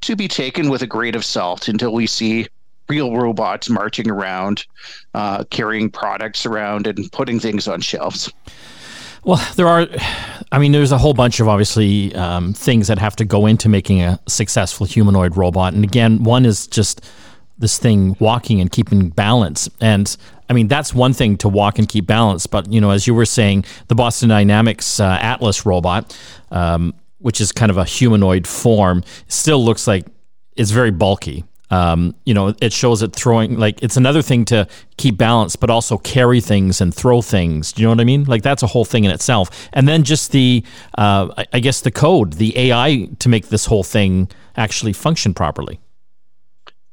to 0.00 0.16
be 0.16 0.28
taken 0.28 0.70
with 0.70 0.82
a 0.82 0.86
grain 0.86 1.14
of 1.14 1.24
salt 1.24 1.68
until 1.68 1.92
we 1.92 2.06
see 2.06 2.46
real 2.88 3.16
robots 3.16 3.68
marching 3.68 4.08
around, 4.08 4.64
uh, 5.14 5.44
carrying 5.50 5.90
products 5.90 6.46
around, 6.46 6.86
and 6.86 7.10
putting 7.10 7.40
things 7.40 7.66
on 7.66 7.80
shelves. 7.80 8.32
Well, 9.26 9.44
there 9.56 9.66
are, 9.66 9.88
I 10.52 10.60
mean, 10.60 10.70
there's 10.70 10.92
a 10.92 10.98
whole 10.98 11.12
bunch 11.12 11.40
of 11.40 11.48
obviously 11.48 12.14
um, 12.14 12.52
things 12.52 12.86
that 12.86 13.00
have 13.00 13.16
to 13.16 13.24
go 13.24 13.46
into 13.46 13.68
making 13.68 14.00
a 14.00 14.20
successful 14.28 14.86
humanoid 14.86 15.36
robot. 15.36 15.74
And 15.74 15.82
again, 15.82 16.22
one 16.22 16.46
is 16.46 16.68
just 16.68 17.04
this 17.58 17.76
thing 17.76 18.16
walking 18.20 18.60
and 18.60 18.70
keeping 18.70 19.08
balance. 19.10 19.68
And 19.80 20.16
I 20.48 20.52
mean, 20.52 20.68
that's 20.68 20.94
one 20.94 21.12
thing 21.12 21.36
to 21.38 21.48
walk 21.48 21.80
and 21.80 21.88
keep 21.88 22.06
balance. 22.06 22.46
But, 22.46 22.72
you 22.72 22.80
know, 22.80 22.90
as 22.90 23.08
you 23.08 23.14
were 23.14 23.24
saying, 23.24 23.64
the 23.88 23.96
Boston 23.96 24.28
Dynamics 24.28 25.00
uh, 25.00 25.18
Atlas 25.20 25.66
robot, 25.66 26.16
um, 26.52 26.94
which 27.18 27.40
is 27.40 27.50
kind 27.50 27.70
of 27.70 27.78
a 27.78 27.84
humanoid 27.84 28.46
form, 28.46 29.02
still 29.26 29.64
looks 29.64 29.88
like 29.88 30.06
it's 30.56 30.70
very 30.70 30.92
bulky 30.92 31.42
um, 31.70 32.14
you 32.24 32.34
know, 32.34 32.54
it 32.60 32.72
shows 32.72 33.02
it 33.02 33.14
throwing 33.14 33.58
like 33.58 33.82
it's 33.82 33.96
another 33.96 34.22
thing 34.22 34.44
to 34.46 34.68
keep 34.96 35.16
balance, 35.16 35.56
but 35.56 35.70
also 35.70 35.98
carry 35.98 36.40
things 36.40 36.80
and 36.80 36.94
throw 36.94 37.20
things. 37.20 37.72
Do 37.72 37.82
you 37.82 37.86
know 37.86 37.92
what 37.92 38.00
I 38.00 38.04
mean? 38.04 38.24
Like 38.24 38.42
that's 38.42 38.62
a 38.62 38.68
whole 38.68 38.84
thing 38.84 39.04
in 39.04 39.10
itself. 39.10 39.68
And 39.72 39.88
then 39.88 40.04
just 40.04 40.32
the, 40.32 40.64
uh, 40.96 41.44
I 41.52 41.58
guess 41.58 41.80
the 41.80 41.90
code, 41.90 42.34
the 42.34 42.56
AI 42.58 43.08
to 43.18 43.28
make 43.28 43.48
this 43.48 43.66
whole 43.66 43.82
thing 43.82 44.28
actually 44.56 44.92
function 44.92 45.34
properly. 45.34 45.80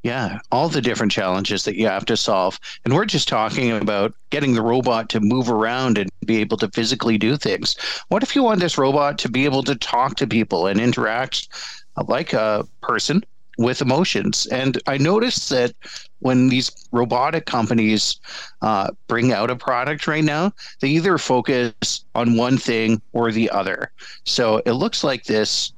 Yeah, 0.02 0.40
all 0.52 0.68
the 0.68 0.82
different 0.82 1.14
challenges 1.14 1.64
that 1.64 1.78
you 1.78 1.88
have 1.88 2.04
to 2.06 2.18
solve. 2.18 2.60
And 2.84 2.94
we're 2.94 3.06
just 3.06 3.30
talking 3.30 3.72
about 3.72 4.14
getting 4.32 4.54
the 4.54 4.62
robot 4.62 5.08
to 5.10 5.22
move 5.22 5.50
around 5.50 5.98
and 5.98 6.10
be 6.26 6.42
able 6.42 6.58
to 6.58 6.70
physically 6.72 7.18
do 7.18 7.38
things. 7.38 7.78
What 8.10 8.22
if 8.22 8.36
you 8.36 8.44
want 8.44 8.60
this 8.60 8.78
robot 8.78 9.18
to 9.20 9.30
be 9.30 9.46
able 9.46 9.64
to 9.64 9.76
talk 9.76 10.18
to 10.18 10.28
people 10.28 10.68
and 10.68 10.82
interact 10.82 11.48
like 12.08 12.34
a 12.34 12.68
person 12.82 13.24
with 13.58 13.82
emotions. 13.82 14.46
And 14.48 14.82
I 14.88 14.98
noticed 14.98 15.50
that 15.50 15.74
when 16.20 16.50
these 16.50 16.72
robotic 16.92 17.46
companies 17.46 18.20
uh, 18.62 18.92
bring 19.08 19.32
out 19.32 19.50
a 19.50 19.56
product 19.56 20.08
right 20.08 20.24
now, 20.24 20.54
they 20.80 20.90
either 20.90 21.18
focus 21.18 22.06
on 22.16 22.38
one 22.38 22.58
thing 22.58 23.02
or 23.12 23.32
the 23.32 23.50
other. 23.50 23.92
So 24.26 24.62
it 24.66 24.74
looks 24.74 25.04
like 25.04 25.26
this 25.26 25.74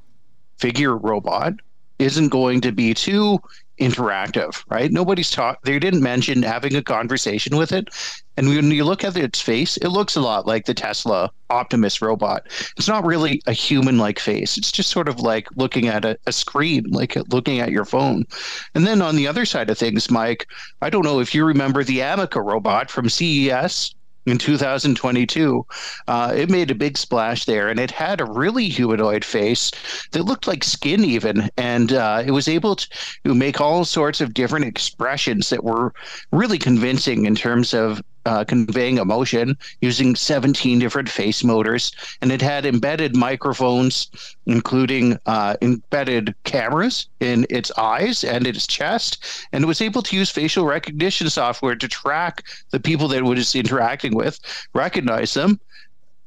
figure 0.57 0.97
robot 0.97 1.53
isn't 1.99 2.29
going 2.29 2.61
to 2.61 2.71
be 2.71 2.93
too 2.93 3.39
interactive, 3.79 4.63
right? 4.69 4.91
Nobody's 4.91 5.29
taught, 5.29 5.61
they 5.63 5.79
didn't 5.79 6.01
mention 6.01 6.43
having 6.43 6.75
a 6.75 6.83
conversation 6.83 7.57
with 7.57 7.71
it. 7.71 7.89
And 8.37 8.49
when 8.49 8.71
you 8.71 8.83
look 8.83 9.03
at 9.03 9.15
its 9.15 9.41
face, 9.41 9.77
it 9.77 9.89
looks 9.89 10.15
a 10.15 10.21
lot 10.21 10.45
like 10.45 10.65
the 10.65 10.73
Tesla 10.73 11.31
Optimus 11.49 12.01
robot. 12.01 12.47
It's 12.77 12.87
not 12.87 13.05
really 13.05 13.41
a 13.47 13.53
human 13.53 13.97
like 13.97 14.19
face. 14.19 14.57
It's 14.57 14.71
just 14.71 14.89
sort 14.89 15.07
of 15.07 15.19
like 15.19 15.47
looking 15.55 15.87
at 15.87 16.03
a, 16.03 16.17
a, 16.27 16.31
screen, 16.31 16.85
like 16.89 17.15
looking 17.31 17.59
at 17.59 17.71
your 17.71 17.85
phone. 17.85 18.25
And 18.73 18.85
then 18.85 19.01
on 19.01 19.15
the 19.15 19.27
other 19.27 19.45
side 19.45 19.69
of 19.69 19.77
things, 19.77 20.11
Mike, 20.11 20.47
I 20.81 20.89
don't 20.89 21.05
know 21.05 21.19
if 21.19 21.33
you 21.33 21.45
remember 21.45 21.83
the 21.83 21.99
Ameca 21.99 22.43
robot 22.43 22.89
from 22.89 23.09
CES 23.09 23.95
in 24.25 24.37
2022. 24.37 25.65
Uh, 26.07 26.33
it 26.35 26.49
made 26.49 26.71
a 26.71 26.75
big 26.75 26.97
splash 26.97 27.45
there, 27.45 27.69
and 27.69 27.79
it 27.79 27.91
had 27.91 28.21
a 28.21 28.25
really 28.25 28.69
humanoid 28.69 29.23
face 29.23 29.71
that 30.11 30.23
looked 30.23 30.47
like 30.47 30.63
skin, 30.63 31.03
even, 31.03 31.49
and 31.57 31.93
uh, 31.93 32.23
it 32.25 32.31
was 32.31 32.47
able 32.47 32.75
to 32.75 32.89
make 33.25 33.61
all 33.61 33.85
sorts 33.85 34.21
of 34.21 34.33
different 34.33 34.65
expressions 34.65 35.49
that 35.49 35.63
were 35.63 35.93
really 36.31 36.57
convincing 36.57 37.25
in 37.25 37.35
terms 37.35 37.73
of 37.73 38.01
uh, 38.25 38.43
conveying 38.43 38.97
emotion 38.97 39.57
using 39.81 40.15
17 40.15 40.79
different 40.79 41.09
face 41.09 41.43
motors, 41.43 41.91
and 42.21 42.31
it 42.31 42.41
had 42.41 42.65
embedded 42.65 43.15
microphones, 43.15 44.09
including 44.45 45.17
uh, 45.25 45.55
embedded 45.61 46.33
cameras 46.43 47.07
in 47.19 47.45
its 47.49 47.71
eyes 47.77 48.23
and 48.23 48.47
its 48.47 48.67
chest, 48.67 49.23
and 49.51 49.63
it 49.63 49.67
was 49.67 49.81
able 49.81 50.01
to 50.01 50.15
use 50.15 50.29
facial 50.29 50.65
recognition 50.65 51.29
software 51.29 51.75
to 51.75 51.87
track 51.87 52.43
the 52.71 52.79
people 52.79 53.07
that 53.07 53.19
it 53.19 53.23
was 53.23 53.55
interacting 53.55 54.15
with, 54.15 54.39
recognize 54.73 55.33
them, 55.33 55.59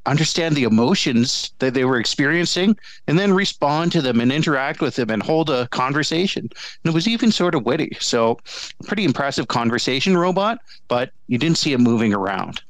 understand 0.08 0.56
the 0.56 0.64
emotions 0.64 1.52
that 1.58 1.74
they 1.74 1.84
were 1.84 1.98
experiencing 1.98 2.76
and 3.06 3.18
then 3.18 3.32
respond 3.32 3.92
to 3.92 4.02
them 4.02 4.20
and 4.20 4.32
interact 4.32 4.80
with 4.80 4.96
them 4.96 5.10
and 5.10 5.22
hold 5.22 5.50
a 5.50 5.68
conversation. 5.68 6.42
And 6.42 6.90
it 6.90 6.94
was 6.94 7.06
even 7.06 7.30
sort 7.30 7.54
of 7.54 7.64
witty. 7.64 7.96
So, 8.00 8.38
pretty 8.84 9.04
impressive 9.04 9.48
conversation 9.48 10.16
robot, 10.16 10.60
but 10.88 11.10
you 11.26 11.38
didn't 11.38 11.58
see 11.58 11.72
it 11.72 11.78
moving 11.78 12.14
around. 12.14 12.62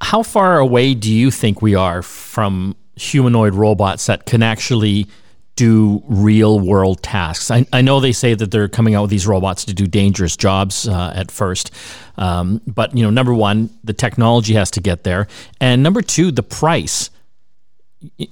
How 0.00 0.22
far 0.22 0.58
away 0.58 0.94
do 0.94 1.12
you 1.12 1.30
think 1.30 1.62
we 1.62 1.74
are 1.74 2.02
from 2.02 2.76
humanoid 2.96 3.54
robots 3.54 4.06
that 4.06 4.26
can 4.26 4.42
actually 4.42 5.06
do 5.56 6.02
real 6.06 6.60
world 6.60 7.02
tasks. 7.02 7.50
I, 7.50 7.66
I, 7.72 7.82
know 7.82 8.00
they 8.00 8.12
say 8.12 8.34
that 8.34 8.50
they're 8.50 8.68
coming 8.68 8.94
out 8.94 9.02
with 9.02 9.10
these 9.10 9.26
robots 9.26 9.66
to 9.66 9.74
do 9.74 9.86
dangerous 9.86 10.36
jobs 10.36 10.88
uh, 10.88 11.12
at 11.14 11.30
first, 11.30 11.70
um, 12.16 12.62
but 12.66 12.96
you 12.96 13.02
know, 13.02 13.10
number 13.10 13.34
one, 13.34 13.68
the 13.84 13.92
technology 13.92 14.54
has 14.54 14.70
to 14.72 14.80
get 14.80 15.04
there, 15.04 15.28
and 15.60 15.82
number 15.82 16.02
two, 16.02 16.30
the 16.30 16.42
price. 16.42 17.10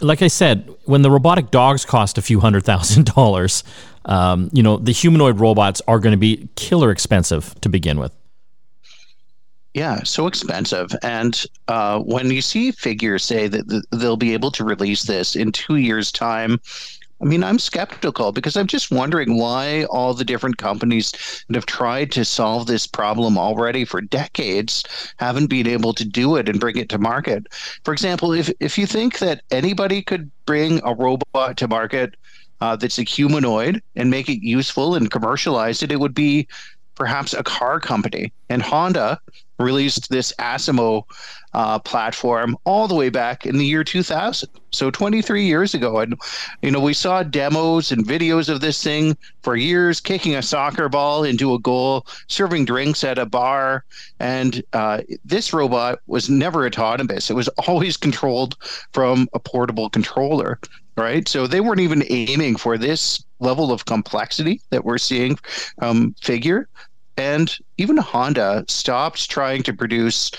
Like 0.01 0.23
I 0.23 0.29
said, 0.29 0.69
when 0.85 1.03
the 1.03 1.11
robotic 1.11 1.51
dogs 1.51 1.85
cost 1.85 2.19
a 2.19 2.23
few 2.23 2.41
hundred 2.41 2.65
thousand 2.65 3.07
dollars, 3.15 3.65
um, 4.07 4.49
you 4.53 4.63
know, 4.63 4.79
the 4.79 4.93
humanoid 4.93 5.39
robots 5.39 5.83
are 5.87 5.99
going 5.99 6.13
to 6.13 6.19
be 6.19 6.49
killer 6.57 6.91
expensive 6.91 7.55
to 7.61 7.69
begin 7.69 8.01
with. 8.01 8.13
Yeah, 9.75 10.03
so 10.03 10.27
expensive. 10.27 10.91
And 11.03 11.45
uh, 11.69 12.01
when 12.01 12.31
you 12.31 12.43
see 12.43 12.73
figures 12.73 13.25
say 13.25 13.47
that 13.47 13.87
they'll 13.93 14.17
be 14.17 14.33
able 14.33 14.51
to 14.53 14.65
release 14.65 15.05
this 15.05 15.37
in 15.37 15.53
two 15.53 15.77
years' 15.77 16.11
time, 16.11 16.61
I 17.21 17.27
mean, 17.27 17.45
I'm 17.45 17.59
skeptical 17.59 18.33
because 18.33 18.57
I'm 18.57 18.67
just 18.67 18.91
wondering 18.91 19.37
why 19.37 19.85
all 19.85 20.15
the 20.15 20.25
different 20.25 20.57
companies 20.57 21.13
that 21.49 21.55
have 21.55 21.67
tried 21.67 22.11
to 22.13 22.25
solve 22.25 22.67
this 22.67 22.87
problem 22.87 23.37
already 23.37 23.85
for 23.85 24.01
decades 24.01 24.85
haven't 25.19 25.49
been 25.49 25.67
able 25.67 25.93
to 25.95 26.05
do 26.05 26.37
it 26.37 26.49
and 26.49 26.59
bring 26.59 26.79
it 26.79 26.89
to 26.91 26.99
market. 26.99 27.47
For 27.85 27.93
example, 27.93 28.33
if 28.33 28.51
if 28.59 28.79
you 28.79 28.87
think 28.87 29.19
that 29.19 29.43
anybody 29.51 30.03
could 30.03 30.31
bring 30.47 30.81
a 30.85 30.95
robot 30.95 31.59
to 31.59 31.69
market 31.69 32.15
uh, 32.61 32.77
that's 32.77 32.99
a 32.99 33.03
humanoid 33.03 33.83
and 33.97 34.11
make 34.11 34.29
it 34.29 34.45
useful 34.45 34.95
and 34.95 35.11
commercialize 35.11 35.83
it, 35.83 35.93
it 35.93 36.01
would 36.01 36.15
be 36.15 36.47
perhaps 36.95 37.33
a 37.33 37.43
car 37.43 37.81
company. 37.81 38.33
And 38.49 38.63
Honda 38.63 39.19
released 39.61 40.11
this 40.11 40.33
ASIMO 40.39 41.05
uh, 41.53 41.79
platform 41.81 42.57
all 42.65 42.87
the 42.87 42.95
way 42.95 43.09
back 43.09 43.47
in 43.47 43.59
the 43.59 43.67
year 43.67 43.85
2000. 43.85 44.49
So 44.73 44.91
23 44.91 45.45
years 45.45 45.75
ago. 45.75 45.99
And, 45.99 46.15
you 46.63 46.71
know, 46.71 46.81
we 46.81 46.95
saw 46.95 47.23
demos 47.23 47.91
and 47.91 48.07
videos 48.07 48.49
of 48.49 48.61
this 48.61 48.83
thing 48.83 49.17
for 49.43 49.57
years, 49.57 50.01
kicking 50.01 50.37
a 50.37 50.43
soccer 50.43 50.89
ball 50.89 51.25
into 51.25 51.55
a 51.55 51.59
goal, 51.59 52.07
serving 52.29 52.67
drinks 52.67 53.03
at 53.03 53.19
a 53.19 53.27
bar. 53.27 53.85
And 54.21 54.63
uh, 54.73 55.03
this 55.25 55.53
robot 55.53 56.01
was 56.07 56.31
never 56.31 56.67
autonomous, 56.67 57.31
it 57.31 57.35
was 57.35 57.49
always 57.67 57.97
controlled 57.97 58.57
from 58.93 59.29
a 59.33 59.39
portable 59.39 59.91
controller. 59.91 60.59
Right. 60.97 61.27
So 61.27 61.47
they 61.47 61.61
weren't 61.61 61.81
even 61.81 62.05
aiming 62.11 62.57
for 62.57 62.77
this 62.77 63.25
level 63.39 63.73
of 63.73 63.87
complexity 63.87 64.61
that 64.69 64.85
we're 64.85 64.99
seeing 64.99 65.39
um, 65.79 66.15
figure. 66.21 66.69
And 67.21 67.55
even 67.77 67.99
Honda 67.99 68.65
stopped 68.67 69.29
trying 69.29 69.63
to 69.65 69.75
produce 69.75 70.31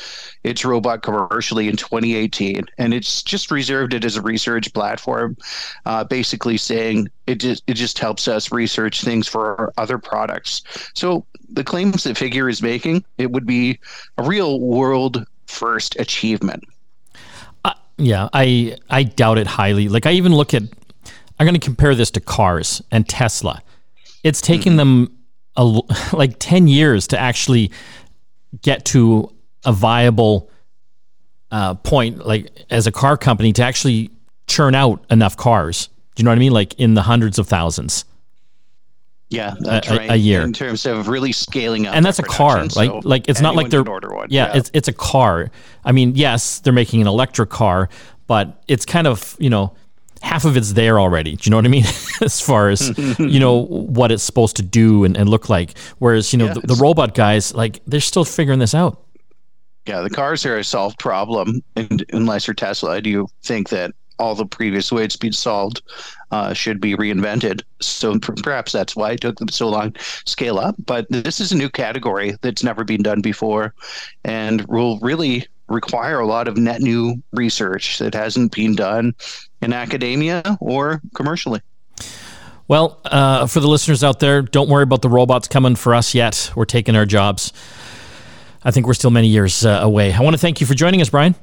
its 0.44 0.66
robot 0.66 1.04
commercially 1.04 1.68
in 1.68 1.76
2018, 1.76 2.66
and 2.80 2.92
it's 2.92 3.22
just 3.22 3.52
reserved 3.52 3.94
it 3.94 4.04
as 4.04 4.18
a 4.18 4.22
research 4.24 4.74
platform, 4.74 5.38
uh, 5.86 6.04
basically 6.06 6.58
saying 6.58 7.08
it 7.28 7.36
just 7.36 7.62
it 7.68 7.76
just 7.76 8.00
helps 8.00 8.28
us 8.28 8.52
research 8.52 9.04
things 9.04 9.28
for 9.28 9.72
other 9.78 10.00
products. 10.00 10.64
So 10.96 11.24
the 11.50 11.64
claims 11.64 12.04
that 12.06 12.18
Figure 12.18 12.50
is 12.50 12.64
making, 12.64 13.06
it 13.20 13.30
would 13.30 13.46
be 13.46 13.78
a 14.18 14.24
real 14.24 14.60
world 14.60 15.24
first 15.46 15.96
achievement. 16.00 16.64
Uh, 17.64 17.74
yeah, 18.00 18.28
I 18.34 18.76
I 18.90 19.04
doubt 19.04 19.38
it 19.38 19.46
highly. 19.46 19.88
Like 19.88 20.08
I 20.08 20.14
even 20.14 20.34
look 20.34 20.56
at, 20.56 20.64
I'm 21.40 21.46
going 21.46 21.54
to 21.54 21.60
compare 21.60 21.94
this 21.94 22.10
to 22.12 22.20
cars 22.20 22.82
and 22.90 23.08
Tesla. 23.08 23.62
It's 24.24 24.42
taking 24.42 24.72
mm-hmm. 24.72 25.04
them 25.06 25.18
a, 25.56 25.64
like 26.14 26.36
10 26.40 26.68
years 26.68 27.08
to 27.08 27.20
actually 27.20 27.72
get 28.62 28.86
to 28.86 29.34
a 29.66 29.72
viable 29.72 30.50
uh, 31.52 31.76
point, 31.76 32.26
like 32.26 32.66
as 32.70 32.88
a 32.88 32.92
car 32.92 33.18
company, 33.18 33.54
to 33.54 33.64
actually 33.64 34.10
churn 34.48 34.76
out 34.76 35.04
enough 35.10 35.38
cars. 35.38 35.88
Do 36.16 36.22
you 36.22 36.26
know 36.26 36.32
what 36.32 36.38
I 36.38 36.40
mean? 36.40 36.52
Like 36.52 36.80
in 36.80 36.94
the 36.94 37.02
hundreds 37.02 37.40
of 37.40 37.48
thousands. 37.48 38.06
Yeah, 39.30 39.56
that's 39.62 39.90
a, 39.90 39.96
right. 39.96 40.12
A 40.12 40.16
year 40.18 40.42
in 40.42 40.52
terms 40.52 40.86
of 40.86 41.08
really 41.08 41.32
scaling 41.32 41.88
up, 41.88 41.96
and 41.96 42.06
that's 42.06 42.20
a 42.20 42.24
car. 42.24 42.64
Like, 42.64 42.74
so 42.74 43.00
like 43.06 43.30
it's 43.30 43.40
not 43.40 43.56
like 43.56 43.70
they're 43.70 43.88
order 43.88 44.14
one. 44.14 44.28
Yeah, 44.30 44.48
yeah, 44.48 44.58
it's 44.58 44.72
it's 44.74 44.88
a 44.90 44.94
car. 44.94 45.50
I 45.86 45.94
mean, 45.94 46.18
yes, 46.18 46.60
they're 46.60 46.74
making 46.74 47.00
an 47.00 47.08
electric 47.08 47.50
car, 47.50 47.88
but 48.28 48.62
it's 48.68 48.86
kind 48.86 49.08
of 49.08 49.38
you 49.40 49.50
know 49.50 49.74
half 50.22 50.46
of 50.46 50.56
it's 50.56 50.74
there 50.74 51.00
already. 51.00 51.36
Do 51.36 51.42
you 51.44 51.52
know 51.52 51.58
what 51.58 51.66
I 51.66 51.70
mean? 51.70 51.86
as 52.22 52.40
far 52.40 52.70
as 52.70 52.98
you 53.20 53.40
know 53.40 53.66
what 53.66 54.12
it's 54.12 54.24
supposed 54.24 54.56
to 54.58 54.64
do 54.64 55.04
and, 55.04 55.18
and 55.18 55.30
look 55.30 55.50
like. 55.50 55.78
Whereas 56.00 56.32
you 56.32 56.40
know 56.40 56.46
yeah, 56.46 56.54
the, 56.54 56.62
the, 56.62 56.76
robot 56.76 57.16
guys, 57.16 57.54
like 57.54 57.82
they're 57.86 58.00
still 58.00 58.26
figuring 58.26 58.60
this 58.60 58.74
out. 58.74 59.04
Yeah, 59.88 60.02
the 60.02 60.10
cars 60.10 60.46
are 60.46 60.58
a 60.58 60.64
solved 60.64 61.00
problem, 61.00 61.64
and 61.76 62.06
unless 62.14 62.48
you're 62.48 62.54
Tesla, 62.54 63.02
do 63.02 63.10
you 63.10 63.28
think 63.44 63.70
that 63.70 63.94
all 64.20 64.36
the 64.36 64.46
previous 64.46 64.92
ways 64.92 65.16
been 65.16 65.34
solved 65.34 65.82
uh, 66.30 66.54
should 66.54 66.80
be 66.80 66.96
reinvented? 66.96 67.64
So 67.80 68.20
perhaps 68.20 68.72
that's 68.72 68.96
why 68.96 69.14
it 69.14 69.22
took 69.22 69.40
them 69.40 69.50
so 69.50 69.70
long 69.70 69.94
to 69.94 70.02
scale 70.26 70.60
up. 70.60 70.76
But 70.86 71.08
this 71.10 71.40
is 71.40 71.52
a 71.52 71.58
new 71.58 71.70
category 71.70 72.36
that's 72.42 72.64
never 72.64 72.84
been 72.84 73.02
done 73.02 73.22
before, 73.22 73.74
and 74.24 74.62
will 74.68 75.00
really 75.00 75.48
require 75.72 76.20
a 76.20 76.26
lot 76.26 76.48
of 76.48 76.58
net 76.58 76.82
new 76.82 77.22
research 77.32 78.00
that 78.00 78.14
hasn't 78.14 78.54
been 78.54 78.76
done 78.76 79.14
in 79.62 79.74
academia 79.74 80.58
or 80.60 81.02
commercially. 81.16 81.62
Well, 82.68 83.02
uh, 83.06 83.48
for 83.48 83.60
the 83.60 83.68
listeners 83.68 84.04
out 84.04 84.20
there, 84.20 84.42
don't 84.42 84.70
worry 84.70 84.84
about 84.84 85.02
the 85.02 85.10
robots 85.10 85.48
coming 85.48 85.76
for 85.76 85.94
us 85.94 86.16
yet. 86.16 86.52
We're 86.56 86.66
taking 86.66 86.96
our 86.96 87.06
jobs. 87.06 87.52
I 88.64 88.72
think 88.72 88.88
we're 88.88 88.94
still 88.94 89.12
many 89.12 89.28
years 89.28 89.66
uh, 89.66 89.80
away. 89.82 90.14
I 90.14 90.22
want 90.22 90.36
to 90.36 90.38
thank 90.38 90.62
you 90.62 90.68
for 90.68 90.74
joining 90.74 91.02
us, 91.02 91.10
Brian. 91.10 91.36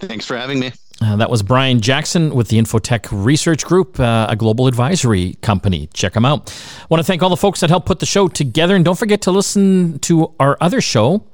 Thanks 0.00 0.24
for 0.24 0.36
having 0.36 0.58
me. 0.58 0.72
Uh, 1.00 1.16
that 1.16 1.30
was 1.30 1.42
Brian 1.42 1.80
Jackson 1.80 2.34
with 2.34 2.48
the 2.48 2.58
Infotech 2.58 3.06
Research 3.12 3.64
Group, 3.64 4.00
uh, 4.00 4.26
a 4.28 4.34
global 4.34 4.66
advisory 4.66 5.34
company. 5.42 5.88
Check 5.94 6.14
them 6.14 6.24
out. 6.24 6.52
I 6.80 6.86
want 6.88 6.98
to 7.00 7.04
thank 7.04 7.22
all 7.22 7.30
the 7.30 7.36
folks 7.36 7.60
that 7.60 7.70
helped 7.70 7.86
put 7.86 8.00
the 8.00 8.06
show 8.06 8.26
together. 8.26 8.74
And 8.74 8.84
don't 8.84 8.98
forget 8.98 9.22
to 9.22 9.30
listen 9.30 10.00
to 10.00 10.34
our 10.40 10.56
other 10.60 10.80
show, 10.80 11.24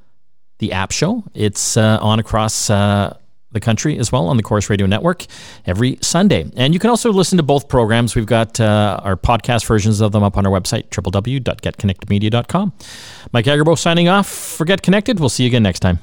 The 0.59 0.71
App 0.71 0.91
Show. 0.91 1.23
It's 1.33 1.77
uh, 1.77 1.99
on 2.01 2.19
across 2.19 2.69
uh, 2.69 3.17
the 3.51 3.59
country 3.59 3.97
as 3.97 4.11
well 4.11 4.27
on 4.27 4.37
the 4.37 4.43
Corus 4.43 4.69
Radio 4.69 4.85
Network 4.85 5.25
every 5.65 5.97
Sunday. 6.01 6.51
And 6.55 6.73
you 6.73 6.79
can 6.79 6.89
also 6.89 7.11
listen 7.11 7.37
to 7.37 7.43
both 7.43 7.67
programs. 7.67 8.15
We've 8.15 8.25
got 8.25 8.59
uh, 8.59 8.99
our 9.01 9.15
podcast 9.15 9.65
versions 9.65 10.01
of 10.01 10.11
them 10.11 10.23
up 10.23 10.37
on 10.37 10.45
our 10.45 10.51
website, 10.51 10.89
www.getconnectedmedia.com. 10.89 12.73
Mike 13.31 13.45
Agerbo 13.45 13.77
signing 13.77 14.09
off 14.09 14.27
for 14.27 14.65
Get 14.65 14.81
Connected. 14.81 15.19
We'll 15.19 15.29
see 15.29 15.43
you 15.43 15.47
again 15.47 15.63
next 15.63 15.79
time. 15.79 15.99